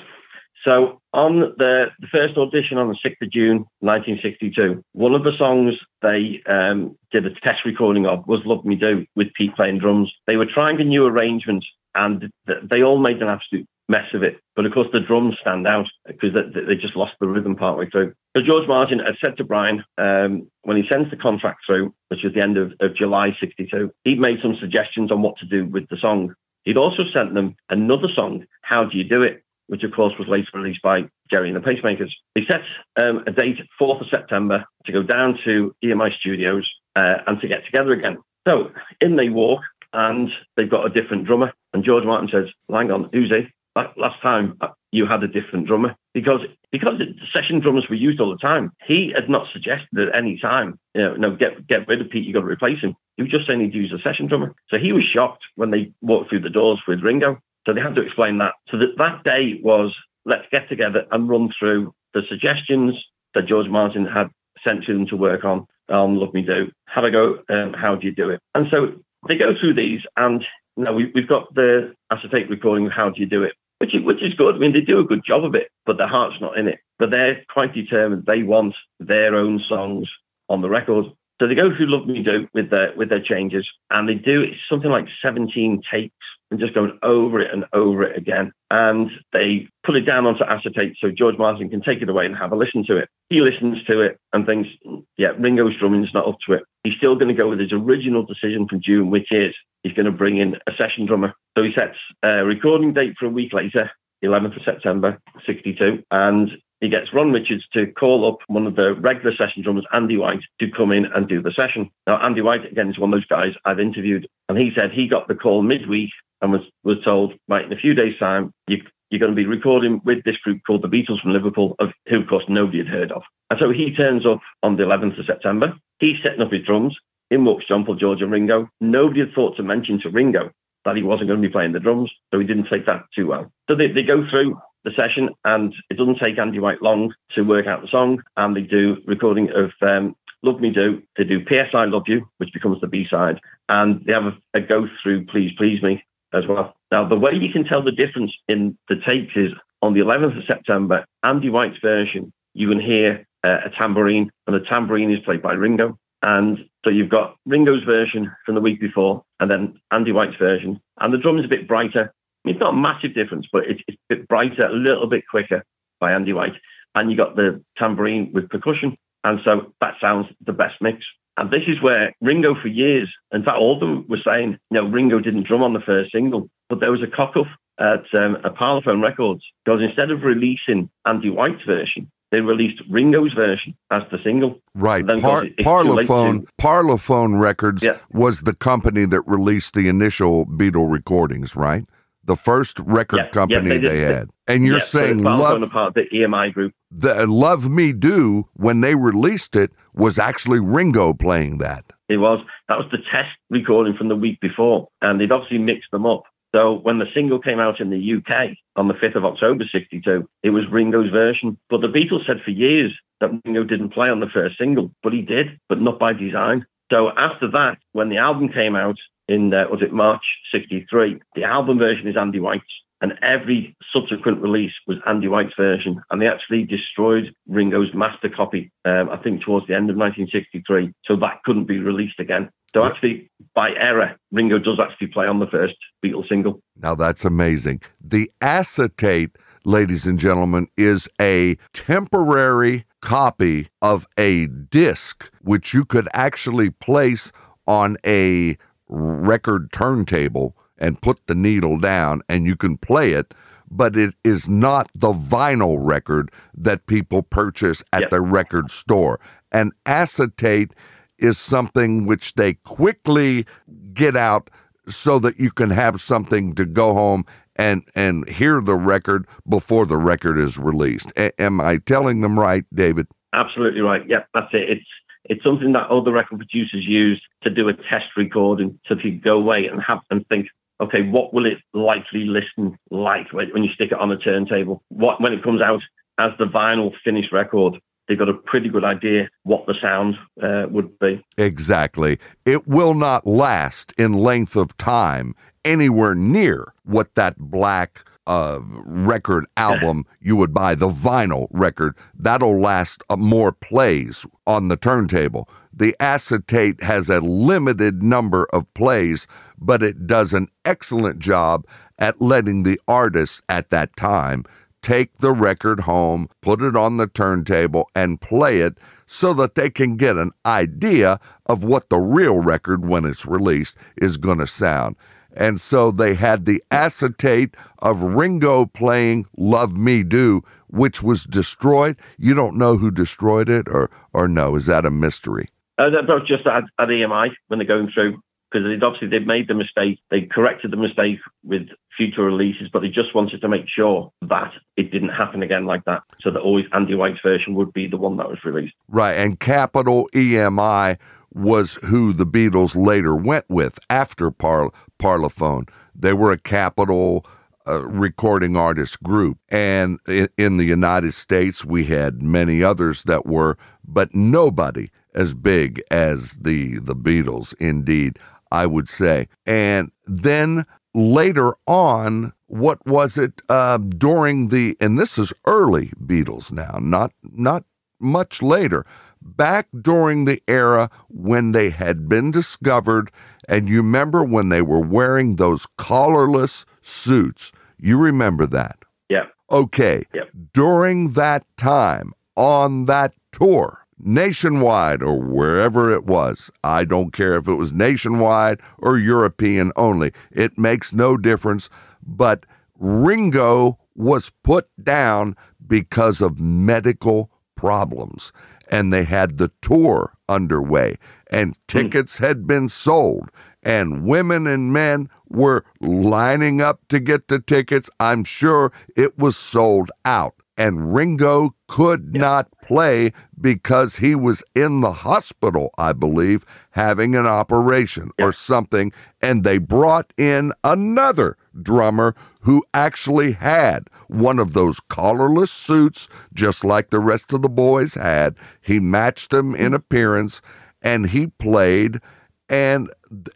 So 0.66 1.00
on 1.12 1.40
the, 1.58 1.86
the 1.98 2.06
first 2.14 2.36
audition 2.36 2.78
on 2.78 2.88
the 2.88 2.98
6th 3.04 3.22
of 3.22 3.32
June 3.32 3.64
1962, 3.80 4.84
one 4.92 5.14
of 5.14 5.24
the 5.24 5.32
songs 5.38 5.74
they 6.02 6.42
um, 6.52 6.96
did 7.10 7.26
a 7.26 7.30
test 7.40 7.64
recording 7.64 8.06
of 8.06 8.26
was 8.26 8.40
Love 8.44 8.64
Me 8.64 8.76
Do 8.76 9.06
with 9.16 9.28
Pete 9.36 9.56
playing 9.56 9.78
drums. 9.78 10.12
They 10.26 10.36
were 10.36 10.46
trying 10.46 10.80
a 10.80 10.84
new 10.84 11.06
arrangement 11.06 11.64
and 11.94 12.30
th- 12.46 12.58
they 12.70 12.82
all 12.82 12.98
made 12.98 13.22
an 13.22 13.28
absolute 13.28 13.66
mess 13.90 14.14
of 14.14 14.22
it. 14.22 14.38
But 14.54 14.66
of 14.66 14.72
course, 14.72 14.86
the 14.92 15.00
drums 15.00 15.34
stand 15.40 15.66
out 15.66 15.86
because 16.06 16.30
they, 16.32 16.60
they 16.60 16.74
just 16.76 16.96
lost 16.96 17.12
the 17.20 17.26
rhythm 17.26 17.56
partway 17.56 17.90
through. 17.90 18.14
So 18.36 18.42
George 18.42 18.68
Martin 18.68 19.00
had 19.00 19.16
said 19.22 19.36
to 19.36 19.44
Brian 19.44 19.84
um, 19.98 20.48
when 20.62 20.76
he 20.76 20.84
sends 20.90 21.10
the 21.10 21.16
contract 21.16 21.62
through, 21.66 21.92
which 22.08 22.20
was 22.22 22.32
the 22.32 22.42
end 22.42 22.56
of, 22.56 22.72
of 22.80 22.94
July 22.94 23.36
62, 23.40 23.92
he'd 24.04 24.20
made 24.20 24.38
some 24.40 24.56
suggestions 24.60 25.10
on 25.10 25.22
what 25.22 25.36
to 25.38 25.46
do 25.46 25.66
with 25.66 25.88
the 25.88 25.96
song. 25.96 26.32
He'd 26.62 26.76
also 26.76 27.02
sent 27.14 27.34
them 27.34 27.56
another 27.68 28.08
song, 28.14 28.44
How 28.62 28.84
Do 28.84 28.96
You 28.96 29.04
Do 29.04 29.22
It? 29.22 29.42
which 29.66 29.84
of 29.84 29.92
course 29.92 30.12
was 30.18 30.26
later 30.26 30.48
released 30.54 30.82
by 30.82 31.02
Gerry 31.32 31.48
and 31.48 31.56
the 31.56 31.60
Pacemakers. 31.60 32.10
They 32.34 32.42
set 32.50 32.62
um, 33.00 33.22
a 33.28 33.30
date, 33.30 33.56
4th 33.80 34.00
of 34.00 34.08
September, 34.10 34.64
to 34.84 34.92
go 34.92 35.04
down 35.04 35.38
to 35.44 35.72
EMI 35.84 36.10
Studios 36.18 36.68
uh, 36.96 37.18
and 37.28 37.40
to 37.40 37.46
get 37.46 37.64
together 37.66 37.92
again. 37.92 38.18
So 38.48 38.72
in 39.00 39.14
they 39.14 39.28
walk, 39.28 39.60
and 39.92 40.28
they've 40.56 40.70
got 40.70 40.86
a 40.86 40.90
different 40.90 41.24
drummer. 41.24 41.52
And 41.72 41.84
George 41.84 42.04
Martin 42.04 42.28
says, 42.32 42.46
"Hang 42.68 42.90
on, 42.90 43.10
who's 43.12 43.30
he? 43.30 43.46
Last 43.76 44.20
time 44.20 44.56
uh, 44.60 44.68
you 44.90 45.06
had 45.06 45.22
a 45.22 45.28
different 45.28 45.66
drummer 45.66 45.94
because 46.12 46.40
because 46.72 47.00
session 47.34 47.60
drummers 47.60 47.86
were 47.88 47.96
used 47.96 48.20
all 48.20 48.30
the 48.30 48.38
time. 48.38 48.72
He 48.86 49.12
had 49.14 49.28
not 49.28 49.46
suggested 49.52 49.98
at 49.98 50.16
any 50.16 50.38
time, 50.38 50.78
you 50.94 51.02
know, 51.02 51.14
no, 51.14 51.36
get 51.36 51.66
get 51.68 51.86
rid 51.86 52.00
of 52.00 52.10
Pete. 52.10 52.26
You 52.26 52.32
got 52.32 52.40
to 52.40 52.46
replace 52.46 52.80
him. 52.80 52.96
He 53.16 53.22
was 53.22 53.30
just 53.30 53.48
saying 53.48 53.60
he'd 53.60 53.74
use 53.74 53.92
a 53.92 54.02
session 54.02 54.26
drummer. 54.26 54.54
So 54.72 54.80
he 54.80 54.92
was 54.92 55.04
shocked 55.04 55.42
when 55.54 55.70
they 55.70 55.92
walked 56.00 56.30
through 56.30 56.40
the 56.40 56.50
doors 56.50 56.80
with 56.88 57.02
Ringo. 57.02 57.38
So 57.66 57.74
they 57.74 57.80
had 57.80 57.94
to 57.94 58.02
explain 58.02 58.38
that. 58.38 58.54
So 58.70 58.78
that, 58.78 58.96
that 58.98 59.24
day 59.24 59.60
was 59.62 59.94
let's 60.24 60.46
get 60.50 60.68
together 60.68 61.06
and 61.12 61.28
run 61.28 61.50
through 61.58 61.94
the 62.14 62.22
suggestions 62.28 62.94
that 63.34 63.46
George 63.46 63.68
Martin 63.68 64.06
had 64.06 64.28
sent 64.66 64.84
to 64.84 64.92
them 64.92 65.06
to 65.06 65.16
work 65.16 65.44
on. 65.44 65.66
Um, 65.88 66.16
Love 66.16 66.34
Me 66.34 66.42
Do. 66.42 66.70
Have 66.86 67.04
a 67.04 67.10
go. 67.10 67.38
Um, 67.48 67.72
how 67.72 67.96
do 67.96 68.06
you 68.06 68.14
do 68.14 68.30
it? 68.30 68.40
And 68.54 68.66
so 68.72 68.94
they 69.28 69.36
go 69.36 69.52
through 69.60 69.74
these, 69.74 70.00
and 70.16 70.44
know, 70.76 70.92
we, 70.92 71.10
we've 71.14 71.28
got 71.28 71.54
the 71.54 71.94
acetate 72.10 72.48
recording 72.50 72.86
of 72.86 72.92
How 72.92 73.10
Do 73.10 73.20
You 73.20 73.26
Do 73.26 73.42
It, 73.42 73.52
which 73.78 73.94
is, 73.94 74.02
which 74.02 74.22
is 74.22 74.34
good. 74.34 74.54
I 74.54 74.58
mean, 74.58 74.72
they 74.72 74.80
do 74.80 74.98
a 74.98 75.04
good 75.04 75.24
job 75.24 75.44
of 75.44 75.54
it, 75.54 75.68
but 75.86 75.98
their 75.98 76.08
heart's 76.08 76.40
not 76.40 76.58
in 76.58 76.68
it. 76.68 76.78
But 76.98 77.10
they're 77.10 77.42
quite 77.48 77.74
determined. 77.74 78.26
They 78.26 78.42
want 78.42 78.74
their 78.98 79.34
own 79.34 79.60
songs 79.68 80.08
on 80.48 80.60
the 80.60 80.68
record. 80.68 81.06
So 81.40 81.48
they 81.48 81.54
go 81.54 81.74
through 81.74 81.90
Love 81.90 82.06
Me 82.06 82.22
Do 82.22 82.48
with 82.52 82.70
their 82.70 82.92
with 82.96 83.08
their 83.08 83.22
changes, 83.22 83.66
and 83.90 84.06
they 84.06 84.14
do 84.14 84.42
it's 84.42 84.60
something 84.68 84.90
like 84.90 85.06
17 85.24 85.82
takes 85.90 86.14
and 86.50 86.60
just 86.60 86.74
going 86.74 86.98
over 87.02 87.40
it 87.40 87.52
and 87.52 87.64
over 87.72 88.02
it 88.02 88.16
again. 88.16 88.52
And 88.70 89.10
they 89.32 89.68
put 89.84 89.96
it 89.96 90.02
down 90.02 90.26
onto 90.26 90.44
acetate 90.44 90.96
so 91.00 91.10
George 91.16 91.38
Martin 91.38 91.70
can 91.70 91.82
take 91.82 92.02
it 92.02 92.08
away 92.08 92.26
and 92.26 92.36
have 92.36 92.52
a 92.52 92.56
listen 92.56 92.84
to 92.86 92.96
it. 92.96 93.08
He 93.28 93.40
listens 93.40 93.82
to 93.90 94.00
it 94.00 94.18
and 94.32 94.46
thinks, 94.46 94.68
yeah, 95.16 95.30
Ringo's 95.38 95.78
drumming's 95.78 96.12
not 96.14 96.26
up 96.26 96.38
to 96.46 96.54
it. 96.54 96.62
He's 96.84 96.96
still 96.96 97.14
going 97.14 97.34
to 97.34 97.40
go 97.40 97.48
with 97.48 97.60
his 97.60 97.72
original 97.72 98.24
decision 98.24 98.66
from 98.68 98.80
June, 98.84 99.10
which 99.10 99.28
is 99.30 99.54
he's 99.82 99.92
going 99.92 100.06
to 100.06 100.12
bring 100.12 100.38
in 100.38 100.56
a 100.66 100.72
session 100.80 101.06
drummer. 101.06 101.34
So 101.56 101.64
he 101.64 101.72
sets 101.78 101.96
a 102.22 102.44
recording 102.44 102.92
date 102.92 103.14
for 103.18 103.26
a 103.26 103.30
week 103.30 103.52
later, 103.52 103.90
11th 104.24 104.56
of 104.56 104.62
September, 104.64 105.18
62. 105.46 106.02
And 106.10 106.50
he 106.80 106.88
gets 106.88 107.12
Ron 107.12 107.30
Richards 107.30 107.64
to 107.74 107.92
call 107.92 108.26
up 108.26 108.38
one 108.48 108.66
of 108.66 108.74
the 108.74 108.94
regular 108.94 109.36
session 109.36 109.62
drummers, 109.62 109.86
Andy 109.92 110.16
White, 110.16 110.40
to 110.60 110.70
come 110.70 110.92
in 110.92 111.04
and 111.14 111.28
do 111.28 111.42
the 111.42 111.52
session. 111.52 111.90
Now, 112.06 112.20
Andy 112.24 112.40
White, 112.40 112.64
again, 112.64 112.88
is 112.88 112.98
one 112.98 113.12
of 113.12 113.18
those 113.18 113.26
guys 113.26 113.54
I've 113.64 113.80
interviewed, 113.80 114.26
and 114.48 114.56
he 114.56 114.70
said 114.74 114.90
he 114.90 115.06
got 115.06 115.28
the 115.28 115.34
call 115.34 115.62
midweek 115.62 116.10
and 116.42 116.52
was, 116.52 116.62
was 116.84 116.98
told, 117.04 117.34
right, 117.48 117.64
in 117.64 117.72
a 117.72 117.76
few 117.76 117.94
days' 117.94 118.18
time, 118.18 118.52
you, 118.66 118.78
you're 119.10 119.20
going 119.20 119.34
to 119.34 119.36
be 119.36 119.46
recording 119.46 120.00
with 120.04 120.22
this 120.24 120.36
group 120.38 120.60
called 120.66 120.82
the 120.82 120.88
Beatles 120.88 121.20
from 121.20 121.32
Liverpool, 121.32 121.74
of, 121.78 121.88
who, 122.08 122.20
of 122.20 122.28
course, 122.28 122.44
nobody 122.48 122.78
had 122.78 122.88
heard 122.88 123.12
of. 123.12 123.22
And 123.50 123.58
so 123.60 123.70
he 123.70 123.94
turns 123.94 124.24
up 124.26 124.40
on 124.62 124.76
the 124.76 124.84
11th 124.84 125.18
of 125.18 125.26
September. 125.26 125.74
He's 125.98 126.16
setting 126.24 126.40
up 126.40 126.52
his 126.52 126.64
drums. 126.64 126.96
In 127.30 127.44
walks 127.44 127.64
John 127.68 127.84
Paul 127.84 127.94
George 127.94 128.22
and 128.22 128.32
Ringo. 128.32 128.68
Nobody 128.80 129.20
had 129.20 129.32
thought 129.34 129.56
to 129.56 129.62
mention 129.62 130.00
to 130.00 130.10
Ringo 130.10 130.50
that 130.84 130.96
he 130.96 131.02
wasn't 131.02 131.28
going 131.28 131.40
to 131.40 131.46
be 131.46 131.52
playing 131.52 131.72
the 131.72 131.78
drums, 131.78 132.10
so 132.32 132.40
he 132.40 132.46
didn't 132.46 132.68
take 132.72 132.86
that 132.86 133.04
too 133.14 133.28
well. 133.28 133.52
So 133.70 133.76
they, 133.76 133.88
they 133.88 134.02
go 134.02 134.24
through 134.30 134.58
the 134.84 134.90
session, 134.98 135.28
and 135.44 135.72
it 135.90 135.96
doesn't 135.96 136.18
take 136.24 136.38
Andy 136.38 136.58
White 136.58 136.82
long 136.82 137.12
to 137.34 137.42
work 137.42 137.66
out 137.66 137.82
the 137.82 137.88
song, 137.88 138.22
and 138.36 138.56
they 138.56 138.62
do 138.62 138.96
recording 139.06 139.50
of 139.54 139.70
um, 139.88 140.16
Love 140.42 140.60
Me 140.60 140.70
Do. 140.70 141.02
They 141.16 141.24
do 141.24 141.44
P.S. 141.44 141.68
I 141.74 141.84
Love 141.84 142.04
You, 142.06 142.26
which 142.38 142.52
becomes 142.52 142.80
the 142.80 142.88
B 142.88 143.06
side, 143.10 143.38
and 143.68 144.02
they 144.06 144.12
have 144.12 144.24
a, 144.24 144.36
a 144.54 144.60
go 144.60 144.88
through 145.02 145.26
Please 145.26 145.52
Please 145.56 145.82
Me 145.82 146.02
as 146.32 146.46
well. 146.48 146.74
Now, 146.92 147.08
the 147.08 147.18
way 147.18 147.32
you 147.34 147.52
can 147.52 147.64
tell 147.64 147.82
the 147.82 147.92
difference 147.92 148.32
in 148.48 148.76
the 148.88 148.96
takes 149.08 149.32
is 149.36 149.52
on 149.82 149.94
the 149.94 150.00
11th 150.00 150.38
of 150.38 150.44
September, 150.46 151.04
Andy 151.22 151.50
White's 151.50 151.78
version, 151.82 152.32
you 152.54 152.68
can 152.68 152.80
hear 152.80 153.26
uh, 153.44 153.58
a 153.66 153.70
tambourine, 153.80 154.30
and 154.46 154.54
the 154.54 154.66
tambourine 154.70 155.10
is 155.10 155.20
played 155.24 155.42
by 155.42 155.52
Ringo. 155.52 155.98
And 156.22 156.58
so 156.84 156.90
you've 156.90 157.08
got 157.08 157.36
Ringo's 157.46 157.84
version 157.84 158.30
from 158.44 158.54
the 158.54 158.60
week 158.60 158.80
before, 158.80 159.22
and 159.38 159.50
then 159.50 159.80
Andy 159.90 160.12
White's 160.12 160.36
version. 160.36 160.80
And 161.00 161.12
the 161.14 161.18
drum 161.18 161.38
is 161.38 161.46
a 161.46 161.48
bit 161.48 161.66
brighter, 161.66 162.12
It's 162.44 162.60
not 162.60 162.74
a 162.74 162.76
massive 162.76 163.14
difference, 163.14 163.46
but 163.52 163.64
it's, 163.66 163.80
it's 163.88 163.98
a 164.10 164.16
bit 164.16 164.28
brighter, 164.28 164.66
a 164.66 164.72
little 164.72 165.08
bit 165.08 165.24
quicker 165.30 165.64
by 165.98 166.12
Andy 166.12 166.32
White. 166.32 166.54
And 166.94 167.10
you 167.10 167.16
got 167.16 167.36
the 167.36 167.62
tambourine 167.78 168.32
with 168.34 168.50
percussion. 168.50 168.96
And 169.24 169.40
so 169.44 169.72
that 169.80 169.94
sounds 170.00 170.26
the 170.44 170.52
best 170.52 170.74
mix. 170.80 170.98
And 171.40 171.50
this 171.50 171.62
is 171.66 171.80
where 171.82 172.14
Ringo, 172.20 172.54
for 172.60 172.68
years, 172.68 173.10
in 173.32 173.42
fact, 173.42 173.56
all 173.58 173.74
of 173.74 173.80
them 173.80 174.04
were 174.08 174.20
saying, 174.24 174.58
you 174.70 174.80
know, 174.80 174.86
Ringo 174.88 175.20
didn't 175.20 175.46
drum 175.46 175.62
on 175.62 175.72
the 175.72 175.80
first 175.80 176.12
single, 176.12 176.50
but 176.68 176.80
there 176.80 176.92
was 176.92 177.02
a 177.02 177.06
cock 177.06 177.34
up 177.34 177.46
at 177.78 178.04
um, 178.22 178.36
a 178.44 178.50
Parlophone 178.50 179.02
Records 179.02 179.42
because 179.64 179.80
instead 179.80 180.10
of 180.10 180.22
releasing 180.22 180.90
Andy 181.06 181.30
White's 181.30 181.62
version, 181.66 182.10
they 182.30 182.42
released 182.42 182.82
Ringo's 182.90 183.32
version 183.32 183.74
as 183.90 184.02
the 184.12 184.18
single. 184.22 184.60
Right. 184.74 185.04
Then 185.04 185.22
Par- 185.22 185.44
late 185.44 185.56
Parlophone, 185.56 186.44
Parlophone 186.60 187.40
Records 187.40 187.82
Yeah. 187.82 187.96
was 188.12 188.42
the 188.42 188.54
company 188.54 189.06
that 189.06 189.22
released 189.22 189.72
the 189.74 189.88
initial 189.88 190.44
Beatle 190.44 190.92
recordings, 190.92 191.56
right? 191.56 191.84
The 192.30 192.36
first 192.36 192.78
record 192.78 193.32
company 193.32 193.70
they 193.70 193.78
they, 193.78 194.00
had. 194.02 194.30
And 194.46 194.64
you're 194.64 194.78
saying 194.78 195.24
Love, 195.24 195.60
are 195.60 195.68
part 195.68 195.88
of 195.88 195.94
the 195.94 196.06
EMI 196.16 196.54
group. 196.54 196.72
the, 196.92 197.24
uh, 197.24 197.26
Love 197.26 197.68
Me 197.68 197.92
Do, 197.92 198.46
when 198.54 198.82
they 198.82 198.94
released 198.94 199.56
it, 199.56 199.72
was 199.94 200.16
actually 200.16 200.60
Ringo 200.60 201.12
playing 201.12 201.58
that. 201.58 201.86
It 202.08 202.18
was 202.18 202.38
that 202.68 202.78
was 202.78 202.86
the 202.92 202.98
test 203.12 203.30
recording 203.50 203.96
from 203.96 204.06
the 204.06 204.14
week 204.14 204.38
before, 204.38 204.86
and 205.02 205.20
they'd 205.20 205.32
obviously 205.32 205.58
mixed 205.58 205.90
them 205.90 206.06
up. 206.06 206.22
So 206.54 206.74
when 206.74 207.00
the 207.00 207.06
single 207.12 207.40
came 207.40 207.58
out 207.58 207.80
in 207.80 207.90
the 207.90 208.14
UK 208.14 208.50
on 208.76 208.86
the 208.86 208.94
5th 208.94 209.16
of 209.16 209.24
October 209.24 209.64
62, 209.64 210.28
it 210.44 210.50
was 210.50 210.70
Ringo's 210.70 211.10
version. 211.10 211.58
But 211.68 211.80
the 211.80 211.88
Beatles 211.88 212.26
said 212.28 212.42
for 212.44 212.52
years 212.52 212.96
that 213.20 213.32
Ringo 213.44 213.64
didn't 213.64 213.90
play 213.90 214.08
on 214.08 214.20
the 214.20 214.30
first 214.32 214.56
single, 214.56 214.92
but 215.02 215.12
he 215.12 215.22
did, 215.22 215.58
but 215.68 215.80
not 215.80 215.98
by 215.98 216.12
design. 216.12 216.64
So 216.92 217.10
after 217.10 217.50
that, 217.50 217.78
when 217.90 218.08
the 218.08 218.18
album 218.18 218.50
came 218.50 218.76
out 218.76 218.98
in, 219.30 219.54
uh, 219.54 219.64
was 219.70 219.80
it 219.80 219.92
March 219.92 220.24
63, 220.52 221.20
the 221.34 221.44
album 221.44 221.78
version 221.78 222.08
is 222.08 222.16
Andy 222.16 222.40
White's. 222.40 222.64
And 223.02 223.14
every 223.22 223.74
subsequent 223.96 224.42
release 224.42 224.72
was 224.86 224.98
Andy 225.06 225.26
White's 225.26 225.54
version. 225.56 226.02
And 226.10 226.20
they 226.20 226.26
actually 226.26 226.64
destroyed 226.64 227.34
Ringo's 227.48 227.94
master 227.94 228.28
copy, 228.28 228.70
um, 228.84 229.08
I 229.08 229.16
think, 229.16 229.42
towards 229.42 229.66
the 229.68 229.74
end 229.74 229.88
of 229.88 229.96
1963. 229.96 230.92
So 231.06 231.16
that 231.16 231.40
couldn't 231.44 231.64
be 231.64 231.78
released 231.78 232.20
again. 232.20 232.50
So 232.74 232.84
actually, 232.84 233.30
by 233.54 233.70
error, 233.80 234.16
Ringo 234.32 234.58
does 234.58 234.78
actually 234.82 235.08
play 235.08 235.26
on 235.26 235.40
the 235.40 235.46
first 235.46 235.76
Beatles 236.04 236.28
single. 236.28 236.60
Now 236.76 236.94
that's 236.94 237.24
amazing. 237.24 237.80
The 238.04 238.30
acetate, 238.42 239.30
ladies 239.64 240.06
and 240.06 240.18
gentlemen, 240.18 240.68
is 240.76 241.08
a 241.20 241.56
temporary 241.72 242.84
copy 243.00 243.68
of 243.80 244.06
a 244.18 244.46
disc 244.46 245.30
which 245.40 245.72
you 245.72 245.86
could 245.86 246.08
actually 246.12 246.70
place 246.70 247.32
on 247.66 247.96
a 248.04 248.58
record 248.90 249.72
turntable 249.72 250.56
and 250.78 251.00
put 251.00 251.26
the 251.26 251.34
needle 251.34 251.78
down 251.78 252.22
and 252.28 252.46
you 252.46 252.56
can 252.56 252.76
play 252.76 253.12
it. 253.12 253.32
But 253.70 253.96
it 253.96 254.14
is 254.24 254.48
not 254.48 254.90
the 254.94 255.12
vinyl 255.12 255.76
record 255.78 256.30
that 256.54 256.86
people 256.86 257.22
purchase 257.22 257.84
at 257.92 258.02
Yep. 258.02 258.10
the 258.10 258.20
record 258.20 258.70
store. 258.70 259.20
And 259.52 259.72
acetate 259.86 260.74
is 261.18 261.38
something 261.38 262.04
which 262.06 262.34
they 262.34 262.54
quickly 262.54 263.46
get 263.92 264.16
out 264.16 264.50
so 264.88 265.18
that 265.20 265.38
you 265.38 265.50
can 265.52 265.70
have 265.70 266.00
something 266.00 266.54
to 266.54 266.64
go 266.64 266.94
home 266.94 267.24
and 267.56 267.82
and 267.94 268.28
hear 268.28 268.60
the 268.60 268.74
record 268.74 269.26
before 269.48 269.84
the 269.86 269.98
record 269.98 270.38
is 270.38 270.56
released. 270.58 271.12
A- 271.16 271.38
am 271.40 271.60
I 271.60 271.76
telling 271.76 272.22
them 272.22 272.40
right, 272.40 272.64
David? 272.74 273.06
Absolutely 273.34 273.82
right. 273.82 274.02
Yeah, 274.08 274.24
that's 274.34 274.52
it. 274.52 274.70
It's 274.70 274.86
it's 275.30 275.44
something 275.44 275.72
that 275.72 275.86
other 275.88 276.10
record 276.10 276.38
producers 276.38 276.84
use 276.86 277.22
to 277.44 277.50
do 277.50 277.68
a 277.68 277.72
test 277.72 278.06
recording, 278.16 278.78
so 278.86 278.96
to 278.96 279.10
go 279.12 279.36
away 279.36 279.68
and 279.70 279.80
have 279.86 280.00
and 280.10 280.26
think, 280.26 280.48
okay, 280.82 281.02
what 281.02 281.32
will 281.32 281.46
it 281.46 281.58
likely 281.72 282.24
listen 282.24 282.76
like 282.90 283.32
when, 283.32 283.62
you 283.62 283.70
stick 283.72 283.92
it 283.92 283.98
on 283.98 284.10
a 284.10 284.18
turntable? 284.18 284.82
What 284.88 285.20
when 285.20 285.32
it 285.32 285.44
comes 285.44 285.62
out 285.62 285.82
as 286.18 286.32
the 286.38 286.46
vinyl 286.46 286.92
finished 287.04 287.32
record? 287.32 287.80
They've 288.08 288.18
got 288.18 288.28
a 288.28 288.34
pretty 288.34 288.68
good 288.68 288.84
idea 288.84 289.28
what 289.44 289.66
the 289.66 289.74
sound 289.80 290.16
uh, 290.42 290.66
would 290.68 290.98
be. 290.98 291.24
Exactly. 291.38 292.18
It 292.44 292.66
will 292.66 292.94
not 292.94 293.24
last 293.24 293.92
in 293.96 294.14
length 294.14 294.56
of 294.56 294.76
time 294.78 295.36
anywhere 295.64 296.16
near 296.16 296.74
what 296.82 297.14
that 297.14 297.38
black 297.38 298.04
uh, 298.26 298.60
record 298.62 299.46
album 299.56 300.04
you 300.20 300.36
would 300.36 300.52
buy, 300.52 300.74
the 300.74 300.88
vinyl 300.88 301.48
record. 301.50 301.96
That'll 302.14 302.60
last 302.60 303.02
uh, 303.10 303.16
more 303.16 303.52
plays 303.52 304.26
on 304.46 304.68
the 304.68 304.76
turntable. 304.76 305.48
The 305.72 305.96
acetate 306.00 306.82
has 306.82 307.08
a 307.08 307.20
limited 307.20 308.02
number 308.02 308.46
of 308.52 308.72
plays, 308.74 309.26
but 309.58 309.82
it 309.82 310.06
does 310.06 310.32
an 310.32 310.48
excellent 310.64 311.18
job 311.18 311.66
at 311.98 312.20
letting 312.20 312.62
the 312.62 312.80
artist 312.88 313.42
at 313.48 313.70
that 313.70 313.96
time 313.96 314.44
take 314.82 315.18
the 315.18 315.32
record 315.32 315.80
home, 315.80 316.28
put 316.40 316.62
it 316.62 316.76
on 316.76 316.96
the 316.96 317.06
turntable, 317.06 317.88
and 317.94 318.20
play 318.20 318.60
it 318.60 318.78
so 319.06 319.34
that 319.34 319.54
they 319.54 319.68
can 319.70 319.96
get 319.96 320.16
an 320.16 320.30
idea 320.46 321.18
of 321.46 321.64
what 321.64 321.88
the 321.88 321.98
real 321.98 322.38
record, 322.38 322.86
when 322.86 323.04
it's 323.04 323.26
released, 323.26 323.76
is 323.96 324.16
going 324.16 324.38
to 324.38 324.46
sound. 324.46 324.96
And 325.34 325.60
so 325.60 325.90
they 325.90 326.14
had 326.14 326.44
the 326.44 326.62
acetate 326.70 327.54
of 327.78 328.02
Ringo 328.02 328.66
playing 328.66 329.26
Love 329.36 329.76
Me 329.76 330.02
Do, 330.02 330.42
which 330.68 331.02
was 331.02 331.24
destroyed. 331.24 331.96
You 332.18 332.34
don't 332.34 332.56
know 332.56 332.76
who 332.76 332.90
destroyed 332.90 333.48
it, 333.48 333.68
or, 333.68 333.90
or 334.12 334.28
no? 334.28 334.56
Is 334.56 334.66
that 334.66 334.84
a 334.84 334.90
mystery? 334.90 335.48
Uh, 335.78 335.90
that 335.90 336.06
was 336.06 336.28
just 336.28 336.46
at, 336.46 336.64
at 336.78 336.88
EMI 336.88 337.30
when 337.48 337.58
they're 337.58 337.66
going 337.66 337.90
through 337.92 338.20
because 338.50 338.66
they'd 338.66 338.82
obviously 338.82 339.08
they'd 339.08 339.26
made 339.26 339.48
the 339.48 339.54
mistake. 339.54 340.00
They 340.10 340.22
corrected 340.22 340.72
the 340.72 340.76
mistake 340.76 341.18
with 341.44 341.68
future 341.96 342.22
releases, 342.22 342.68
but 342.72 342.80
they 342.80 342.88
just 342.88 343.14
wanted 343.14 343.40
to 343.40 343.48
make 343.48 343.66
sure 343.68 344.12
that 344.22 344.52
it 344.76 344.90
didn't 344.90 345.10
happen 345.10 345.42
again 345.42 345.66
like 345.66 345.84
that. 345.84 346.02
So 346.22 346.30
that 346.30 346.40
always 346.40 346.66
Andy 346.72 346.94
White's 346.94 347.20
version 347.24 347.54
would 347.54 347.72
be 347.72 347.86
the 347.86 347.96
one 347.96 348.16
that 348.16 348.28
was 348.28 348.38
released. 348.44 348.74
Right. 348.88 349.12
And 349.12 349.38
Capitol 349.38 350.08
EMI 350.12 350.98
was 351.32 351.74
who 351.84 352.12
the 352.12 352.26
Beatles 352.26 352.74
later 352.76 353.14
went 353.14 353.44
with 353.48 353.78
after 353.88 354.30
Par- 354.30 354.70
Parlophone. 354.98 355.68
They 355.94 356.12
were 356.12 356.32
a 356.32 356.38
Capitol 356.38 357.24
uh, 357.66 357.84
recording 357.86 358.56
artist 358.56 359.02
group. 359.02 359.38
And 359.48 359.98
i- 360.08 360.28
in 360.38 360.56
the 360.56 360.64
United 360.64 361.14
States, 361.14 361.64
we 361.64 361.84
had 361.84 362.22
many 362.22 362.62
others 362.62 363.04
that 363.04 363.26
were, 363.26 363.56
but 363.86 364.14
nobody 364.14 364.90
as 365.14 365.34
big 365.34 365.82
as 365.90 366.34
the, 366.38 366.78
the 366.78 366.96
Beatles, 366.96 367.54
indeed, 367.60 368.18
I 368.50 368.66
would 368.66 368.88
say. 368.88 369.28
And 369.46 369.90
then 370.06 370.64
later 370.94 371.54
on, 371.66 372.32
what 372.46 372.84
was 372.86 373.16
it 373.18 373.42
uh, 373.48 373.78
during 373.78 374.48
the, 374.48 374.76
and 374.80 374.98
this 374.98 375.18
is 375.18 375.32
early 375.46 375.92
Beatles 376.04 376.50
now, 376.52 376.78
not, 376.80 377.12
not 377.22 377.64
much 378.00 378.42
later, 378.42 378.84
back 379.22 379.68
during 379.80 380.24
the 380.24 380.42
era 380.48 380.90
when 381.08 381.52
they 381.52 381.70
had 381.70 382.08
been 382.08 382.30
discovered. 382.30 383.10
And 383.48 383.68
you 383.68 383.78
remember 383.78 384.22
when 384.22 384.48
they 384.48 384.62
were 384.62 384.80
wearing 384.80 385.36
those 385.36 385.66
collarless 385.78 386.64
suits? 386.82 387.52
You 387.78 387.98
remember 387.98 388.46
that? 388.46 388.78
Yeah. 389.08 389.26
Okay. 389.50 390.04
Yep. 390.14 390.30
During 390.52 391.12
that 391.12 391.44
time 391.56 392.12
on 392.36 392.84
that 392.84 393.14
tour, 393.32 393.86
nationwide 393.98 395.02
or 395.02 395.20
wherever 395.20 395.92
it 395.92 396.04
was, 396.04 396.50
I 396.64 396.84
don't 396.84 397.12
care 397.12 397.36
if 397.36 397.48
it 397.48 397.54
was 397.54 397.72
nationwide 397.72 398.60
or 398.78 398.98
European 398.98 399.72
only, 399.76 400.12
it 400.30 400.58
makes 400.58 400.92
no 400.92 401.16
difference. 401.16 401.68
But 402.02 402.46
Ringo 402.78 403.78
was 403.94 404.30
put 404.42 404.68
down 404.82 405.36
because 405.66 406.20
of 406.20 406.40
medical 406.40 407.30
problems. 407.54 408.32
And 408.70 408.92
they 408.92 409.04
had 409.04 409.36
the 409.36 409.50
tour 409.60 410.14
underway, 410.28 410.96
and 411.28 411.56
hmm. 411.56 411.60
tickets 411.66 412.18
had 412.18 412.46
been 412.46 412.68
sold, 412.68 413.30
and 413.62 414.04
women 414.04 414.46
and 414.46 414.72
men 414.72 415.08
were 415.28 415.64
lining 415.80 416.60
up 416.60 416.80
to 416.88 417.00
get 417.00 417.28
the 417.28 417.40
tickets. 417.40 417.90
I'm 417.98 418.24
sure 418.24 418.72
it 418.96 419.18
was 419.18 419.36
sold 419.36 419.90
out. 420.04 420.34
And 420.56 420.94
Ringo 420.94 421.54
could 421.68 422.14
not 422.14 422.48
play 422.62 423.12
because 423.40 423.96
he 423.96 424.14
was 424.14 424.42
in 424.54 424.80
the 424.80 424.92
hospital, 424.92 425.70
I 425.78 425.94
believe, 425.94 426.44
having 426.72 427.14
an 427.14 427.26
operation 427.26 428.10
or 428.18 428.34
something. 428.34 428.92
And 429.22 429.42
they 429.42 429.56
brought 429.56 430.12
in 430.18 430.52
another 430.62 431.38
drummer 431.62 432.14
who 432.42 432.64
actually 432.74 433.32
had 433.32 433.88
one 434.08 434.38
of 434.38 434.52
those 434.52 434.80
collarless 434.80 435.50
suits, 435.50 436.08
just 436.32 436.64
like 436.64 436.90
the 436.90 437.00
rest 437.00 437.32
of 437.32 437.42
the 437.42 437.48
boys 437.48 437.94
had. 437.94 438.34
He 438.60 438.80
matched 438.80 439.30
them 439.30 439.54
in 439.54 439.74
appearance 439.74 440.40
and 440.82 441.10
he 441.10 441.28
played 441.28 442.00
and 442.48 442.90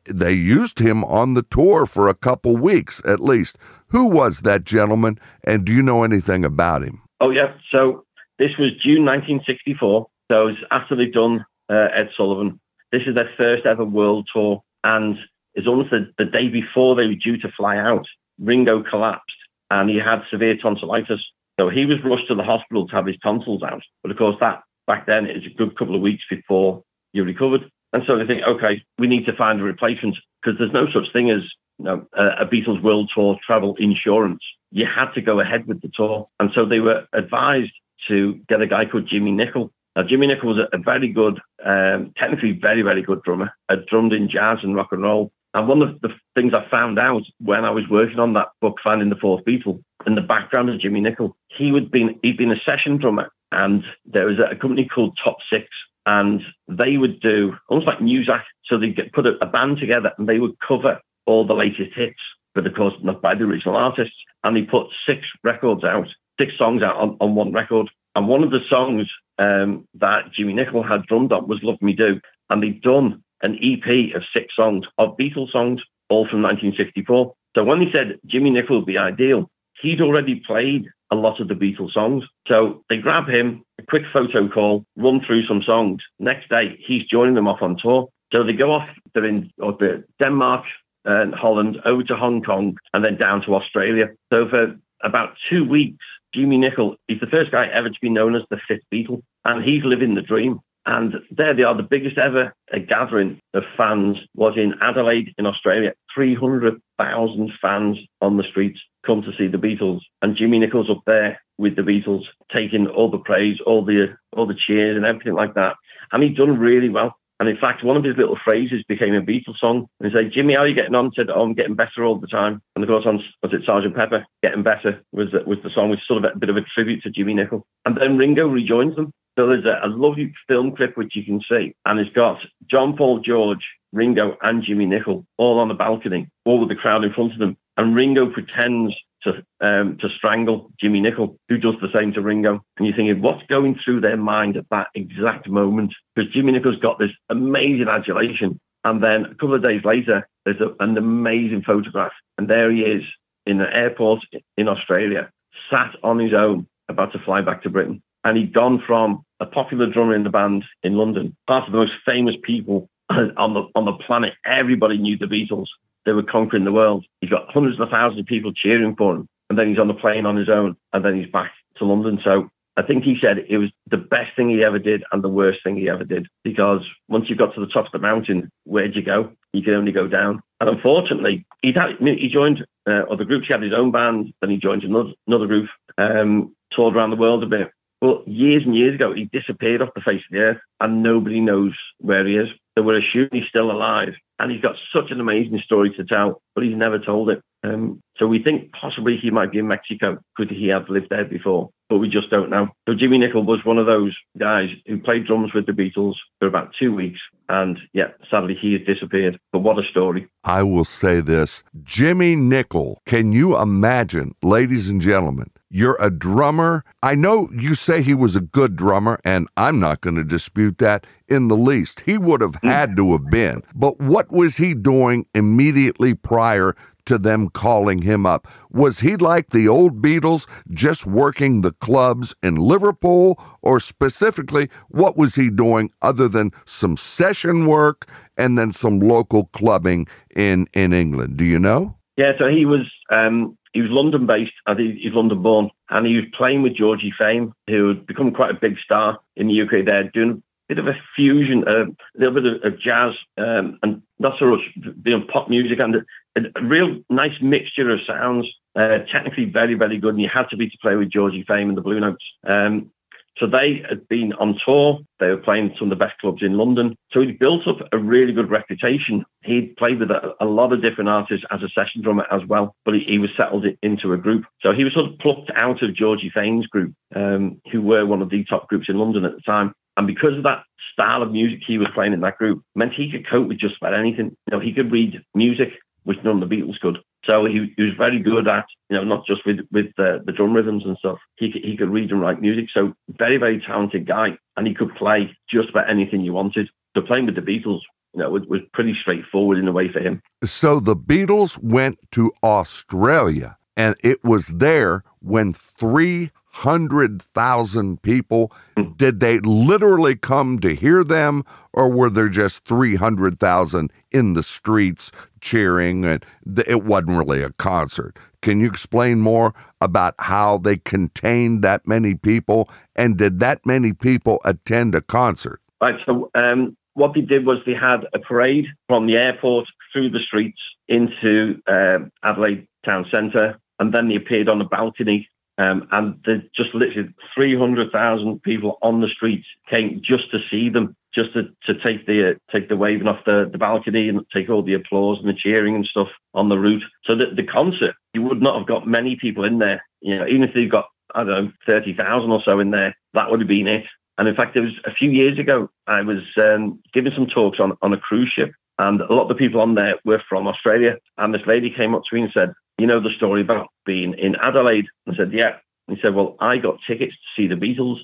they 0.06 0.32
used 0.32 0.80
him 0.80 1.04
on 1.04 1.34
the 1.34 1.42
tour 1.42 1.86
for 1.86 2.08
a 2.08 2.14
couple 2.14 2.56
weeks 2.56 3.00
at 3.06 3.20
least. 3.20 3.56
Who 3.88 4.06
was 4.06 4.40
that 4.40 4.64
gentleman, 4.64 5.18
and 5.44 5.64
do 5.64 5.72
you 5.72 5.82
know 5.82 6.02
anything 6.02 6.44
about 6.44 6.82
him? 6.82 7.00
Oh 7.20 7.30
yeah. 7.30 7.54
So 7.72 8.04
this 8.38 8.50
was 8.58 8.72
June 8.82 9.04
1964. 9.04 10.06
So 10.30 10.40
it 10.40 10.44
was 10.44 10.56
after 10.70 10.96
they'd 10.96 11.12
done 11.12 11.46
uh, 11.70 11.88
Ed 11.94 12.08
Sullivan. 12.16 12.60
This 12.90 13.02
is 13.06 13.14
their 13.14 13.30
first 13.38 13.66
ever 13.66 13.84
world 13.84 14.28
tour, 14.32 14.62
and 14.82 15.16
it's 15.54 15.66
almost 15.66 15.90
the, 15.90 16.12
the 16.18 16.24
day 16.24 16.48
before 16.48 16.96
they 16.96 17.06
were 17.06 17.14
due 17.14 17.38
to 17.38 17.48
fly 17.56 17.76
out. 17.76 18.06
Ringo 18.38 18.82
collapsed 18.82 19.36
and 19.70 19.88
he 19.88 19.96
had 19.96 20.22
severe 20.30 20.56
tonsillitis. 20.56 21.20
So 21.58 21.68
he 21.68 21.86
was 21.86 21.96
rushed 22.04 22.28
to 22.28 22.34
the 22.34 22.42
hospital 22.42 22.88
to 22.88 22.96
have 22.96 23.06
his 23.06 23.18
tonsils 23.22 23.62
out. 23.62 23.82
But 24.02 24.10
of 24.10 24.18
course, 24.18 24.36
that 24.40 24.62
back 24.86 25.06
then 25.06 25.26
is 25.26 25.44
a 25.46 25.56
good 25.56 25.76
couple 25.78 25.94
of 25.94 26.02
weeks 26.02 26.24
before 26.28 26.82
you 27.12 27.24
recovered. 27.24 27.70
And 27.92 28.02
so 28.06 28.18
they 28.18 28.26
think, 28.26 28.42
okay, 28.48 28.82
we 28.98 29.06
need 29.06 29.26
to 29.26 29.36
find 29.36 29.60
a 29.60 29.64
replacement 29.64 30.16
because 30.42 30.58
there's 30.58 30.72
no 30.72 30.86
such 30.92 31.12
thing 31.12 31.30
as 31.30 31.42
you 31.78 31.84
know, 31.84 32.06
a, 32.12 32.44
Beatles 32.46 32.82
World 32.82 33.10
Tour 33.14 33.38
travel 33.46 33.76
insurance. 33.78 34.42
You 34.72 34.86
had 34.86 35.12
to 35.12 35.20
go 35.20 35.40
ahead 35.40 35.66
with 35.66 35.80
the 35.80 35.90
tour. 35.94 36.28
And 36.40 36.50
so 36.54 36.66
they 36.66 36.80
were 36.80 37.06
advised 37.12 37.72
to 38.08 38.40
get 38.48 38.60
a 38.60 38.66
guy 38.66 38.84
called 38.84 39.08
Jimmy 39.08 39.30
Nicol. 39.30 39.70
Now, 39.96 40.02
Jimmy 40.02 40.26
Nicol 40.26 40.54
was 40.54 40.68
a 40.72 40.78
very 40.78 41.12
good, 41.12 41.40
um, 41.64 42.12
technically 42.16 42.58
very, 42.60 42.82
very 42.82 43.02
good 43.02 43.22
drummer, 43.22 43.52
had 43.68 43.86
drummed 43.86 44.12
in 44.12 44.28
jazz 44.28 44.58
and 44.62 44.74
rock 44.74 44.88
and 44.90 45.02
roll. 45.02 45.30
And 45.54 45.68
one 45.68 45.82
of 45.82 46.00
the 46.00 46.10
things 46.36 46.52
I 46.52 46.68
found 46.68 46.98
out 46.98 47.22
when 47.38 47.64
I 47.64 47.70
was 47.70 47.84
working 47.88 48.18
on 48.18 48.32
that 48.34 48.48
book, 48.60 48.78
Finding 48.82 49.08
the 49.08 49.16
Fourth 49.16 49.44
Beatle, 49.44 49.82
in 50.06 50.16
the 50.16 50.20
background 50.20 50.68
of 50.68 50.80
Jimmy 50.80 51.00
Nicol, 51.00 51.36
he 51.56 51.70
would 51.70 51.90
been 51.90 52.18
he'd 52.22 52.36
been 52.36 52.50
a 52.50 52.60
session 52.68 52.98
drummer, 52.98 53.30
and 53.52 53.84
there 54.04 54.26
was 54.26 54.38
a 54.38 54.56
company 54.56 54.88
called 54.92 55.16
Top 55.24 55.36
Six, 55.52 55.68
and 56.06 56.42
they 56.68 56.96
would 56.96 57.20
do 57.20 57.54
almost 57.68 57.86
like 57.88 57.98
Muzak. 57.98 58.42
So 58.66 58.78
they'd 58.78 58.96
get, 58.96 59.12
put 59.12 59.26
a, 59.26 59.32
a 59.42 59.46
band 59.46 59.78
together 59.78 60.12
and 60.18 60.28
they 60.28 60.38
would 60.38 60.56
cover 60.66 61.00
all 61.26 61.46
the 61.46 61.54
latest 61.54 61.94
hits, 61.94 62.20
but 62.54 62.66
of 62.66 62.74
course 62.74 62.94
not 63.02 63.22
by 63.22 63.34
the 63.34 63.44
original 63.44 63.76
artists. 63.76 64.16
And 64.42 64.56
they 64.56 64.62
put 64.62 64.88
six 65.08 65.20
records 65.42 65.84
out, 65.84 66.06
six 66.40 66.52
songs 66.58 66.82
out 66.82 66.96
on, 66.96 67.16
on 67.20 67.34
one 67.34 67.52
record. 67.52 67.90
And 68.14 68.28
one 68.28 68.44
of 68.44 68.50
the 68.50 68.60
songs 68.70 69.08
um, 69.38 69.88
that 69.94 70.32
Jimmy 70.36 70.52
Nicol 70.52 70.82
had 70.82 71.06
drummed 71.06 71.32
on 71.32 71.48
was 71.48 71.60
Love 71.62 71.80
Me 71.80 71.94
Do. 71.94 72.20
And 72.50 72.62
they'd 72.62 72.82
done 72.82 73.23
an 73.44 73.58
EP 73.62 74.16
of 74.16 74.22
six 74.36 74.56
songs 74.56 74.84
of 74.98 75.16
Beatles 75.16 75.52
songs, 75.52 75.80
all 76.08 76.26
from 76.28 76.42
1964. 76.42 77.34
So 77.56 77.64
when 77.64 77.80
he 77.80 77.88
said 77.94 78.18
Jimmy 78.26 78.50
Nicol 78.50 78.78
would 78.78 78.86
be 78.86 78.98
ideal, 78.98 79.50
he'd 79.80 80.00
already 80.00 80.42
played 80.46 80.86
a 81.10 81.16
lot 81.16 81.40
of 81.40 81.48
the 81.48 81.54
Beatles 81.54 81.92
songs. 81.92 82.24
So 82.48 82.82
they 82.88 82.96
grab 82.96 83.28
him, 83.28 83.62
a 83.78 83.82
quick 83.82 84.02
photo 84.12 84.48
call, 84.48 84.84
run 84.96 85.20
through 85.24 85.46
some 85.46 85.62
songs. 85.62 86.02
Next 86.18 86.48
day, 86.48 86.78
he's 86.86 87.04
joining 87.04 87.34
them 87.34 87.46
off 87.46 87.62
on 87.62 87.76
tour. 87.80 88.08
So 88.34 88.42
they 88.42 88.54
go 88.54 88.72
off, 88.72 88.88
they're 89.14 89.26
in 89.26 89.50
or 89.58 89.76
they're 89.78 90.04
Denmark 90.20 90.64
and 91.04 91.34
Holland, 91.34 91.76
over 91.84 92.02
to 92.02 92.16
Hong 92.16 92.42
Kong, 92.42 92.78
and 92.94 93.04
then 93.04 93.16
down 93.16 93.42
to 93.42 93.54
Australia. 93.54 94.06
So 94.32 94.48
for 94.48 94.76
about 95.02 95.36
two 95.50 95.64
weeks, 95.64 96.04
Jimmy 96.34 96.56
Nicol 96.56 96.96
is 97.08 97.20
the 97.20 97.26
first 97.26 97.52
guy 97.52 97.66
ever 97.72 97.90
to 97.90 97.98
be 98.00 98.08
known 98.08 98.34
as 98.34 98.42
the 98.50 98.58
fifth 98.66 98.82
Beatle, 98.92 99.22
and 99.44 99.62
he's 99.62 99.84
living 99.84 100.14
the 100.14 100.22
dream. 100.22 100.60
And 100.86 101.14
there 101.30 101.54
they 101.54 101.62
are, 101.62 101.76
the 101.76 101.82
biggest 101.82 102.18
ever 102.18 102.54
uh, 102.72 102.78
gathering 102.86 103.40
of 103.54 103.62
fans 103.76 104.18
was 104.34 104.52
in 104.56 104.74
Adelaide 104.82 105.32
in 105.38 105.46
Australia. 105.46 105.92
300,000 106.14 107.52
fans 107.60 107.98
on 108.20 108.36
the 108.36 108.44
streets 108.50 108.78
come 109.06 109.22
to 109.22 109.32
see 109.38 109.48
the 109.48 109.58
Beatles. 109.58 110.00
And 110.20 110.36
Jimmy 110.36 110.58
Nicol's 110.58 110.90
up 110.90 111.02
there 111.06 111.40
with 111.56 111.76
the 111.76 111.82
Beatles, 111.82 112.24
taking 112.54 112.86
all 112.86 113.10
the 113.10 113.18
praise, 113.18 113.58
all 113.66 113.84
the 113.84 114.16
all 114.32 114.46
the 114.46 114.58
cheers 114.66 114.96
and 114.96 115.06
everything 115.06 115.34
like 115.34 115.54
that. 115.54 115.76
And 116.12 116.22
he'd 116.22 116.36
done 116.36 116.58
really 116.58 116.88
well. 116.88 117.16
And 117.40 117.48
in 117.48 117.56
fact, 117.56 117.84
one 117.84 117.96
of 117.96 118.04
his 118.04 118.16
little 118.16 118.38
phrases 118.44 118.84
became 118.88 119.14
a 119.14 119.20
Beatles 119.20 119.58
song. 119.58 119.86
And 119.98 120.10
he 120.10 120.16
said, 120.16 120.32
Jimmy, 120.32 120.54
how 120.54 120.62
are 120.62 120.68
you 120.68 120.74
getting 120.74 120.94
on? 120.94 121.06
He 121.06 121.20
said, 121.20 121.30
oh, 121.34 121.42
I'm 121.42 121.54
getting 121.54 121.74
better 121.74 122.04
all 122.04 122.18
the 122.18 122.28
time. 122.28 122.62
And 122.76 122.84
of 122.84 122.88
course, 122.88 123.04
on, 123.06 123.22
was 123.42 123.52
it 123.52 123.62
Sergeant 123.66 123.96
Pepper? 123.96 124.24
Getting 124.42 124.62
Better 124.62 125.02
was, 125.12 125.28
was 125.44 125.58
the 125.64 125.70
song, 125.74 125.90
which 125.90 126.00
sort 126.06 126.24
of 126.24 126.30
a 126.32 126.38
bit 126.38 126.48
of 126.48 126.56
a 126.56 126.60
tribute 126.74 127.02
to 127.02 127.10
Jimmy 127.10 127.34
Nicol. 127.34 127.66
And 127.84 127.96
then 127.96 128.18
Ringo 128.18 128.46
rejoins 128.46 128.94
them. 128.94 129.12
So 129.38 129.48
there's 129.48 129.64
a, 129.64 129.86
a 129.86 129.88
lovely 129.88 130.32
film 130.48 130.76
clip 130.76 130.96
which 130.96 131.16
you 131.16 131.24
can 131.24 131.40
see. 131.48 131.74
And 131.84 131.98
it's 131.98 132.14
got 132.14 132.38
John 132.70 132.96
Paul 132.96 133.20
George, 133.20 133.64
Ringo, 133.92 134.36
and 134.42 134.62
Jimmy 134.62 134.86
Nicol 134.86 135.26
all 135.38 135.58
on 135.58 135.68
the 135.68 135.74
balcony, 135.74 136.28
all 136.44 136.60
with 136.60 136.68
the 136.68 136.76
crowd 136.76 137.04
in 137.04 137.12
front 137.12 137.32
of 137.32 137.38
them. 137.38 137.56
And 137.76 137.94
Ringo 137.96 138.30
pretends 138.30 138.94
to 139.24 139.44
um, 139.60 139.98
to 139.98 140.08
strangle 140.16 140.70
Jimmy 140.80 141.00
Nicol, 141.00 141.36
who 141.48 141.58
does 141.58 141.74
the 141.80 141.88
same 141.96 142.12
to 142.12 142.20
Ringo. 142.20 142.64
And 142.76 142.86
you're 142.86 142.96
thinking, 142.96 143.22
what's 143.22 143.42
going 143.46 143.78
through 143.84 144.00
their 144.00 144.16
mind 144.16 144.56
at 144.56 144.68
that 144.70 144.88
exact 144.94 145.48
moment? 145.48 145.92
Because 146.14 146.32
Jimmy 146.32 146.52
Nicol's 146.52 146.78
got 146.78 146.98
this 146.98 147.10
amazing 147.30 147.88
adulation. 147.88 148.60
And 148.84 149.02
then 149.02 149.24
a 149.24 149.34
couple 149.34 149.54
of 149.54 149.64
days 149.64 149.82
later, 149.84 150.28
there's 150.44 150.60
a, 150.60 150.74
an 150.82 150.96
amazing 150.96 151.62
photograph. 151.62 152.12
And 152.36 152.48
there 152.48 152.70
he 152.70 152.82
is 152.82 153.02
in 153.46 153.60
an 153.60 153.74
airport 153.74 154.20
in 154.56 154.68
Australia, 154.68 155.30
sat 155.70 155.94
on 156.02 156.18
his 156.18 156.34
own, 156.34 156.66
about 156.88 157.12
to 157.12 157.18
fly 157.18 157.40
back 157.40 157.62
to 157.62 157.70
Britain. 157.70 158.02
And 158.24 158.36
he'd 158.38 158.54
gone 158.54 158.82
from 158.86 159.24
a 159.40 159.46
popular 159.46 159.86
drummer 159.86 160.14
in 160.14 160.24
the 160.24 160.30
band 160.30 160.64
in 160.82 160.96
London, 160.96 161.36
part 161.46 161.66
of 161.66 161.72
the 161.72 161.78
most 161.78 161.92
famous 162.08 162.34
people 162.42 162.88
on 163.10 163.54
the 163.54 163.68
on 163.74 163.84
the 163.84 163.92
planet. 164.06 164.32
Everybody 164.46 164.96
knew 164.96 165.18
the 165.18 165.26
Beatles 165.26 165.66
they 166.04 166.12
were 166.12 166.22
conquering 166.22 166.64
the 166.64 166.72
world. 166.72 167.04
He's 167.20 167.30
got 167.30 167.52
hundreds 167.52 167.80
of 167.80 167.88
thousands 167.90 168.20
of 168.20 168.26
people 168.26 168.52
cheering 168.52 168.94
for 168.96 169.16
him. 169.16 169.28
And 169.50 169.58
then 169.58 169.68
he's 169.68 169.78
on 169.78 169.88
the 169.88 169.94
plane 169.94 170.26
on 170.26 170.36
his 170.36 170.48
own. 170.48 170.76
And 170.92 171.04
then 171.04 171.16
he's 171.16 171.30
back 171.30 171.52
to 171.76 171.84
London. 171.84 172.20
So 172.24 172.50
I 172.76 172.82
think 172.82 173.04
he 173.04 173.16
said 173.20 173.38
it 173.48 173.58
was 173.58 173.70
the 173.90 173.96
best 173.96 174.34
thing 174.36 174.50
he 174.50 174.64
ever 174.64 174.78
did 174.78 175.04
and 175.12 175.22
the 175.22 175.28
worst 175.28 175.60
thing 175.64 175.76
he 175.76 175.88
ever 175.88 176.04
did. 176.04 176.26
Because 176.42 176.80
once 177.08 177.28
you 177.28 177.36
got 177.36 177.54
to 177.54 177.60
the 177.60 177.72
top 177.72 177.86
of 177.86 177.92
the 177.92 177.98
mountain, 177.98 178.50
where'd 178.64 178.96
you 178.96 179.02
go? 179.02 179.30
You 179.52 179.62
can 179.62 179.74
only 179.74 179.92
go 179.92 180.08
down. 180.08 180.42
And 180.60 180.70
unfortunately, 180.70 181.46
he 181.62 181.72
had, 181.72 181.96
he 182.00 182.28
joined 182.28 182.64
uh, 182.88 183.02
other 183.10 183.24
groups. 183.24 183.46
He 183.46 183.52
had 183.52 183.62
his 183.62 183.74
own 183.74 183.90
band. 183.90 184.32
Then 184.40 184.50
he 184.50 184.56
joined 184.56 184.82
another, 184.82 185.10
another 185.26 185.46
group, 185.46 185.68
um, 185.98 186.54
toured 186.72 186.96
around 186.96 187.10
the 187.10 187.16
world 187.16 187.42
a 187.42 187.46
bit. 187.46 187.70
Well, 188.04 188.22
years 188.26 188.64
and 188.66 188.76
years 188.76 188.96
ago, 188.96 189.14
he 189.14 189.30
disappeared 189.32 189.80
off 189.80 189.94
the 189.94 190.02
face 190.02 190.20
of 190.28 190.30
the 190.30 190.40
earth, 190.40 190.58
and 190.78 191.02
nobody 191.02 191.40
knows 191.40 191.72
where 192.00 192.28
he 192.28 192.34
is. 192.34 192.48
So 192.76 192.84
we're 192.84 192.98
assuming 192.98 193.30
he's 193.32 193.48
still 193.48 193.70
alive, 193.70 194.12
and 194.38 194.52
he's 194.52 194.60
got 194.60 194.76
such 194.94 195.10
an 195.10 195.20
amazing 195.20 195.58
story 195.64 195.88
to 195.96 196.04
tell, 196.04 196.42
but 196.54 196.64
he's 196.64 196.76
never 196.76 196.98
told 196.98 197.30
it. 197.30 197.40
Um, 197.64 198.02
so 198.18 198.26
we 198.26 198.42
think 198.42 198.72
possibly 198.72 199.16
he 199.16 199.30
might 199.30 199.52
be 199.52 199.58
in 199.58 199.68
Mexico. 199.68 200.18
Could 200.36 200.50
he 200.50 200.68
have 200.68 200.90
lived 200.90 201.06
there 201.08 201.24
before? 201.24 201.70
But 201.88 201.96
we 201.96 202.10
just 202.10 202.28
don't 202.28 202.50
know. 202.50 202.68
So 202.86 202.94
Jimmy 202.94 203.16
Nicol 203.16 203.42
was 203.42 203.64
one 203.64 203.78
of 203.78 203.86
those 203.86 204.14
guys 204.38 204.68
who 204.86 204.98
played 204.98 205.26
drums 205.26 205.54
with 205.54 205.64
the 205.64 205.72
Beatles 205.72 206.16
for 206.38 206.46
about 206.46 206.74
two 206.78 206.94
weeks. 206.94 207.20
And 207.48 207.78
yeah, 207.94 208.08
sadly, 208.30 208.54
he 208.60 208.74
has 208.74 208.82
disappeared. 208.82 209.38
But 209.50 209.60
what 209.60 209.78
a 209.78 209.88
story. 209.90 210.28
I 210.44 210.62
will 210.62 210.84
say 210.84 211.20
this 211.20 211.62
Jimmy 211.82 212.36
Nicol, 212.36 213.00
can 213.06 213.32
you 213.32 213.58
imagine, 213.58 214.34
ladies 214.42 214.90
and 214.90 215.00
gentlemen, 215.00 215.50
you're 215.74 215.96
a 216.00 216.08
drummer. 216.08 216.84
I 217.02 217.16
know 217.16 217.50
you 217.52 217.74
say 217.74 218.00
he 218.00 218.14
was 218.14 218.36
a 218.36 218.40
good 218.40 218.76
drummer, 218.76 219.18
and 219.24 219.48
I'm 219.56 219.80
not 219.80 220.02
going 220.02 220.14
to 220.14 220.22
dispute 220.22 220.78
that 220.78 221.04
in 221.26 221.48
the 221.48 221.56
least. 221.56 222.02
He 222.02 222.16
would 222.16 222.40
have 222.42 222.54
had 222.62 222.94
to 222.94 223.10
have 223.10 223.28
been. 223.28 223.64
But 223.74 223.98
what 224.00 224.30
was 224.30 224.56
he 224.56 224.72
doing 224.72 225.26
immediately 225.34 226.14
prior 226.14 226.76
to 227.06 227.18
them 227.18 227.48
calling 227.48 228.02
him 228.02 228.24
up? 228.24 228.46
Was 228.70 229.00
he 229.00 229.16
like 229.16 229.48
the 229.48 229.66
old 229.66 230.00
Beatles, 230.00 230.46
just 230.70 231.06
working 231.06 231.62
the 231.62 231.72
clubs 231.72 232.36
in 232.40 232.54
Liverpool? 232.54 233.42
Or 233.60 233.80
specifically, 233.80 234.70
what 234.90 235.16
was 235.16 235.34
he 235.34 235.50
doing 235.50 235.90
other 236.02 236.28
than 236.28 236.52
some 236.66 236.96
session 236.96 237.66
work 237.66 238.08
and 238.36 238.56
then 238.56 238.72
some 238.72 239.00
local 239.00 239.46
clubbing 239.46 240.06
in, 240.36 240.68
in 240.72 240.92
England? 240.92 241.36
Do 241.36 241.44
you 241.44 241.58
know? 241.58 241.96
Yeah, 242.16 242.30
so 242.40 242.46
he 242.46 242.64
was 242.64 242.88
um, 243.10 243.58
he 243.74 243.82
was 243.82 243.90
London 243.90 244.26
based, 244.26 244.52
and 244.66 244.78
he, 244.78 244.98
he's 245.02 245.12
London 245.12 245.42
born, 245.42 245.68
and 245.90 246.06
he 246.06 246.14
was 246.14 246.24
playing 246.36 246.62
with 246.62 246.76
Georgie 246.76 247.12
Fame, 247.20 247.52
who 247.68 247.88
had 247.88 248.06
become 248.06 248.32
quite 248.32 248.52
a 248.52 248.58
big 248.58 248.78
star 248.78 249.18
in 249.36 249.48
the 249.48 249.62
UK 249.62 249.84
there, 249.84 250.04
doing 250.04 250.42
a 250.70 250.74
bit 250.74 250.78
of 250.78 250.86
a 250.86 250.96
fusion, 251.16 251.64
a 251.66 251.86
little 252.16 252.34
bit 252.40 252.46
of, 252.46 252.72
of 252.72 252.80
jazz, 252.80 253.12
um, 253.36 253.78
and 253.82 254.00
not 254.20 254.38
so 254.38 254.46
much 254.46 254.60
know, 255.04 255.24
pop 255.30 255.50
music, 255.50 255.80
and 255.82 255.96
a, 255.96 256.40
a 256.56 256.64
real 256.64 257.00
nice 257.10 257.36
mixture 257.42 257.90
of 257.90 257.98
sounds. 258.06 258.46
Uh, 258.76 258.98
technically 259.12 259.44
very, 259.44 259.74
very 259.74 259.98
good, 259.98 260.14
and 260.14 260.20
you 260.20 260.28
had 260.32 260.48
to 260.50 260.56
be 260.56 260.68
to 260.68 260.76
play 260.82 260.96
with 260.96 261.08
Georgie 261.08 261.44
Fame 261.46 261.68
and 261.68 261.78
the 261.78 261.80
Blue 261.80 262.00
Notes. 262.00 262.24
Um, 262.44 262.90
so 263.38 263.46
they 263.46 263.82
had 263.88 264.06
been 264.08 264.32
on 264.34 264.58
tour. 264.64 265.00
They 265.18 265.28
were 265.28 265.38
playing 265.38 265.74
some 265.78 265.90
of 265.90 265.98
the 265.98 266.04
best 266.04 266.18
clubs 266.20 266.42
in 266.42 266.56
London. 266.56 266.96
So 267.12 267.20
he'd 267.20 267.38
built 267.38 267.66
up 267.66 267.78
a 267.92 267.98
really 267.98 268.32
good 268.32 268.50
reputation. 268.50 269.24
He'd 269.42 269.76
played 269.76 269.98
with 269.98 270.10
a, 270.10 270.34
a 270.40 270.44
lot 270.44 270.72
of 270.72 270.82
different 270.82 271.10
artists 271.10 271.44
as 271.50 271.60
a 271.62 271.68
session 271.68 272.02
drummer 272.02 272.26
as 272.30 272.42
well, 272.48 272.76
but 272.84 272.94
he, 272.94 273.04
he, 273.06 273.18
was 273.18 273.30
settled 273.36 273.66
into 273.82 274.12
a 274.12 274.16
group. 274.16 274.44
So 274.60 274.72
he 274.72 274.84
was 274.84 274.94
sort 274.94 275.10
of 275.10 275.18
plucked 275.18 275.50
out 275.56 275.82
of 275.82 275.94
Georgie 275.94 276.30
Fame's 276.32 276.66
group, 276.66 276.94
um, 277.14 277.60
who 277.72 277.82
were 277.82 278.06
one 278.06 278.22
of 278.22 278.30
the 278.30 278.44
top 278.44 278.68
groups 278.68 278.86
in 278.88 278.98
London 278.98 279.24
at 279.24 279.34
the 279.34 279.40
time. 279.40 279.72
And 279.96 280.06
because 280.06 280.36
of 280.36 280.44
that 280.44 280.62
style 280.92 281.22
of 281.22 281.32
music 281.32 281.60
he 281.66 281.78
was 281.78 281.88
playing 281.94 282.12
in 282.12 282.20
that 282.20 282.38
group, 282.38 282.62
meant 282.74 282.92
he 282.94 283.10
could 283.10 283.28
cope 283.28 283.48
with 283.48 283.58
just 283.58 283.76
about 283.80 283.94
anything. 283.94 284.36
You 284.46 284.56
know, 284.56 284.60
he 284.60 284.72
could 284.72 284.92
read 284.92 285.22
music, 285.34 285.70
which 286.04 286.18
none 286.24 286.42
of 286.42 286.48
the 286.48 286.54
Beatles 286.54 286.78
could. 286.80 286.98
So 287.28 287.46
he, 287.46 287.72
he, 287.76 287.82
was 287.82 287.94
very 287.96 288.20
good 288.20 288.46
at, 288.46 288.66
you 288.90 288.96
know, 288.96 289.04
not 289.04 289.26
just 289.26 289.44
with 289.46 289.60
with 289.72 289.86
uh, 289.98 290.18
the 290.24 290.32
drum 290.36 290.52
rhythms 290.52 290.84
and 290.84 290.96
stuff. 290.98 291.18
He 291.36 291.50
could, 291.50 291.64
he 291.64 291.76
could 291.76 291.88
read 291.88 292.10
and 292.10 292.20
write 292.20 292.40
music. 292.40 292.66
So 292.76 292.94
very 293.08 293.38
very 293.38 293.62
talented 293.66 294.06
guy, 294.06 294.38
and 294.56 294.66
he 294.66 294.74
could 294.74 294.94
play 294.94 295.36
just 295.50 295.70
about 295.70 295.90
anything 295.90 296.20
you 296.20 296.32
wanted. 296.32 296.68
So 296.96 297.02
playing 297.02 297.26
with 297.26 297.34
the 297.34 297.40
Beatles, 297.40 297.80
you 298.12 298.20
know, 298.20 298.30
was, 298.30 298.42
was 298.46 298.60
pretty 298.72 298.94
straightforward 299.00 299.58
in 299.58 299.66
a 299.66 299.72
way 299.72 299.90
for 299.90 300.00
him. 300.00 300.22
So 300.44 300.80
the 300.80 300.96
Beatles 300.96 301.58
went 301.62 301.98
to 302.12 302.32
Australia, 302.42 303.56
and 303.76 303.96
it 304.04 304.22
was 304.22 304.48
there 304.48 305.02
when 305.20 305.52
three 305.54 306.30
300,000 306.54 308.02
people. 308.02 308.52
Did 308.96 309.20
they 309.20 309.40
literally 309.40 310.14
come 310.14 310.58
to 310.60 310.74
hear 310.74 311.02
them, 311.02 311.44
or 311.72 311.88
were 311.90 312.10
there 312.10 312.28
just 312.28 312.64
300,000 312.64 313.92
in 314.12 314.34
the 314.34 314.42
streets 314.42 315.10
cheering 315.40 316.04
and 316.04 316.24
it 316.66 316.84
wasn't 316.84 317.18
really 317.18 317.42
a 317.42 317.50
concert? 317.50 318.18
Can 318.40 318.60
you 318.60 318.68
explain 318.68 319.20
more 319.20 319.54
about 319.80 320.14
how 320.18 320.58
they 320.58 320.76
contained 320.76 321.62
that 321.62 321.86
many 321.86 322.14
people, 322.14 322.68
and 322.94 323.16
did 323.16 323.40
that 323.40 323.64
many 323.66 323.92
people 323.92 324.40
attend 324.44 324.94
a 324.94 325.00
concert? 325.00 325.60
Right. 325.80 325.94
So 326.06 326.30
um, 326.34 326.76
what 326.94 327.14
they 327.14 327.22
did 327.22 327.44
was 327.46 327.58
they 327.66 327.74
had 327.74 328.06
a 328.14 328.18
parade 328.18 328.66
from 328.86 329.06
the 329.06 329.16
airport 329.16 329.66
through 329.92 330.10
the 330.10 330.20
streets 330.20 330.60
into 330.88 331.60
um, 331.66 332.12
Adelaide 332.22 332.66
town 332.84 333.06
centre, 333.12 333.58
and 333.78 333.92
then 333.92 334.08
they 334.08 334.16
appeared 334.16 334.48
on 334.48 334.60
a 334.60 334.68
balcony. 334.68 335.28
Um, 335.56 335.86
and 335.92 336.20
there's 336.24 336.42
just 336.56 336.74
literally 336.74 337.14
300,000 337.34 338.42
people 338.42 338.78
on 338.82 339.00
the 339.00 339.08
streets 339.08 339.46
came 339.70 340.00
just 340.04 340.30
to 340.32 340.38
see 340.50 340.68
them, 340.68 340.96
just 341.14 341.32
to, 341.34 341.44
to 341.66 341.78
take 341.86 342.06
the 342.06 342.30
uh, 342.30 342.34
take 342.52 342.68
the 342.68 342.76
waving 342.76 343.06
off 343.06 343.24
the, 343.24 343.48
the 343.50 343.58
balcony 343.58 344.08
and 344.08 344.26
take 344.34 344.50
all 344.50 344.64
the 344.64 344.74
applause 344.74 345.18
and 345.20 345.28
the 345.28 345.38
cheering 345.38 345.76
and 345.76 345.86
stuff 345.86 346.08
on 346.34 346.48
the 346.48 346.58
route. 346.58 346.82
So 347.04 347.14
the, 347.14 347.26
the 347.36 347.44
concert, 347.44 347.94
you 348.14 348.22
would 348.22 348.42
not 348.42 348.58
have 348.58 348.66
got 348.66 348.88
many 348.88 349.16
people 349.20 349.44
in 349.44 349.58
there. 349.58 349.84
You 350.00 350.18
know, 350.18 350.26
even 350.26 350.42
if 350.42 350.54
they 350.54 350.66
got 350.66 350.86
I 351.14 351.22
don't 351.22 351.44
know 351.46 351.52
30,000 351.68 352.30
or 352.30 352.42
so 352.44 352.58
in 352.58 352.70
there, 352.70 352.96
that 353.14 353.30
would 353.30 353.40
have 353.40 353.48
been 353.48 353.68
it. 353.68 353.84
And 354.18 354.28
in 354.28 354.34
fact, 354.34 354.56
it 354.56 354.60
was 354.60 354.72
a 354.84 354.94
few 354.94 355.10
years 355.10 355.38
ago, 355.38 355.70
I 355.86 356.02
was 356.02 356.22
um, 356.40 356.80
giving 356.92 357.12
some 357.14 357.26
talks 357.26 357.58
on, 357.58 357.76
on 357.82 357.92
a 357.92 357.98
cruise 357.98 358.32
ship, 358.34 358.52
and 358.78 359.00
a 359.00 359.12
lot 359.12 359.22
of 359.22 359.28
the 359.28 359.34
people 359.34 359.60
on 359.60 359.74
there 359.74 359.96
were 360.04 360.22
from 360.28 360.46
Australia. 360.46 360.96
And 361.18 361.32
this 361.32 361.46
lady 361.46 361.72
came 361.74 361.94
up 361.94 362.02
to 362.08 362.16
me 362.16 362.22
and 362.22 362.32
said, 362.36 362.52
You 362.78 362.86
know 362.86 363.00
the 363.00 363.14
story 363.16 363.40
about 363.40 363.68
being 363.86 364.14
in 364.14 364.36
Adelaide? 364.42 364.86
I 365.08 365.16
said, 365.16 365.32
Yeah. 365.32 365.56
And 365.86 365.96
he 365.96 366.02
said, 366.02 366.14
Well, 366.14 366.36
I 366.40 366.56
got 366.56 366.78
tickets 366.86 367.12
to 367.12 367.42
see 367.42 367.48
the 367.48 367.54
Beatles. 367.54 367.98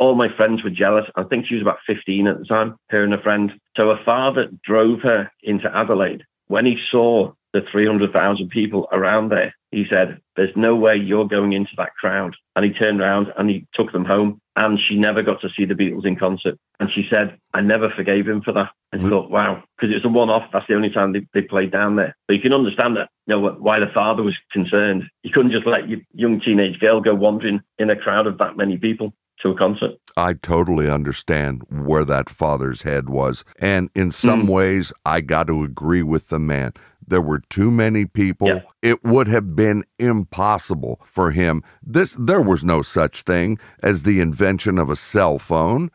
All 0.00 0.16
my 0.16 0.28
friends 0.36 0.64
were 0.64 0.70
jealous. 0.70 1.04
I 1.14 1.22
think 1.24 1.46
she 1.46 1.54
was 1.54 1.62
about 1.62 1.78
15 1.86 2.26
at 2.26 2.38
the 2.38 2.44
time, 2.44 2.76
her 2.90 3.04
and 3.04 3.14
a 3.14 3.22
friend. 3.22 3.52
So 3.76 3.88
her 3.94 4.04
father 4.04 4.48
drove 4.64 5.00
her 5.02 5.30
into 5.42 5.70
Adelaide. 5.72 6.24
When 6.48 6.66
he 6.66 6.76
saw 6.90 7.32
the 7.52 7.60
300,000 7.70 8.48
people 8.50 8.88
around 8.92 9.30
there, 9.30 9.54
he 9.70 9.84
said, 9.92 10.20
There's 10.34 10.56
no 10.56 10.74
way 10.74 10.96
you're 10.96 11.28
going 11.28 11.52
into 11.52 11.72
that 11.76 11.94
crowd. 12.00 12.34
And 12.56 12.64
he 12.64 12.72
turned 12.72 13.00
around 13.00 13.28
and 13.38 13.48
he 13.48 13.66
took 13.74 13.92
them 13.92 14.04
home. 14.04 14.40
And 14.56 14.78
she 14.88 14.96
never 14.96 15.22
got 15.22 15.40
to 15.42 15.48
see 15.56 15.66
the 15.66 15.74
Beatles 15.74 16.06
in 16.06 16.16
concert. 16.16 16.58
And 16.80 16.88
she 16.94 17.06
said, 17.12 17.38
I 17.52 17.60
never 17.60 17.90
forgave 17.94 18.26
him 18.26 18.40
for 18.42 18.52
that. 18.52 18.70
I 18.92 18.98
thought, 18.98 19.30
wow, 19.30 19.62
because 19.76 19.90
it 19.92 19.96
was 19.96 20.04
a 20.06 20.08
one 20.08 20.30
off. 20.30 20.44
That's 20.52 20.66
the 20.66 20.74
only 20.74 20.88
time 20.90 21.12
they, 21.12 21.26
they 21.34 21.42
played 21.42 21.70
down 21.72 21.96
there. 21.96 22.16
But 22.26 22.34
you 22.34 22.40
can 22.42 22.54
understand 22.54 22.96
that, 22.96 23.10
you 23.26 23.34
know, 23.36 23.50
why 23.58 23.78
the 23.80 23.90
father 23.94 24.22
was 24.22 24.34
concerned. 24.50 25.04
You 25.22 25.30
couldn't 25.32 25.52
just 25.52 25.66
let 25.66 25.88
your 25.88 26.00
young 26.14 26.40
teenage 26.40 26.78
girl 26.80 27.02
go 27.02 27.14
wandering 27.14 27.60
in 27.78 27.90
a 27.90 27.96
crowd 27.96 28.26
of 28.26 28.38
that 28.38 28.56
many 28.56 28.78
people 28.78 29.12
to 29.42 29.50
a 29.50 29.54
concert. 29.54 29.90
I 30.16 30.32
totally 30.32 30.88
understand 30.88 31.62
where 31.68 32.06
that 32.06 32.30
father's 32.30 32.82
head 32.82 33.10
was. 33.10 33.44
And 33.58 33.90
in 33.94 34.10
some 34.10 34.44
Mm. 34.46 34.48
ways, 34.48 34.92
I 35.04 35.20
got 35.20 35.48
to 35.48 35.62
agree 35.62 36.02
with 36.02 36.28
the 36.28 36.38
man. 36.38 36.72
There 37.08 37.20
were 37.20 37.40
too 37.50 37.70
many 37.70 38.04
people. 38.04 38.48
Yeah. 38.48 38.60
It 38.82 39.04
would 39.04 39.28
have 39.28 39.54
been 39.56 39.84
impossible 39.98 41.00
for 41.04 41.30
him. 41.30 41.62
This 41.82 42.16
there 42.18 42.40
was 42.40 42.64
no 42.64 42.82
such 42.82 43.22
thing 43.22 43.58
as 43.82 44.02
the 44.02 44.20
invention 44.20 44.78
of 44.78 44.90
a 44.90 44.96
cell 44.96 45.38
phone. 45.38 45.90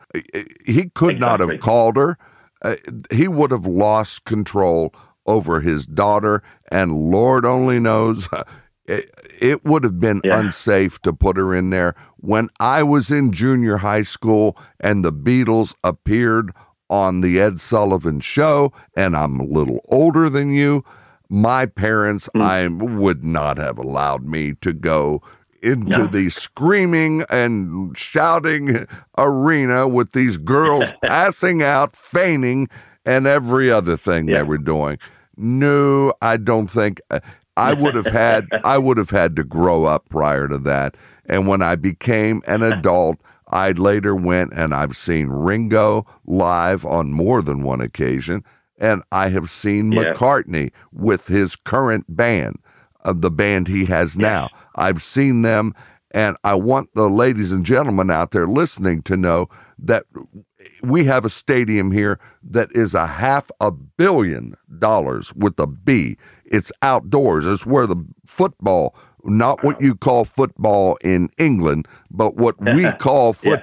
He 0.64 0.90
could 0.94 1.20
not 1.20 1.40
have 1.40 1.60
called 1.60 1.96
her. 1.96 2.16
Uh, 2.62 2.76
he 3.10 3.26
would 3.28 3.50
have 3.50 3.66
lost 3.66 4.24
control 4.24 4.94
over 5.26 5.60
his 5.60 5.84
daughter, 5.86 6.42
and 6.70 6.92
Lord 7.10 7.44
only 7.44 7.78
knows 7.80 8.28
it, 8.86 9.10
it 9.40 9.64
would 9.64 9.84
have 9.84 9.98
been 10.00 10.20
Yeah. 10.24 10.38
unsafe 10.40 11.00
to 11.02 11.12
put 11.12 11.36
her 11.36 11.54
in 11.54 11.70
there. 11.70 11.94
When 12.18 12.48
I 12.60 12.82
was 12.82 13.10
in 13.10 13.32
junior 13.32 13.78
high 13.78 14.02
school 14.02 14.56
and 14.80 15.04
the 15.04 15.12
Beatles 15.12 15.74
appeared 15.84 16.52
on 16.88 17.20
the 17.20 17.40
Ed 17.40 17.60
Sullivan 17.60 18.20
show, 18.20 18.72
and 18.96 19.16
I'm 19.16 19.40
a 19.40 19.44
little 19.44 19.80
older 19.88 20.28
than 20.28 20.50
you, 20.50 20.84
my 21.32 21.64
parents 21.64 22.28
Hmm. 22.34 22.42
I 22.42 22.68
would 22.68 23.24
not 23.24 23.56
have 23.56 23.78
allowed 23.78 24.24
me 24.26 24.52
to 24.60 24.72
go 24.74 25.22
into 25.62 25.98
No. 26.00 26.06
the 26.06 26.28
screaming 26.28 27.24
and 27.30 27.96
shouting 27.96 28.84
arena 29.16 29.88
with 29.88 30.12
these 30.12 30.36
girls 30.36 30.84
passing 31.04 31.62
out, 31.62 31.96
fainting, 31.96 32.68
and 33.06 33.26
every 33.26 33.70
other 33.70 33.96
thing 33.96 34.26
they 34.26 34.42
were 34.42 34.58
doing. 34.58 34.98
No, 35.36 36.12
I 36.20 36.36
don't 36.36 36.66
think 36.66 37.00
uh, 37.10 37.20
I 37.56 37.72
would 37.72 37.94
have 37.94 38.06
had 38.06 38.46
I 38.64 38.76
would 38.78 38.98
have 38.98 39.10
had 39.10 39.34
to 39.36 39.44
grow 39.44 39.86
up 39.86 40.08
prior 40.10 40.48
to 40.48 40.58
that. 40.58 40.96
And 41.26 41.46
when 41.46 41.62
I 41.62 41.76
became 41.76 42.42
an 42.46 42.62
adult, 42.72 43.16
I 43.48 43.70
later 43.72 44.14
went 44.14 44.52
and 44.52 44.74
I've 44.74 44.96
seen 44.96 45.28
Ringo 45.28 46.04
live 46.26 46.84
on 46.84 47.12
more 47.12 47.40
than 47.42 47.62
one 47.62 47.80
occasion, 47.80 48.44
and 48.82 49.02
I 49.12 49.30
have 49.30 49.48
seen 49.48 49.92
Yeah. 49.92 50.12
McCartney 50.12 50.72
with 50.92 51.28
his 51.28 51.56
current 51.56 52.04
band, 52.14 52.56
of 53.04 53.20
the 53.22 53.30
band 53.30 53.66
he 53.68 53.86
has 53.86 54.16
now. 54.16 54.48
I've 54.76 55.02
seen 55.02 55.42
them, 55.42 55.74
and 56.12 56.36
I 56.44 56.54
want 56.54 56.90
the 56.94 57.08
ladies 57.08 57.50
and 57.50 57.64
gentlemen 57.64 58.10
out 58.10 58.32
there 58.32 58.46
listening 58.46 59.02
to 59.04 59.16
know 59.16 59.48
that 59.78 60.04
we 60.82 61.04
have 61.04 61.24
a 61.24 61.30
stadium 61.30 61.90
here 61.90 62.18
that 62.42 62.68
is 62.72 62.94
a 62.94 63.06
half 63.06 63.50
a 63.60 63.70
billion 63.72 64.54
dollars 64.78 65.32
with 65.34 65.58
a 65.58 65.66
B. 65.66 66.16
It's 66.44 66.70
outdoors. 66.82 67.46
It's 67.46 67.66
where 67.66 67.86
the 67.86 67.96
football, 68.26 68.94
not 69.24 69.64
what 69.64 69.80
you 69.80 69.94
call 69.96 70.24
football 70.24 70.96
in 71.02 71.28
England, 71.38 71.88
but 72.10 72.36
what 72.36 72.60
we 72.60 72.90
call 72.98 73.34
Yeah. 73.42 73.56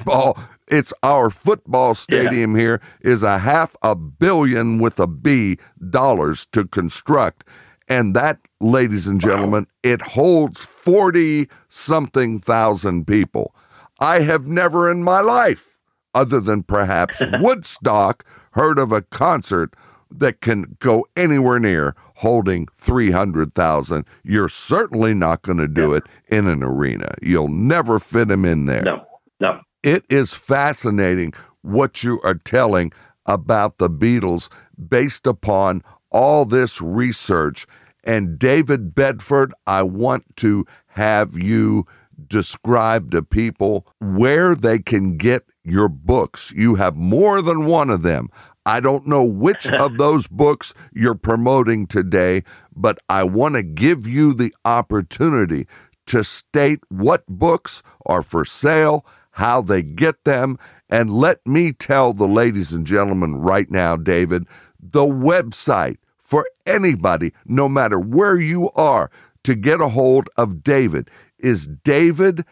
It's 0.70 0.94
our 1.02 1.30
football 1.30 1.96
stadium 1.96 2.56
here 2.56 2.80
is 3.02 3.24
a 3.24 3.40
half 3.40 3.76
a 3.82 3.96
billion 3.96 4.80
with 4.80 5.00
a 5.00 5.08
B 5.08 5.58
dollars 5.90 6.46
to 6.52 6.66
construct. 6.66 7.44
And 7.88 8.16
that, 8.16 8.40
ladies 8.62 9.08
and 9.08 9.20
gentlemen, 9.20 9.66
it 9.82 10.02
holds 10.02 10.64
40 10.64 11.50
something 11.70 12.40
thousand 12.40 13.08
people. 13.08 13.56
I 14.00 14.22
have 14.22 14.48
never 14.48 14.92
in 14.92 15.04
my 15.04 15.22
life, 15.22 15.80
other 16.14 16.40
than 16.40 16.64
perhaps 16.64 17.22
Woodstock, 17.40 18.24
heard 18.52 18.78
of 18.78 18.92
a 18.92 19.02
concert 19.02 19.76
that 20.12 20.42
can 20.42 20.78
go 20.80 21.06
anywhere 21.16 21.60
near 21.60 21.96
holding 22.16 22.68
300,000. 22.76 24.06
You're 24.24 24.50
certainly 24.50 25.14
not 25.14 25.42
going 25.42 25.58
to 25.58 25.68
do 25.68 25.94
it 25.94 26.04
in 26.28 26.48
an 26.48 26.62
arena. 26.62 27.14
You'll 27.22 27.48
never 27.48 28.00
fit 28.00 28.28
them 28.28 28.46
in 28.46 28.66
there. 28.66 28.84
No, 28.84 29.06
no. 29.40 29.62
It 29.84 30.06
is 30.10 30.34
fascinating 30.34 31.34
what 31.62 32.04
you 32.04 32.20
are 32.22 32.36
telling 32.36 32.92
about 33.26 33.78
the 33.78 33.90
Beatles 33.90 34.50
based 34.90 35.26
upon 35.26 35.84
all 36.12 36.46
this 36.46 36.82
research. 36.82 37.66
And 38.04 38.40
David 38.40 38.94
Bedford, 38.96 39.54
I 39.68 39.84
want 39.84 40.36
to 40.38 40.66
have 40.88 41.38
you 41.38 41.86
describe 42.28 43.12
to 43.12 43.22
people 43.22 43.88
where 44.00 44.56
they 44.56 44.80
can 44.80 45.18
get 45.18 45.46
your 45.64 45.88
books. 45.88 46.52
You 46.52 46.76
have 46.76 46.96
more 46.96 47.42
than 47.42 47.66
one 47.66 47.90
of 47.90 48.02
them. 48.02 48.30
I 48.66 48.80
don't 48.82 49.08
know 49.08 49.24
which 49.24 49.68
of 49.72 49.98
those 49.98 50.28
books 50.28 50.74
you're 50.94 51.16
promoting 51.16 51.88
today, 51.88 52.44
but 52.76 52.98
I 53.08 53.24
want 53.24 53.56
to 53.56 53.64
give 53.64 54.08
you 54.08 54.34
the 54.34 54.54
opportunity 54.66 55.68
to 56.08 56.24
state 56.24 56.80
what 56.90 57.24
books 57.28 57.84
are 58.06 58.24
for 58.24 58.44
sale, 58.44 59.06
how 59.32 59.62
they 59.62 59.82
get 59.82 60.24
them, 60.24 60.58
and 60.90 61.14
let 61.14 61.46
me 61.46 61.72
tell 61.72 62.14
the 62.14 62.28
ladies 62.28 62.72
and 62.72 62.86
gentlemen 62.86 63.36
right 63.36 63.70
now, 63.70 63.96
David, 63.96 64.46
the 64.80 65.06
website 65.06 65.98
for 66.18 66.48
anybody, 66.66 67.34
no 67.46 67.70
matter 67.70 68.00
where 68.00 68.40
you 68.40 68.70
are, 68.72 69.10
to 69.44 69.56
get 69.56 69.82
a 69.82 69.90
hold 69.90 70.30
of 70.38 70.64
David 70.64 71.10
is 71.38 71.68
David 71.68 72.44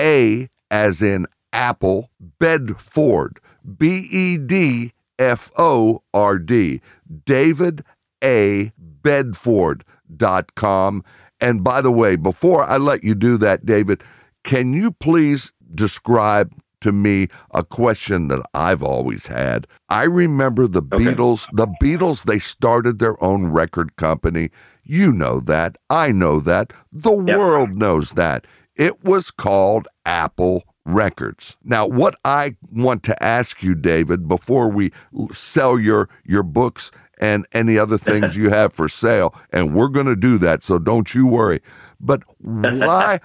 A, 0.00 0.48
as 0.70 1.02
in 1.02 1.26
Apple, 1.52 2.10
Bedford, 2.38 3.40
B 3.76 4.08
E 4.10 4.38
D 4.38 4.92
F 5.18 5.50
O 5.58 6.02
R 6.14 6.38
D, 6.38 6.80
David 7.24 7.84
A. 8.22 8.72
Bedford.com. 9.06 11.04
And 11.40 11.62
by 11.62 11.80
the 11.80 11.92
way, 11.92 12.16
before 12.16 12.64
I 12.64 12.76
let 12.76 13.04
you 13.04 13.14
do 13.14 13.36
that, 13.36 13.64
David, 13.64 14.02
can 14.42 14.72
you 14.72 14.90
please 14.90 15.52
describe 15.74 16.52
to 16.80 16.92
me 16.92 17.28
a 17.52 17.64
question 17.64 18.28
that 18.28 18.42
I've 18.54 18.82
always 18.82 19.26
had? 19.28 19.66
I 19.88 20.04
remember 20.04 20.66
the 20.68 20.82
Okay. 20.92 21.14
Beatles, 21.14 21.48
the 21.54 21.66
Beatles, 21.66 22.24
they 22.24 22.38
started 22.38 22.98
their 22.98 23.22
own 23.22 23.46
record 23.48 23.96
company. 23.96 24.50
You 24.84 25.12
know 25.12 25.40
that. 25.40 25.76
I 25.90 26.12
know 26.12 26.38
that. 26.40 26.72
The 26.92 27.12
Yep. 27.12 27.38
world 27.38 27.78
knows 27.78 28.12
that. 28.12 28.46
It 28.76 29.02
was 29.04 29.30
called 29.30 29.88
Apple 30.04 30.64
Records. 30.84 31.56
Now, 31.64 31.86
what 31.86 32.14
I 32.24 32.56
want 32.70 33.02
to 33.04 33.20
ask 33.22 33.62
you, 33.62 33.74
David, 33.74 34.28
before 34.28 34.68
we 34.68 34.92
sell 35.32 35.78
your 35.80 36.08
your 36.24 36.44
books 36.44 36.90
and 37.18 37.46
any 37.52 37.78
other 37.78 37.98
things 37.98 38.36
you 38.36 38.50
have 38.50 38.72
for 38.72 38.88
sale, 38.88 39.34
and 39.50 39.74
we're 39.74 39.88
going 39.88 40.06
to 40.06 40.14
do 40.14 40.38
that, 40.38 40.62
so 40.62 40.78
don't 40.78 41.14
you 41.14 41.26
worry. 41.26 41.60
But 41.98 42.22
why 42.38 43.18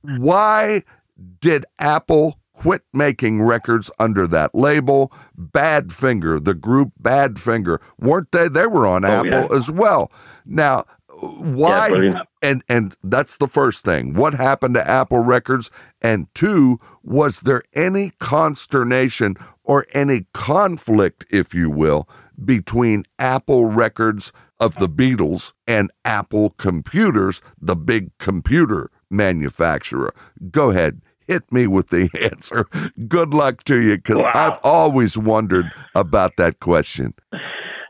why 0.00 0.82
Did 1.40 1.64
Apple 1.78 2.38
quit 2.52 2.82
making 2.92 3.42
records 3.42 3.90
under 3.98 4.26
that 4.28 4.54
label? 4.54 5.12
Badfinger, 5.38 6.42
the 6.44 6.54
group 6.54 6.92
Badfinger, 7.00 7.78
weren't 7.98 8.32
they? 8.32 8.48
They 8.48 8.66
were 8.66 8.86
on 8.86 9.04
Oh, 9.04 9.08
Apple 9.08 9.30
yeah. 9.50 9.56
as 9.56 9.70
well. 9.70 10.10
Now, 10.44 10.84
why? 11.18 11.90
brilliant. 11.90 12.16
and 12.42 12.62
and 12.68 12.94
that's 13.02 13.38
the 13.38 13.48
first 13.48 13.84
thing. 13.84 14.12
What 14.14 14.34
happened 14.34 14.74
to 14.74 14.86
Apple 14.88 15.20
Records? 15.20 15.70
And 16.02 16.26
two, 16.34 16.78
was 17.02 17.40
there 17.40 17.62
any 17.74 18.12
consternation 18.20 19.34
or 19.64 19.86
any 19.94 20.26
conflict, 20.34 21.24
if 21.30 21.54
you 21.54 21.70
will, 21.70 22.08
between 22.44 23.04
Apple 23.18 23.64
Records 23.66 24.30
of 24.60 24.76
the 24.76 24.88
Beatles 24.88 25.52
and 25.66 25.90
Apple 26.04 26.50
Computers, 26.50 27.40
the 27.60 27.76
big 27.76 28.16
computer 28.18 28.90
manufacturer? 29.10 30.14
Go 30.50 30.70
ahead. 30.70 31.00
Hit 31.28 31.50
me 31.52 31.66
with 31.66 31.88
the 31.88 32.08
answer. 32.32 32.66
Good 33.08 33.34
luck 33.34 33.64
to 33.64 33.80
you, 33.80 33.96
because 33.96 34.22
Wow. 34.22 34.32
I've 34.34 34.58
always 34.62 35.16
wondered 35.18 35.66
about 35.94 36.36
that 36.36 36.60
question. 36.60 37.14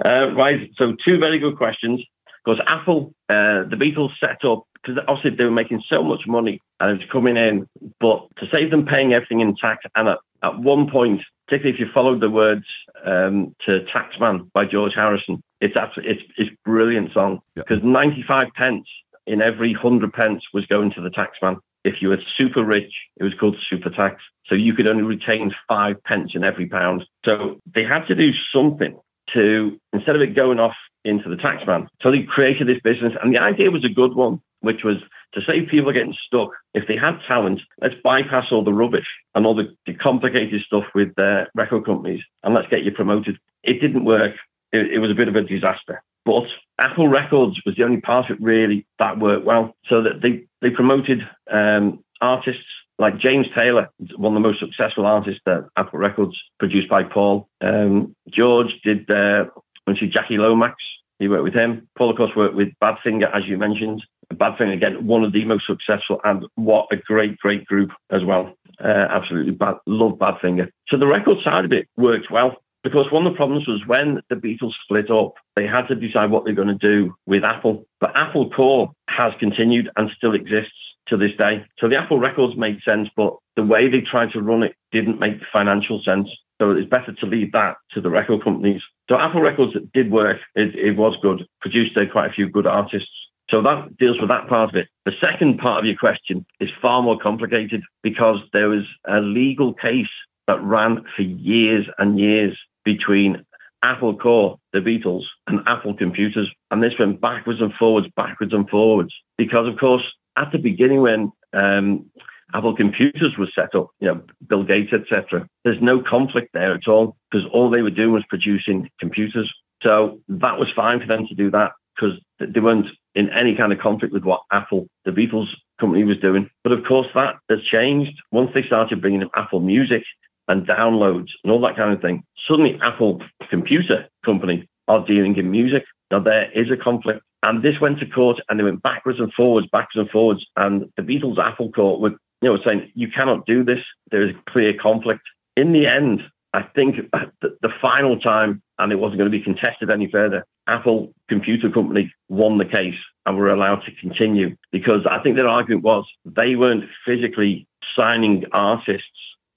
Uh, 0.04 0.32
right. 0.34 0.70
So 0.78 0.94
two 1.06 1.18
very 1.18 1.38
good 1.38 1.56
questions. 1.56 2.02
Because 2.44 2.60
Apple, 2.68 3.12
uh, 3.28 3.64
the 3.68 3.76
Beatles 3.76 4.10
set 4.24 4.44
up 4.48 4.64
because 4.74 5.02
obviously 5.08 5.36
they 5.36 5.42
were 5.44 5.50
making 5.50 5.82
so 5.92 6.00
much 6.04 6.20
money 6.28 6.60
and 6.78 6.90
it 6.92 6.98
was 7.00 7.10
coming 7.10 7.36
in, 7.36 7.66
but 7.98 8.28
to 8.38 8.46
save 8.54 8.70
them 8.70 8.86
paying 8.86 9.12
everything 9.14 9.40
in 9.40 9.56
tax, 9.56 9.84
and 9.96 10.08
at, 10.10 10.18
at 10.44 10.56
one 10.60 10.88
point, 10.88 11.20
particularly 11.48 11.74
if 11.74 11.80
you 11.80 11.92
followed 11.92 12.20
the 12.20 12.30
words 12.30 12.64
um, 13.04 13.52
to 13.68 13.80
Taxman 13.92 14.48
by 14.52 14.64
George 14.64 14.92
Harrison, 14.94 15.42
it's 15.60 15.74
absolutely 15.76 16.12
it's 16.14 16.22
it's 16.38 16.50
a 16.50 16.68
brilliant 16.68 17.12
song 17.12 17.40
Yeah. 17.56 17.64
because 17.66 17.82
95 17.82 18.44
pence 18.54 18.86
in 19.26 19.42
every 19.42 19.72
100 19.72 20.12
pence 20.12 20.42
was 20.54 20.64
going 20.66 20.92
to 20.92 21.00
the 21.00 21.10
taxman. 21.10 21.56
If 21.86 22.02
you 22.02 22.08
were 22.08 22.18
super 22.36 22.64
rich, 22.64 22.92
it 23.16 23.24
was 23.24 23.34
called 23.38 23.56
super 23.70 23.90
tax. 23.90 24.22
So 24.46 24.54
you 24.54 24.74
could 24.74 24.90
only 24.90 25.04
retain 25.04 25.52
five 25.68 26.02
pence 26.04 26.32
in 26.34 26.44
every 26.44 26.66
pound. 26.66 27.04
So 27.26 27.60
they 27.74 27.84
had 27.84 28.04
to 28.06 28.14
do 28.14 28.30
something 28.52 28.98
to, 29.34 29.78
instead 29.92 30.16
of 30.16 30.22
it 30.22 30.36
going 30.36 30.58
off 30.58 30.74
into 31.04 31.28
the 31.28 31.36
taxman, 31.36 31.86
so 32.02 32.10
they 32.10 32.22
created 32.22 32.68
this 32.68 32.80
business. 32.82 33.12
And 33.22 33.34
the 33.34 33.40
idea 33.40 33.70
was 33.70 33.84
a 33.84 33.88
good 33.88 34.14
one, 34.14 34.40
which 34.60 34.82
was 34.82 34.96
to 35.34 35.40
save 35.48 35.68
people 35.68 35.92
getting 35.92 36.16
stuck. 36.26 36.50
If 36.74 36.88
they 36.88 36.96
had 36.96 37.18
talent, 37.30 37.60
let's 37.80 37.94
bypass 38.02 38.46
all 38.50 38.64
the 38.64 38.72
rubbish 38.72 39.06
and 39.34 39.46
all 39.46 39.54
the, 39.54 39.74
the 39.86 39.94
complicated 39.94 40.62
stuff 40.66 40.84
with 40.94 41.16
uh, 41.18 41.44
record 41.54 41.84
companies 41.84 42.22
and 42.42 42.54
let's 42.54 42.68
get 42.68 42.84
you 42.84 42.92
promoted. 42.92 43.38
It 43.62 43.80
didn't 43.80 44.04
work. 44.04 44.34
It, 44.72 44.94
it 44.94 44.98
was 44.98 45.10
a 45.10 45.14
bit 45.14 45.28
of 45.28 45.36
a 45.36 45.42
disaster. 45.42 46.02
But 46.24 46.46
Apple 46.78 47.08
Records 47.08 47.58
was 47.64 47.74
the 47.76 47.84
only 47.84 48.00
part 48.00 48.30
of 48.30 48.36
it 48.36 48.42
really 48.42 48.86
that 48.98 49.18
worked 49.18 49.46
well. 49.46 49.74
So 49.88 50.02
that 50.02 50.20
they, 50.22 50.44
they 50.60 50.70
promoted 50.70 51.20
um, 51.50 52.04
artists 52.20 52.64
like 52.98 53.18
James 53.18 53.46
Taylor, 53.56 53.90
one 54.16 54.36
of 54.36 54.42
the 54.42 54.48
most 54.48 54.60
successful 54.60 55.06
artists 55.06 55.40
that 55.44 55.68
Apple 55.76 55.98
Records 55.98 56.36
produced 56.58 56.88
by 56.88 57.02
Paul. 57.02 57.48
Um, 57.60 58.14
George 58.30 58.72
did, 58.84 59.10
uh, 59.10 59.46
obviously, 59.86 60.08
Jackie 60.08 60.38
Lomax. 60.38 60.74
He 61.18 61.28
worked 61.28 61.44
with 61.44 61.54
him. 61.54 61.88
Paul, 61.96 62.10
of 62.10 62.16
course, 62.16 62.30
worked 62.36 62.54
with 62.54 62.68
Badfinger, 62.82 63.30
as 63.34 63.46
you 63.46 63.56
mentioned. 63.58 64.02
Badfinger, 64.32 64.74
again, 64.74 65.06
one 65.06 65.24
of 65.24 65.32
the 65.32 65.44
most 65.44 65.66
successful, 65.66 66.20
and 66.24 66.46
what 66.56 66.88
a 66.92 66.96
great, 66.96 67.38
great 67.38 67.64
group 67.66 67.90
as 68.10 68.24
well. 68.24 68.54
Uh, 68.82 69.04
absolutely, 69.08 69.52
bad, 69.52 69.76
love 69.86 70.12
Badfinger. 70.18 70.68
So 70.88 70.98
the 70.98 71.06
record 71.06 71.38
side 71.44 71.64
of 71.64 71.72
it 71.72 71.88
worked 71.96 72.30
well. 72.30 72.56
Because 72.86 73.10
one 73.10 73.26
of 73.26 73.32
the 73.32 73.36
problems 73.36 73.66
was 73.66 73.82
when 73.88 74.22
the 74.30 74.36
Beatles 74.36 74.70
split 74.84 75.10
up, 75.10 75.34
they 75.56 75.66
had 75.66 75.88
to 75.88 75.96
decide 75.96 76.30
what 76.30 76.44
they're 76.44 76.54
going 76.54 76.68
to 76.68 76.74
do 76.74 77.16
with 77.26 77.42
Apple. 77.42 77.84
But 77.98 78.16
Apple 78.16 78.48
Corps 78.48 78.92
has 79.08 79.32
continued 79.40 79.90
and 79.96 80.08
still 80.16 80.36
exists 80.36 80.70
to 81.08 81.16
this 81.16 81.32
day. 81.36 81.66
So 81.80 81.88
the 81.88 82.00
Apple 82.00 82.20
Records 82.20 82.56
made 82.56 82.78
sense, 82.88 83.08
but 83.16 83.34
the 83.56 83.64
way 83.64 83.90
they 83.90 84.02
tried 84.08 84.30
to 84.34 84.40
run 84.40 84.62
it 84.62 84.76
didn't 84.92 85.18
make 85.18 85.34
financial 85.52 86.00
sense. 86.04 86.28
So 86.62 86.70
it's 86.70 86.88
better 86.88 87.12
to 87.12 87.26
leave 87.26 87.50
that 87.54 87.74
to 87.94 88.00
the 88.00 88.08
record 88.08 88.44
companies. 88.44 88.82
So 89.10 89.18
Apple 89.18 89.40
Records 89.40 89.72
did 89.92 90.12
work. 90.12 90.36
It, 90.54 90.76
it 90.76 90.96
was 90.96 91.16
good. 91.20 91.44
Produced 91.60 91.98
quite 92.12 92.30
a 92.30 92.34
few 92.34 92.48
good 92.48 92.68
artists. 92.68 93.10
So 93.50 93.62
that 93.62 93.96
deals 93.98 94.20
with 94.20 94.30
that 94.30 94.46
part 94.46 94.68
of 94.68 94.76
it. 94.76 94.86
The 95.04 95.12
second 95.20 95.58
part 95.58 95.80
of 95.80 95.86
your 95.86 95.96
question 95.96 96.46
is 96.60 96.70
far 96.80 97.02
more 97.02 97.18
complicated 97.18 97.82
because 98.04 98.36
there 98.52 98.68
was 98.68 98.84
a 99.08 99.18
legal 99.18 99.74
case 99.74 100.06
that 100.46 100.62
ran 100.62 101.04
for 101.16 101.22
years 101.22 101.84
and 101.98 102.20
years 102.20 102.56
between 102.86 103.44
Apple 103.82 104.16
Corps, 104.16 104.58
the 104.72 104.78
Beatles, 104.78 105.24
and 105.46 105.60
Apple 105.66 105.94
Computers. 105.94 106.50
And 106.70 106.82
this 106.82 106.94
went 106.98 107.20
backwards 107.20 107.60
and 107.60 107.74
forwards, 107.74 108.06
backwards 108.16 108.54
and 108.54 108.68
forwards. 108.70 109.12
Because, 109.36 109.68
of 109.68 109.78
course, 109.78 110.04
at 110.36 110.50
the 110.52 110.58
beginning 110.58 111.02
when 111.02 111.32
um, 111.52 112.10
Apple 112.54 112.74
Computers 112.74 113.34
was 113.38 113.50
set 113.54 113.74
up, 113.74 113.90
you 114.00 114.08
know, 114.08 114.22
Bill 114.48 114.64
Gates, 114.64 114.92
etc., 114.94 115.46
there's 115.64 115.82
no 115.82 116.02
conflict 116.02 116.50
there 116.54 116.72
at 116.72 116.88
all 116.88 117.16
because 117.30 117.46
all 117.52 117.70
they 117.70 117.82
were 117.82 117.90
doing 117.90 118.12
was 118.12 118.24
producing 118.30 118.88
computers. 118.98 119.52
So 119.84 120.20
that 120.28 120.58
was 120.58 120.68
fine 120.74 121.00
for 121.00 121.06
them 121.06 121.26
to 121.26 121.34
do 121.34 121.50
that 121.50 121.72
because 121.94 122.18
they 122.40 122.60
weren't 122.60 122.86
in 123.14 123.30
any 123.30 123.56
kind 123.56 123.72
of 123.72 123.78
conflict 123.78 124.12
with 124.12 124.24
what 124.24 124.42
Apple, 124.52 124.86
the 125.04 125.10
Beatles 125.10 125.48
company, 125.80 126.04
was 126.04 126.18
doing. 126.22 126.48
But 126.62 126.72
of 126.72 126.84
course, 126.86 127.08
that 127.14 127.36
has 127.50 127.60
changed 127.72 128.12
once 128.30 128.50
they 128.54 128.62
started 128.66 129.00
bringing 129.00 129.22
in 129.22 129.30
Apple 129.36 129.60
Music 129.60 130.02
and 130.48 130.66
downloads 130.66 131.28
and 131.42 131.52
all 131.52 131.60
that 131.62 131.76
kind 131.76 131.92
of 131.92 132.00
thing. 132.00 132.22
Suddenly, 132.48 132.78
Apple 132.82 133.20
Computer 133.50 134.06
Company 134.24 134.68
are 134.88 135.04
dealing 135.04 135.36
in 135.36 135.50
music. 135.50 135.84
Now, 136.10 136.20
there 136.20 136.50
is 136.54 136.70
a 136.70 136.76
conflict. 136.76 137.20
And 137.42 137.62
this 137.62 137.80
went 137.80 138.00
to 138.00 138.06
court 138.06 138.40
and 138.48 138.58
they 138.58 138.64
went 138.64 138.82
backwards 138.82 139.20
and 139.20 139.32
forwards, 139.32 139.68
backwards 139.70 139.96
and 139.96 140.10
forwards. 140.10 140.44
And 140.56 140.90
the 140.96 141.02
Beatles 141.02 141.38
Apple 141.38 141.70
court 141.70 142.00
were 142.00 142.10
you 142.42 142.52
know, 142.52 142.58
saying, 142.66 142.90
you 142.94 143.08
cannot 143.08 143.46
do 143.46 143.64
this. 143.64 143.78
There 144.10 144.22
is 144.22 144.34
a 144.34 144.50
clear 144.50 144.74
conflict. 144.80 145.22
In 145.56 145.72
the 145.72 145.86
end, 145.86 146.22
I 146.52 146.62
think 146.74 146.96
the, 147.40 147.56
the 147.60 147.70
final 147.82 148.18
time, 148.18 148.62
and 148.78 148.92
it 148.92 148.96
wasn't 148.96 149.18
going 149.18 149.30
to 149.30 149.38
be 149.38 149.44
contested 149.44 149.90
any 149.90 150.10
further, 150.10 150.44
Apple 150.66 151.12
Computer 151.28 151.70
Company 151.70 152.12
won 152.28 152.58
the 152.58 152.64
case 152.64 152.94
and 153.24 153.36
were 153.36 153.50
allowed 153.50 153.82
to 153.86 153.94
continue 154.00 154.56
because 154.72 155.06
I 155.08 155.20
think 155.22 155.36
their 155.36 155.48
argument 155.48 155.84
was 155.84 156.04
they 156.24 156.56
weren't 156.56 156.84
physically 157.06 157.66
signing 157.96 158.44
artists 158.52 159.06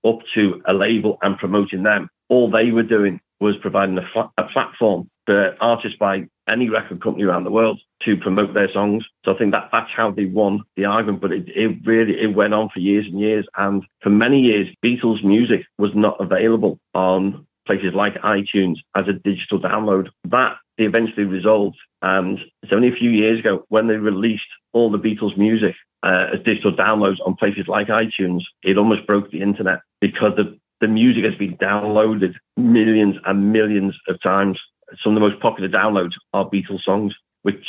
up 0.06 0.20
to 0.36 0.62
a 0.66 0.74
label 0.74 1.18
and 1.22 1.38
promoting 1.38 1.84
them. 1.84 2.10
All 2.30 2.50
they 2.50 2.72
were 2.72 2.84
doing 2.84 3.20
was 3.40 3.56
providing 3.62 3.98
a, 3.98 4.32
a 4.38 4.44
platform 4.50 5.10
for 5.26 5.56
artists 5.62 5.98
by 5.98 6.26
any 6.52 6.70
record 6.70 7.02
company 7.02 7.24
around 7.24 7.44
the 7.44 7.52
world 7.52 7.80
to 8.04 8.18
promote 8.18 8.54
their 8.54 8.72
songs. 8.74 9.06
So 9.26 9.34
I 9.34 9.38
think 9.38 9.54
that 9.54 9.70
that's 9.72 9.92
how 9.96 10.12
they 10.12 10.26
won 10.26 10.64
the 10.76 10.86
argument. 10.86 11.22
But 11.22 11.32
it, 11.32 11.48
it 11.48 11.78
really 11.86 12.20
it 12.20 12.36
went 12.36 12.54
on 12.54 12.70
for 12.74 12.80
years 12.80 13.06
and 13.06 13.20
years, 13.20 13.46
and 13.58 13.84
for 14.02 14.10
many 14.10 14.40
years, 14.40 14.68
Beatles 14.84 15.24
music 15.24 15.62
was 15.78 15.92
not 15.94 16.20
available 16.20 16.80
on 16.94 17.46
places 17.70 17.94
like 17.94 18.16
iTunes 18.24 18.78
as 18.96 19.08
a 19.08 19.14
digital 19.14 19.60
download. 19.60 20.08
That 20.26 20.54
eventually 20.80 21.26
resolved, 21.26 21.78
and 22.02 22.40
it's 22.64 22.74
only 22.74 22.88
a 22.88 23.00
few 23.00 23.12
years 23.12 23.40
ago 23.40 23.66
when 23.70 23.88
they 23.88 23.96
released 23.96 24.50
all 24.74 24.90
the 24.90 24.98
Beatles 24.98 25.38
music 25.38 25.76
uh, 26.02 26.28
as 26.34 26.44
digital 26.44 26.76
downloads 26.76 27.18
on 27.26 27.36
places 27.36 27.66
like 27.68 27.88
iTunes. 27.88 28.42
It 28.64 28.80
almost 28.80 29.06
broke 29.06 29.30
the 29.30 29.42
internet 29.42 29.82
because 30.02 30.32
the 30.36 30.58
the 30.82 30.88
music 30.88 31.26
has 31.26 31.36
been 31.36 31.58
downloaded 31.58 32.34
millions 32.58 33.18
and 33.26 33.52
millions 33.52 33.94
of 34.08 34.20
times. 34.22 34.58
Some 35.04 35.16
of 35.16 35.22
the 35.22 35.28
most 35.30 35.42
popular 35.42 35.70
downloads 35.70 36.14
are 36.34 36.50
Beatles 36.50 36.84
songs, 36.84 37.14
which 37.44 37.66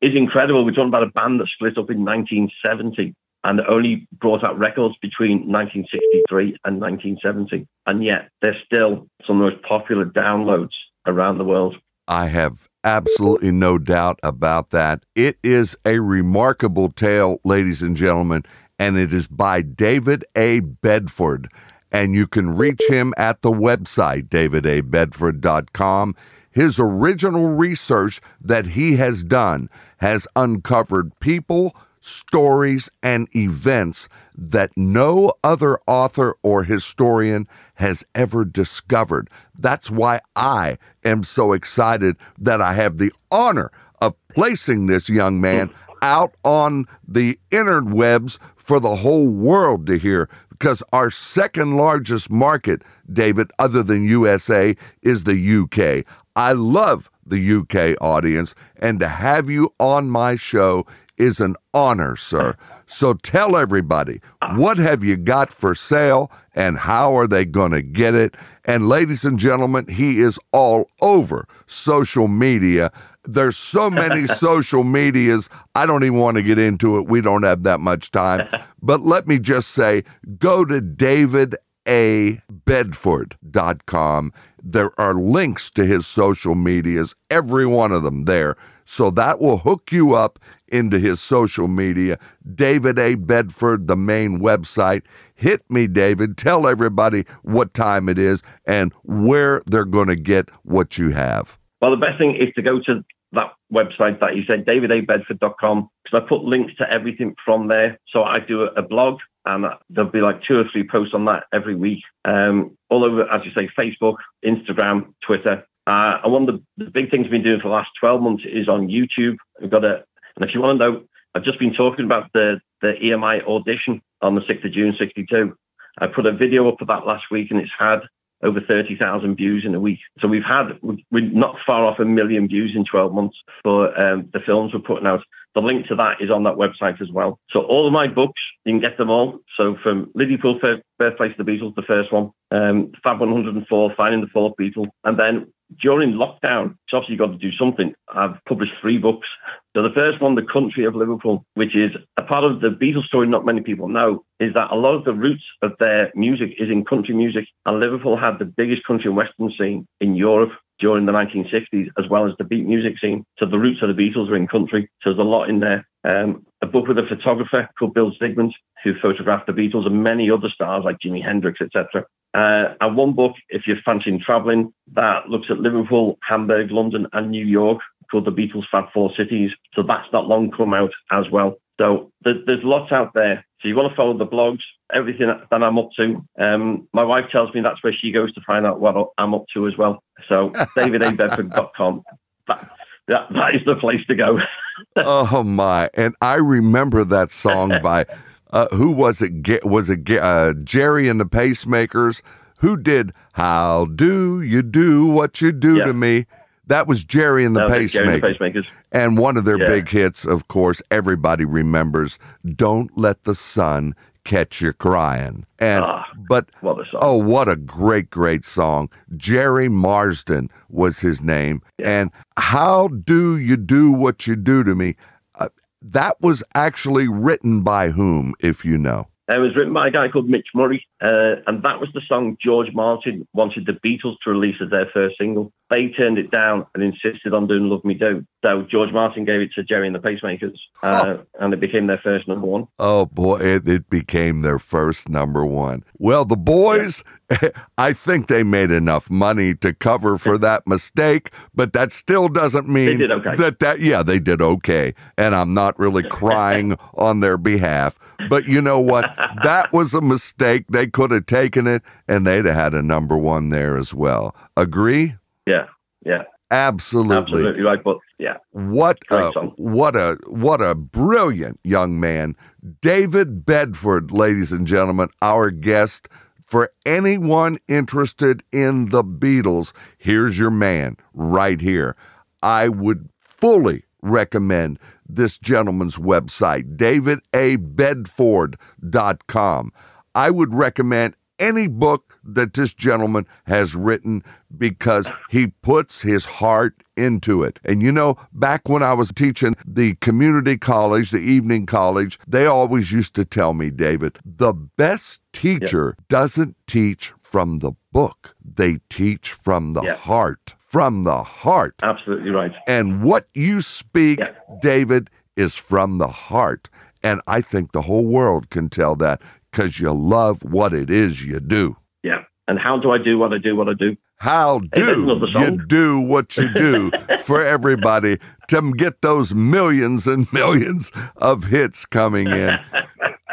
is 0.00 0.14
incredible. 0.14 0.64
We're 0.64 0.70
talking 0.70 0.88
about 0.88 1.02
a 1.02 1.10
band 1.10 1.40
that 1.40 1.48
split 1.48 1.76
up 1.76 1.90
in 1.90 2.04
1970 2.04 3.14
and 3.46 3.60
only 3.68 4.08
brought 4.20 4.44
out 4.44 4.58
records 4.58 4.96
between 5.00 5.46
1963 5.46 6.58
and 6.64 6.80
1970. 6.80 7.68
And 7.86 8.04
yet 8.04 8.28
they're 8.42 8.56
still 8.64 9.06
some 9.24 9.40
of 9.40 9.46
the 9.46 9.50
most 9.52 9.62
popular 9.62 10.04
downloads 10.04 10.74
around 11.06 11.38
the 11.38 11.44
world. 11.44 11.76
I 12.08 12.26
have 12.26 12.68
absolutely 12.82 13.52
no 13.52 13.78
doubt 13.78 14.18
about 14.24 14.70
that. 14.70 15.04
It 15.14 15.38
is 15.44 15.76
a 15.84 16.00
remarkable 16.00 16.90
tale, 16.90 17.38
ladies 17.44 17.82
and 17.82 17.96
gentlemen, 17.96 18.42
and 18.80 18.98
it 18.98 19.12
is 19.12 19.28
by 19.28 19.62
David 19.62 20.24
A. 20.34 20.58
Bedford. 20.60 21.48
And 21.92 22.14
you 22.14 22.26
can 22.26 22.56
reach 22.56 22.82
him 22.88 23.14
at 23.16 23.42
the 23.42 23.52
website, 23.52 24.28
davidabedford.com. 24.28 26.16
His 26.50 26.80
original 26.80 27.48
research 27.50 28.20
that 28.42 28.68
he 28.68 28.96
has 28.96 29.22
done 29.22 29.70
has 29.98 30.26
uncovered 30.34 31.12
people, 31.20 31.76
stories, 32.06 32.88
and 33.02 33.28
events 33.34 34.08
that 34.36 34.70
no 34.76 35.32
other 35.42 35.78
author 35.86 36.36
or 36.42 36.64
historian 36.64 37.48
has 37.74 38.04
ever 38.14 38.44
discovered. 38.44 39.28
That's 39.58 39.90
why 39.90 40.20
I 40.34 40.78
am 41.04 41.22
so 41.22 41.52
excited 41.52 42.16
that 42.38 42.60
I 42.60 42.74
have 42.74 42.98
the 42.98 43.12
honor 43.30 43.70
of 44.00 44.14
placing 44.28 44.86
this 44.86 45.08
young 45.08 45.40
man 45.40 45.70
out 46.02 46.34
on 46.44 46.86
the 47.06 47.38
interwebs 47.50 48.38
for 48.56 48.78
the 48.78 48.96
whole 48.96 49.28
world 49.28 49.86
to 49.86 49.98
hear 49.98 50.28
because 50.50 50.82
our 50.92 51.10
second 51.10 51.76
largest 51.76 52.30
market, 52.30 52.82
David, 53.12 53.50
other 53.58 53.82
than 53.82 54.04
USA, 54.04 54.74
is 55.02 55.24
the 55.24 55.60
UK. 55.62 56.04
I 56.34 56.52
love 56.52 57.10
the 57.26 57.52
UK 57.52 58.00
audience, 58.00 58.54
and 58.76 59.00
to 59.00 59.08
have 59.08 59.50
you 59.50 59.74
on 59.78 60.08
my 60.08 60.36
show 60.36 60.86
is 61.18 61.40
an 61.40 61.56
honor, 61.74 62.16
sir. 62.16 62.56
So 62.86 63.14
tell 63.14 63.56
everybody, 63.56 64.20
what 64.54 64.78
have 64.78 65.02
you 65.02 65.16
got 65.16 65.52
for 65.52 65.74
sale 65.74 66.30
and 66.54 66.78
how 66.78 67.16
are 67.16 67.26
they 67.26 67.44
going 67.44 67.72
to 67.72 67.82
get 67.82 68.14
it? 68.14 68.34
And 68.64 68.88
ladies 68.88 69.24
and 69.24 69.38
gentlemen, 69.38 69.86
he 69.88 70.20
is 70.20 70.38
all 70.52 70.88
over 71.00 71.48
social 71.66 72.28
media. 72.28 72.92
There's 73.24 73.56
so 73.56 73.90
many 73.90 74.26
social 74.28 74.84
medias. 74.84 75.48
I 75.74 75.86
don't 75.86 76.04
even 76.04 76.18
want 76.18 76.36
to 76.36 76.42
get 76.42 76.58
into 76.58 76.98
it. 76.98 77.08
We 77.08 77.20
don't 77.20 77.42
have 77.42 77.62
that 77.64 77.80
much 77.80 78.10
time. 78.10 78.48
But 78.82 79.00
let 79.00 79.26
me 79.26 79.40
just 79.40 79.70
say 79.70 80.04
go 80.38 80.64
to 80.64 80.80
David 80.80 81.56
A. 81.88 82.40
Bedford.com. 82.50 84.32
There 84.62 84.98
are 85.00 85.14
links 85.14 85.70
to 85.70 85.84
his 85.84 86.06
social 86.06 86.54
medias, 86.54 87.14
every 87.30 87.66
one 87.66 87.92
of 87.92 88.02
them 88.02 88.24
there. 88.24 88.56
So 88.84 89.10
that 89.10 89.40
will 89.40 89.58
hook 89.58 89.90
you 89.90 90.14
up 90.14 90.38
into 90.68 90.98
his 90.98 91.20
social 91.20 91.66
media. 91.68 92.18
David 92.54 92.98
A. 92.98 93.16
Bedford, 93.16 93.88
the 93.88 93.96
main 93.96 94.38
website. 94.38 95.02
Hit 95.34 95.68
me, 95.68 95.86
David. 95.86 96.36
Tell 96.36 96.66
everybody 96.66 97.24
what 97.42 97.74
time 97.74 98.08
it 98.08 98.18
is 98.18 98.42
and 98.64 98.92
where 99.02 99.62
they're 99.66 99.84
going 99.84 100.08
to 100.08 100.16
get 100.16 100.48
what 100.62 100.98
you 100.98 101.10
have. 101.10 101.58
Well, 101.82 101.90
the 101.90 101.96
best 101.96 102.18
thing 102.18 102.36
is 102.36 102.48
to 102.54 102.62
go 102.62 102.80
to 102.80 103.04
that 103.32 103.52
website 103.72 104.20
that 104.20 104.36
you 104.36 104.44
said, 104.48 104.64
davidabedford.com, 104.64 105.90
because 106.04 106.22
I 106.22 106.28
put 106.28 106.42
links 106.42 106.74
to 106.76 106.90
everything 106.90 107.34
from 107.44 107.68
there. 107.68 107.98
So 108.08 108.22
I 108.22 108.38
do 108.38 108.62
a 108.62 108.82
blog, 108.82 109.18
and 109.46 109.64
there'll 109.88 110.10
be 110.10 110.20
like 110.20 110.42
two 110.42 110.58
or 110.58 110.64
three 110.72 110.86
posts 110.86 111.14
on 111.14 111.24
that 111.26 111.44
every 111.52 111.74
week, 111.74 112.02
um, 112.24 112.76
all 112.90 113.06
over, 113.06 113.30
as 113.30 113.42
you 113.44 113.52
say, 113.56 113.68
Facebook, 113.78 114.16
Instagram, 114.44 115.14
Twitter. 115.24 115.64
Uh, 115.86 116.18
and 116.24 116.32
one 116.32 116.48
of 116.48 116.54
the, 116.54 116.84
the 116.84 116.90
big 116.90 117.10
things 117.10 117.24
we've 117.24 117.30
been 117.30 117.44
doing 117.44 117.60
for 117.60 117.68
the 117.68 117.74
last 117.74 117.90
12 118.00 118.20
months 118.20 118.44
is 118.44 118.68
on 118.68 118.88
YouTube. 118.88 119.36
I've 119.62 119.70
got 119.70 119.84
a, 119.84 120.04
and 120.36 120.44
if 120.44 120.54
you 120.54 120.60
want 120.60 120.80
to 120.80 120.86
know, 120.86 121.02
I've 121.34 121.44
just 121.44 121.58
been 121.58 121.74
talking 121.74 122.04
about 122.04 122.30
the, 122.34 122.60
the 122.82 122.94
EMI 123.02 123.46
audition 123.46 124.02
on 124.20 124.34
the 124.34 124.40
6th 124.42 124.64
of 124.64 124.72
June 124.72 124.94
62. 124.98 125.56
I 125.98 126.06
put 126.08 126.26
a 126.26 126.32
video 126.32 126.68
up 126.68 126.80
of 126.80 126.88
that 126.88 127.06
last 127.06 127.24
week 127.30 127.50
and 127.50 127.60
it's 127.60 127.70
had 127.78 128.00
over 128.42 128.60
30,000 128.60 129.36
views 129.36 129.64
in 129.64 129.74
a 129.74 129.80
week. 129.80 129.98
So 130.20 130.28
we've 130.28 130.44
had, 130.44 130.78
we're 130.82 131.30
not 131.30 131.56
far 131.66 131.84
off 131.84 131.98
a 131.98 132.04
million 132.04 132.48
views 132.48 132.72
in 132.74 132.84
12 132.84 133.12
months 133.12 133.36
for 133.62 133.98
um, 134.00 134.28
the 134.32 134.40
films 134.40 134.74
we're 134.74 134.80
putting 134.80 135.06
out. 135.06 135.22
The 135.56 135.62
link 135.62 135.86
to 135.86 135.94
that 135.96 136.20
is 136.20 136.30
on 136.30 136.44
that 136.44 136.56
website 136.56 137.00
as 137.00 137.10
well. 137.10 137.38
So 137.50 137.60
all 137.60 137.86
of 137.86 137.92
my 137.92 138.06
books, 138.08 138.40
you 138.66 138.74
can 138.74 138.80
get 138.80 138.98
them 138.98 139.08
all. 139.08 139.38
So 139.56 139.76
from 139.82 140.10
Liverpool, 140.14 140.60
Birthplace 140.98 141.32
of 141.38 141.46
the 141.46 141.50
Beatles, 141.50 141.74
the 141.74 141.82
first 141.88 142.12
one, 142.12 142.30
um, 142.50 142.92
Fab 143.02 143.20
104, 143.20 143.94
Finding 143.96 144.20
the 144.20 144.26
Fourth 144.26 144.52
Beatle, 144.60 144.88
and 145.04 145.18
then 145.18 145.50
during 145.80 146.12
lockdown, 146.12 146.76
it's 146.84 146.92
obviously 146.92 147.16
got 147.16 147.32
to 147.32 147.38
do 147.38 147.50
something. 147.58 147.94
I've 148.08 148.36
published 148.46 148.72
three 148.82 148.98
books. 148.98 149.26
So 149.74 149.82
the 149.82 149.94
first 149.96 150.20
one, 150.20 150.34
The 150.34 150.46
Country 150.52 150.84
of 150.84 150.94
Liverpool, 150.94 151.44
which 151.54 151.74
is 151.74 151.90
a 152.18 152.22
part 152.22 152.44
of 152.44 152.60
the 152.60 152.68
Beatles 152.68 153.04
story 153.04 153.26
not 153.26 153.46
many 153.46 153.62
people 153.62 153.88
know, 153.88 154.24
is 154.38 154.52
that 154.54 154.70
a 154.70 154.76
lot 154.76 154.94
of 154.94 155.04
the 155.04 155.14
roots 155.14 155.42
of 155.62 155.72
their 155.80 156.12
music 156.14 156.50
is 156.58 156.70
in 156.70 156.84
country 156.84 157.14
music. 157.14 157.46
And 157.64 157.80
Liverpool 157.80 158.16
had 158.16 158.38
the 158.38 158.44
biggest 158.44 158.84
country 158.86 159.08
and 159.08 159.16
western 159.16 159.50
scene 159.58 159.86
in 160.00 160.14
Europe 160.14 160.52
during 160.78 161.06
the 161.06 161.12
1960s, 161.12 161.88
as 161.98 162.08
well 162.10 162.26
as 162.26 162.32
the 162.38 162.44
beat 162.44 162.66
music 162.66 162.94
scene. 163.00 163.24
So 163.38 163.46
the 163.46 163.58
roots 163.58 163.82
of 163.82 163.94
the 163.94 164.00
Beatles 164.00 164.30
are 164.30 164.36
in 164.36 164.46
country. 164.46 164.90
So 165.02 165.10
there's 165.10 165.18
a 165.18 165.22
lot 165.22 165.48
in 165.48 165.60
there. 165.60 165.86
Um, 166.04 166.46
a 166.62 166.66
book 166.66 166.86
with 166.86 166.98
a 166.98 167.06
photographer 167.08 167.68
called 167.78 167.94
Bill 167.94 168.12
Zygmant, 168.20 168.52
who 168.84 168.94
photographed 169.00 169.46
the 169.46 169.52
Beatles 169.52 169.86
and 169.86 170.02
many 170.02 170.30
other 170.30 170.48
stars 170.48 170.84
like 170.84 170.98
Jimi 171.04 171.24
Hendrix, 171.24 171.60
etc. 171.60 172.06
Uh, 172.34 172.74
and 172.80 172.96
one 172.96 173.14
book, 173.14 173.32
if 173.48 173.62
you're 173.66 173.76
fancying 173.84 174.20
traveling, 174.24 174.72
that 174.92 175.28
looks 175.28 175.46
at 175.50 175.58
Liverpool, 175.58 176.18
Hamburg, 176.22 176.70
London, 176.70 177.06
and 177.12 177.30
New 177.30 177.44
York, 177.44 177.80
called 178.10 178.26
The 178.26 178.30
Beatles 178.30 178.64
Fab 178.70 178.84
Four 178.92 179.10
Cities. 179.16 179.50
So 179.74 179.82
that's 179.82 180.12
not 180.12 180.26
long 180.26 180.50
come 180.50 180.74
out 180.74 180.92
as 181.10 181.24
well. 181.30 181.56
So 181.80 182.12
there's, 182.22 182.38
there's 182.46 182.64
lots 182.64 182.92
out 182.92 183.12
there. 183.14 183.44
So 183.60 183.68
you 183.68 183.76
want 183.76 183.90
to 183.90 183.96
follow 183.96 184.16
the 184.16 184.26
blogs, 184.26 184.60
everything 184.92 185.28
that 185.28 185.62
I'm 185.62 185.78
up 185.78 185.90
to. 186.00 186.22
Um, 186.38 186.88
my 186.92 187.04
wife 187.04 187.24
tells 187.30 187.52
me 187.54 187.60
that's 187.62 187.82
where 187.82 187.92
she 187.92 188.12
goes 188.12 188.32
to 188.34 188.40
find 188.46 188.66
out 188.66 188.80
what 188.80 188.94
I'm 189.18 189.34
up 189.34 189.44
to 189.54 189.66
as 189.66 189.76
well. 189.76 190.02
So 190.28 190.50
davidabedford.com. 190.76 192.02
That, 192.48 192.70
that, 193.08 193.28
that 193.32 193.54
is 193.54 193.62
the 193.66 193.76
place 193.76 194.04
to 194.08 194.14
go. 194.14 194.38
oh 194.96 195.42
my! 195.42 195.90
And 195.94 196.14
I 196.20 196.34
remember 196.36 197.04
that 197.04 197.30
song 197.30 197.72
by 197.82 198.06
uh, 198.50 198.68
who 198.74 198.90
was 198.90 199.22
it? 199.22 199.64
Was 199.64 199.90
it 199.90 200.10
uh, 200.10 200.54
Gerry 200.64 201.08
and 201.08 201.20
the 201.20 201.24
Pacemakers? 201.24 202.22
Who 202.60 202.76
did 202.76 203.12
"How 203.34 203.84
Do 203.86 204.40
You 204.40 204.62
Do 204.62 205.06
What 205.06 205.40
You 205.40 205.52
Do 205.52 205.76
Yeah. 205.76 205.84
to 205.84 205.92
Me"? 205.92 206.26
That 206.68 206.86
was 206.86 207.04
Gerry 207.04 207.44
and 207.44 207.54
the, 207.54 207.62
was 207.68 207.92
Gerry 207.92 208.14
and 208.14 208.22
the 208.22 208.28
Pacemakers. 208.28 208.66
And 208.92 209.16
one 209.18 209.36
of 209.36 209.44
their 209.44 209.58
Yeah. 209.58 209.66
big 209.66 209.88
hits, 209.88 210.24
of 210.24 210.48
course, 210.48 210.82
everybody 210.90 211.44
remembers 211.44 212.18
"Don't 212.44 212.90
Let 212.98 213.22
the 213.24 213.34
Sun 213.34 213.94
Catch 214.24 214.60
You 214.60 214.72
Crying." 214.72 215.46
And 215.60 215.84
Ah, 215.84 216.06
but 216.28 216.48
what 216.60 216.86
song. 216.88 217.00
oh, 217.02 217.16
what 217.16 217.48
a 217.48 217.54
great, 217.56 218.10
great 218.10 218.44
song! 218.44 218.88
Gerry 219.16 219.68
Marsden 219.68 220.50
was 220.68 220.98
his 221.00 221.22
name, 221.22 221.62
and 221.82 222.10
"How 222.36 222.88
Do 222.88 223.36
You 223.36 223.56
Do 223.56 223.92
What 223.92 224.26
You 224.26 224.34
Do 224.34 224.64
to 224.64 224.74
Me." 224.74 224.96
Uh, 225.38 225.48
that 225.80 226.16
was 226.20 226.42
actually 226.54 227.06
written 227.06 227.60
by 227.62 227.90
whom, 227.90 228.34
if 228.40 228.64
you 228.64 228.76
know? 228.76 229.06
It 229.28 229.40
was 229.40 229.56
written 229.56 229.72
by 229.72 229.88
a 229.88 229.90
guy 229.90 230.08
called 230.08 230.28
Mitch 230.28 230.46
Murray, 230.54 230.86
uh, 231.00 231.36
and 231.48 231.62
that 231.64 231.80
was 231.80 231.88
the 231.92 232.00
song 232.08 232.36
George 232.40 232.72
Martin 232.72 233.26
wanted 233.32 233.66
the 233.66 233.72
Beatles 233.72 234.14
to 234.22 234.30
release 234.30 234.56
as 234.62 234.70
their 234.70 234.86
first 234.94 235.18
single. 235.18 235.52
They 235.68 235.88
turned 235.88 236.16
it 236.18 236.30
down 236.30 236.66
and 236.74 236.84
insisted 236.84 237.34
on 237.34 237.48
doing 237.48 237.68
Love 237.68 237.84
Me 237.84 237.94
Do. 237.94 238.24
So 238.44 238.62
George 238.62 238.92
Martin 238.92 239.24
gave 239.24 239.40
it 239.40 239.50
to 239.56 239.64
Gerry 239.64 239.88
and 239.88 239.96
the 239.96 240.00
Pacemakers, 240.00 240.56
uh, 240.80 241.18
and 241.40 241.52
it 241.52 241.58
became 241.58 241.88
their 241.88 241.98
first 241.98 242.28
number 242.28 242.46
one. 242.46 242.68
Oh 242.78 243.06
boy, 243.06 243.40
it, 243.40 243.68
it 243.68 243.90
became 243.90 244.42
their 244.42 244.60
first 244.60 245.08
number 245.08 245.44
one. 245.44 245.82
Well, 245.98 246.24
the 246.24 246.36
boys, 246.36 247.02
I 247.78 247.92
think 247.92 248.28
they 248.28 248.42
made 248.42 248.70
enough 248.70 249.10
money 249.10 249.54
to 249.56 249.72
cover 249.72 250.18
for 250.18 250.38
that 250.38 250.66
mistake, 250.66 251.30
but 251.54 251.72
that 251.72 251.92
still 251.92 252.28
doesn't 252.28 252.68
mean 252.68 253.02
okay. 253.02 253.34
that 253.36 253.58
that 253.60 253.80
yeah, 253.80 254.02
they 254.02 254.18
did 254.18 254.40
okay. 254.40 254.94
And 255.18 255.34
I'm 255.34 255.52
not 255.52 255.78
really 255.78 256.02
crying 256.08 256.76
on 256.94 257.20
their 257.20 257.36
behalf. 257.36 257.98
But 258.28 258.46
you 258.46 258.60
know 258.60 258.80
what? 258.80 259.06
That 259.42 259.72
was 259.72 259.92
a 259.92 260.00
mistake. 260.00 260.66
They 260.68 260.86
could 260.86 261.10
have 261.10 261.26
taken 261.26 261.66
it 261.66 261.82
and 262.08 262.26
they'd 262.26 262.44
have 262.44 262.54
had 262.54 262.74
a 262.74 262.82
number 262.82 263.16
one 263.16 263.48
there 263.48 263.76
as 263.76 263.92
well. 263.92 264.34
Agree? 264.56 265.16
Yeah, 265.46 265.66
yeah, 266.04 266.22
Absolutely. 266.50 267.16
absolutely 267.16 267.62
right. 267.62 267.82
But 267.82 267.98
yeah, 268.18 268.36
What 268.52 268.98
a, 269.10 269.30
what 269.56 269.96
a 269.96 270.16
what 270.26 270.62
a 270.62 270.74
brilliant 270.74 271.58
young 271.64 271.98
man. 271.98 272.36
David 272.80 273.44
Bedford, 273.44 274.12
ladies 274.12 274.52
and 274.52 274.66
gentlemen, 274.66 275.08
our 275.22 275.50
guest. 275.50 276.08
For 276.46 276.70
anyone 276.86 277.58
interested 277.66 278.42
in 278.52 278.90
the 278.90 279.02
Beatles, 279.02 279.72
here's 279.98 280.38
your 280.38 280.52
man 280.52 280.96
right 281.12 281.60
here. 281.60 281.96
I 282.40 282.68
would 282.68 283.08
fully 283.18 283.82
recommend 284.00 284.78
this 285.08 285.40
gentleman's 285.40 285.96
website, 285.96 286.76
davidabedford.com. 286.76 289.72
I 290.14 290.30
would 290.30 290.54
recommend 290.54 291.16
any 291.38 291.66
book 291.66 292.18
that 292.24 292.54
this 292.54 292.74
gentleman 292.74 293.26
has 293.46 293.74
written 293.74 294.22
because 294.56 295.10
he 295.30 295.48
puts 295.48 296.02
his 296.02 296.24
heart 296.24 296.82
into 296.96 297.42
it. 297.42 297.58
And 297.64 297.82
you 297.82 297.92
know, 297.92 298.16
back 298.32 298.68
when 298.68 298.82
I 298.82 298.94
was 298.94 299.12
teaching 299.12 299.54
the 299.66 299.94
community 299.96 300.56
college, 300.56 301.10
the 301.10 301.18
evening 301.18 301.66
college, 301.66 302.18
they 302.26 302.46
always 302.46 302.90
used 302.92 303.14
to 303.14 303.24
tell 303.24 303.52
me, 303.52 303.70
David, 303.70 304.18
the 304.24 304.52
best 304.52 305.20
teacher 305.32 305.96
doesn't 306.08 306.56
teach 306.66 307.12
from 307.20 307.58
the 307.58 307.72
book, 307.92 308.34
they 308.42 308.78
teach 308.88 309.32
from 309.32 309.72
the 309.74 309.82
Yeah. 309.82 309.96
heart. 309.96 310.54
From 310.58 311.04
the 311.04 311.22
heart. 311.22 311.74
absolutely 311.82 312.30
right. 312.30 312.52
And 312.66 313.02
what 313.02 313.28
you 313.34 313.60
speak, 313.62 314.18
Yeah. 314.18 314.32
David, 314.60 315.08
is 315.36 315.54
from 315.54 315.98
the 315.98 316.08
heart. 316.08 316.68
And 317.02 317.20
I 317.26 317.40
think 317.40 317.72
the 317.72 317.82
whole 317.82 318.04
world 318.06 318.50
can 318.50 318.68
tell 318.68 318.94
that 318.96 319.22
because 319.56 319.80
you 319.80 319.90
love 319.90 320.44
what 320.44 320.74
it 320.74 320.90
is 320.90 321.24
you 321.24 321.40
do. 321.40 321.74
Yeah. 322.02 322.24
And 322.46 322.58
how 322.58 322.78
do 322.78 322.90
I 322.90 322.98
do 322.98 323.18
what 323.18 323.32
I 323.32 323.38
do? 323.38 323.56
What 323.56 323.70
I 323.70 323.72
do? 323.72 323.96
How 324.18 324.60
do 324.74 325.18
you 325.34 325.66
do 325.66 325.98
what 325.98 326.36
you 326.36 326.52
do 326.52 326.90
for 327.22 327.42
everybody 327.42 328.18
to 328.48 328.74
get 328.74 329.00
those 329.00 329.34
millions 329.34 330.06
and 330.06 330.30
millions 330.40 330.92
of 331.16 331.44
hits 331.44 331.86
coming 331.86 332.26
in? 332.28 332.54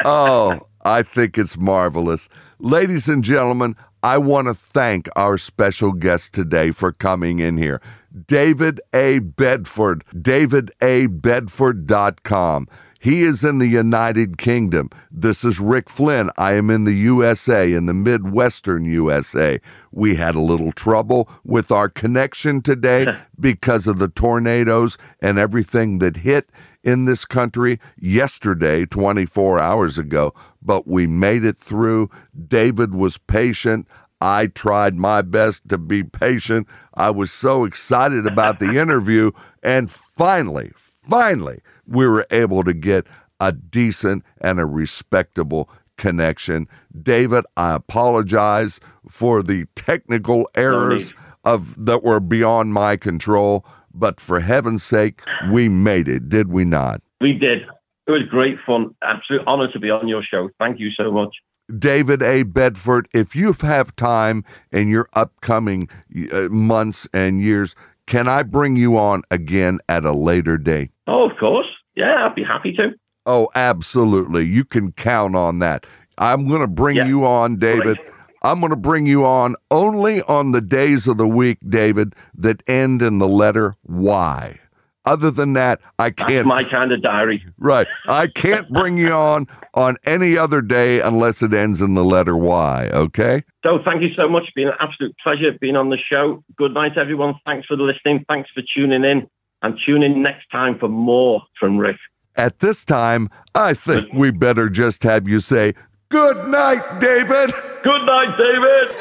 Oh, 0.05 0.59
I 0.84 1.01
think 1.01 1.38
it's 1.38 1.55
marvelous. 1.55 2.28
Ladies 2.59 3.07
and 3.07 3.24
gentlemen, 3.24 3.78
I 4.01 4.17
want 4.17 4.49
to 4.49 4.53
thank 4.53 5.07
our 5.15 5.38
special 5.38 5.93
guest 5.93 6.34
today 6.34 6.71
for 6.71 6.91
coming 6.91 7.39
in 7.39 7.55
here. 7.55 7.80
David 8.28 8.82
A. 8.93 9.19
Bedford, 9.19 10.03
davidabedford.com. 10.13 12.67
He 13.04 13.24
is 13.24 13.43
in 13.43 13.60
the 13.60 13.68
United 13.68 14.38
Kingdom. 14.38 14.89
This 15.12 15.43
is 15.43 15.60
Rick 15.60 15.89
Flynn. 15.89 16.30
I 16.38 16.54
am 16.54 16.70
in 16.70 16.86
the 16.86 16.93
USA, 16.93 17.74
in 17.74 17.86
the 17.86 17.93
Midwestern 17.93 18.86
USA. 18.86 19.60
We 19.91 20.16
had 20.16 20.36
a 20.36 20.39
little 20.39 20.72
trouble 20.72 21.30
with 21.43 21.70
our 21.70 21.89
connection 21.89 22.62
today 22.62 23.06
because 23.38 23.88
of 23.88 23.99
the 23.99 24.08
tornadoes 24.08 24.97
and 25.20 25.38
everything 25.38 25.97
that 25.97 26.16
hit 26.16 26.49
in 26.82 27.04
this 27.04 27.26
country 27.26 27.78
yesterday, 27.99 28.86
24 28.86 29.60
hours 29.60 29.97
ago, 29.97 30.34
but 30.62 30.88
we 30.88 31.06
made 31.06 31.43
it 31.43 31.58
through. 31.58 32.10
David 32.47 32.95
was 32.95 33.18
patient. 33.18 33.86
I 34.22 34.47
tried 34.47 34.95
my 34.95 35.24
best 35.24 35.68
to 35.68 35.78
be 35.78 36.04
patient. 36.04 36.70
I 36.93 37.10
was 37.10 37.34
so 37.34 37.66
excited 37.66 38.26
about 38.26 38.60
the 38.60 38.78
interview. 38.82 39.32
And 39.62 39.91
finally, 39.91 40.72
finally, 41.06 41.60
we 41.86 42.07
were 42.07 42.25
able 42.31 42.63
to 42.63 42.73
get 42.73 43.05
a 43.39 43.51
decent 43.51 44.23
and 44.39 44.59
a 44.59 44.65
respectable 44.65 45.69
connection. 45.97 46.67
David, 47.01 47.45
I 47.57 47.75
apologize 47.75 48.79
for 49.09 49.43
the 49.43 49.65
technical 49.75 50.49
errors 50.55 51.13
of 51.43 51.86
that 51.86 52.03
were 52.03 52.19
beyond 52.19 52.73
my 52.73 52.95
control, 52.95 53.65
but 53.93 54.19
for 54.19 54.39
heaven's 54.39 54.84
sake, 54.84 55.21
we 55.51 55.69
made 55.69 56.07
it, 56.07 56.29
did 56.29 56.49
we 56.49 56.65
not? 56.65 57.01
We 57.21 57.34
did. 57.34 57.63
It 58.07 58.11
was 58.11 58.23
great 58.29 58.57
fun. 58.65 58.95
Absolute 59.01 59.43
honor 59.47 59.71
to 59.71 59.79
be 59.79 59.89
on 59.89 60.07
your 60.07 60.23
show. 60.23 60.49
Thank 60.59 60.79
you 60.79 60.89
so 60.97 61.11
much. 61.11 61.36
David 61.77 62.21
A. 62.21 62.43
Bedford, 62.43 63.07
if 63.13 63.36
you 63.36 63.53
have 63.61 63.95
time 63.95 64.43
in 64.71 64.89
your 64.89 65.07
upcoming 65.13 65.88
uh, 66.31 66.49
months 66.49 67.07
and 67.13 67.41
years, 67.41 67.75
can 68.08 68.28
I 68.28 68.43
bring 68.43 68.76
you 68.76 68.97
on 68.97 69.24
again 69.32 69.80
at 69.89 70.06
a 70.06 70.14
later 70.14 70.58
date? 70.58 70.91
Oh, 71.08 71.30
of 71.30 71.38
course. 71.38 71.68
Yeah, 71.95 72.26
I'd 72.26 72.36
be 72.36 72.43
happy 72.43 72.74
to. 72.74 72.91
Oh, 73.26 73.49
absolutely. 73.56 74.43
You 74.45 74.66
can 74.66 74.91
count 74.91 75.36
on 75.36 75.60
that. 75.60 75.86
I'm 76.18 76.47
going 76.47 76.62
to 76.62 76.68
bring 76.68 76.97
Yeah. 76.97 77.06
you 77.06 77.26
on, 77.26 77.58
David. 77.58 77.97
I'm 78.41 78.60
going 78.60 78.72
to 78.72 78.76
bring 78.76 79.06
you 79.06 79.26
on 79.26 79.56
only 79.72 80.22
on 80.24 80.51
the 80.51 80.60
days 80.62 81.08
of 81.08 81.18
the 81.18 81.28
week, 81.28 81.60
David, 81.68 82.14
that 82.36 82.62
end 82.68 83.01
in 83.01 83.20
the 83.20 83.28
letter 83.28 83.76
Y. 83.86 84.60
Other 85.06 85.32
than 85.32 85.54
that, 85.54 85.82
I 85.99 86.12
can't. 86.12 86.47
That's 86.47 86.47
my 86.47 86.64
kind 86.64 86.91
of 86.91 87.01
diary. 87.01 87.45
right. 87.58 87.88
I 88.08 88.28
can't 88.28 88.70
bring 88.70 88.97
you 88.97 89.12
on 89.12 89.47
on 89.74 89.97
any 90.06 90.38
other 90.38 90.62
day 90.62 91.01
unless 91.01 91.41
it 91.41 91.54
ends 91.54 91.82
in 91.82 91.93
the 91.93 92.06
letter 92.06 92.38
Y, 92.38 92.89
okay? 92.93 93.43
So 93.66 93.80
thank 93.86 94.01
you 94.01 94.10
so 94.18 94.30
much. 94.30 94.43
It's 94.43 94.54
been 94.54 94.70
an 94.70 94.76
absolute 94.80 95.16
pleasure 95.22 95.51
being 95.60 95.76
on 95.76 95.89
the 95.89 95.97
show. 95.97 96.43
Good 96.58 96.74
night, 96.74 96.97
everyone. 96.97 97.36
Thanks 97.45 97.68
for 97.68 97.76
listening. 97.76 98.24
Thanks 98.30 98.49
for 98.54 98.64
tuning 98.76 99.04
in. 99.04 99.28
And 99.62 99.80
tune 99.86 100.04
in 100.04 100.22
next 100.22 100.47
time 100.51 100.78
for 100.78 100.89
more 100.89 101.41
from 101.60 101.78
Rick. 101.78 101.97
At 102.36 102.60
this 102.60 102.84
time, 102.84 103.30
I 103.56 103.74
think 103.74 104.12
we 104.14 104.32
better 104.32 104.70
just 104.70 105.04
have 105.04 105.28
you 105.28 105.39
say, 105.39 105.74
Good 106.10 106.47
night, 106.47 106.99
David. 106.99 107.51
Good 107.84 108.05
night, 108.05 108.38
David. 108.38 108.95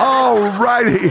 All 0.00 0.38
righty. 0.58 1.10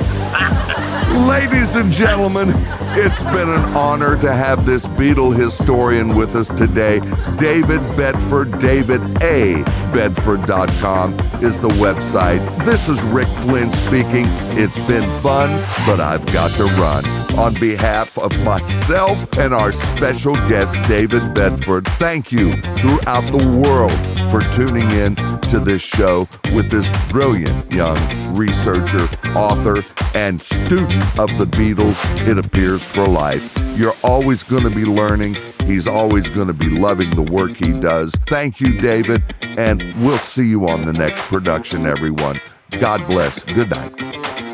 Ladies 1.28 1.76
and 1.76 1.92
gentlemen, 1.92 2.52
it's 3.00 3.22
been 3.26 3.50
an 3.50 3.76
honor 3.78 4.20
to 4.20 4.34
have 4.34 4.66
this 4.66 4.84
Beatle 4.84 5.36
historian 5.36 6.16
with 6.16 6.36
us 6.36 6.48
today. 6.48 7.00
David 7.36 7.82
Bedford, 7.96 8.58
David 8.58 9.02
A. 9.22 9.64
Bedford.com 9.94 11.14
is 11.44 11.60
the 11.60 11.70
website. 11.70 12.66
This 12.66 12.90
is 12.90 13.00
Rick 13.04 13.28
Flynn 13.42 13.72
speaking. 13.72 14.26
It's 14.58 14.78
been 14.88 15.08
fun, 15.22 15.50
but 15.86 16.00
I've 16.00 16.26
got 16.34 16.50
to 16.54 16.64
run. 16.82 17.06
On 17.38 17.54
behalf 17.60 18.18
of 18.18 18.32
myself 18.44 19.38
and 19.38 19.54
our 19.54 19.72
special 19.72 20.34
guest, 20.50 20.76
David 20.88 21.36
Bedford, 21.36 21.88
thank 22.00 22.32
you 22.32 22.54
throughout 22.80 23.32
the 23.32 23.62
world 23.64 23.94
for 24.32 24.42
tuning 24.56 24.90
in 24.92 25.16
to 25.50 25.60
this 25.60 25.82
show 25.82 26.28
with 26.54 26.70
this 26.70 26.87
brilliant 27.10 27.72
young 27.72 27.98
researcher, 28.36 29.08
author, 29.36 29.84
and 30.16 30.42
student 30.42 31.04
of 31.20 31.36
the 31.38 31.46
Beatles, 31.46 32.28
it 32.28 32.38
appears 32.38 32.84
for 32.84 33.06
life. 33.06 33.58
You're 33.78 33.96
always 34.04 34.44
going 34.44 34.64
to 34.64 34.70
be 34.70 34.86
learning. 34.86 35.38
He's 35.66 35.88
always 35.88 36.30
going 36.30 36.48
to 36.48 36.54
be 36.54 36.70
loving 36.70 37.10
the 37.12 37.22
work 37.22 37.58
he 37.58 37.80
does. 37.80 38.12
Thank 38.28 38.60
you, 38.62 38.78
David, 38.80 39.24
and 39.42 39.84
we'll 40.04 40.18
see 40.18 40.48
you 40.48 40.68
on 40.68 40.86
the 40.86 40.94
next 40.94 41.28
production, 41.28 41.86
everyone. 41.86 42.40
God 42.80 43.06
bless. 43.08 43.44
Good 43.44 43.70
night. 43.70 44.47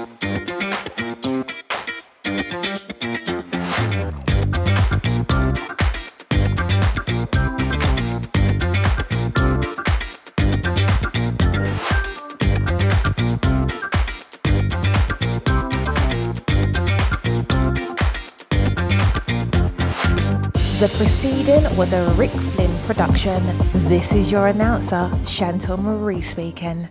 The 20.84 20.90
preceding 20.98 21.64
was 21.78 21.94
a 21.94 22.14
Rick 22.16 22.32
Flynn 22.32 22.78
production. 22.80 23.42
This 23.88 24.12
is 24.12 24.30
your 24.30 24.48
announcer, 24.48 25.10
Chantal 25.26 25.78
Marie 25.78 26.22
speaking. 26.22 26.90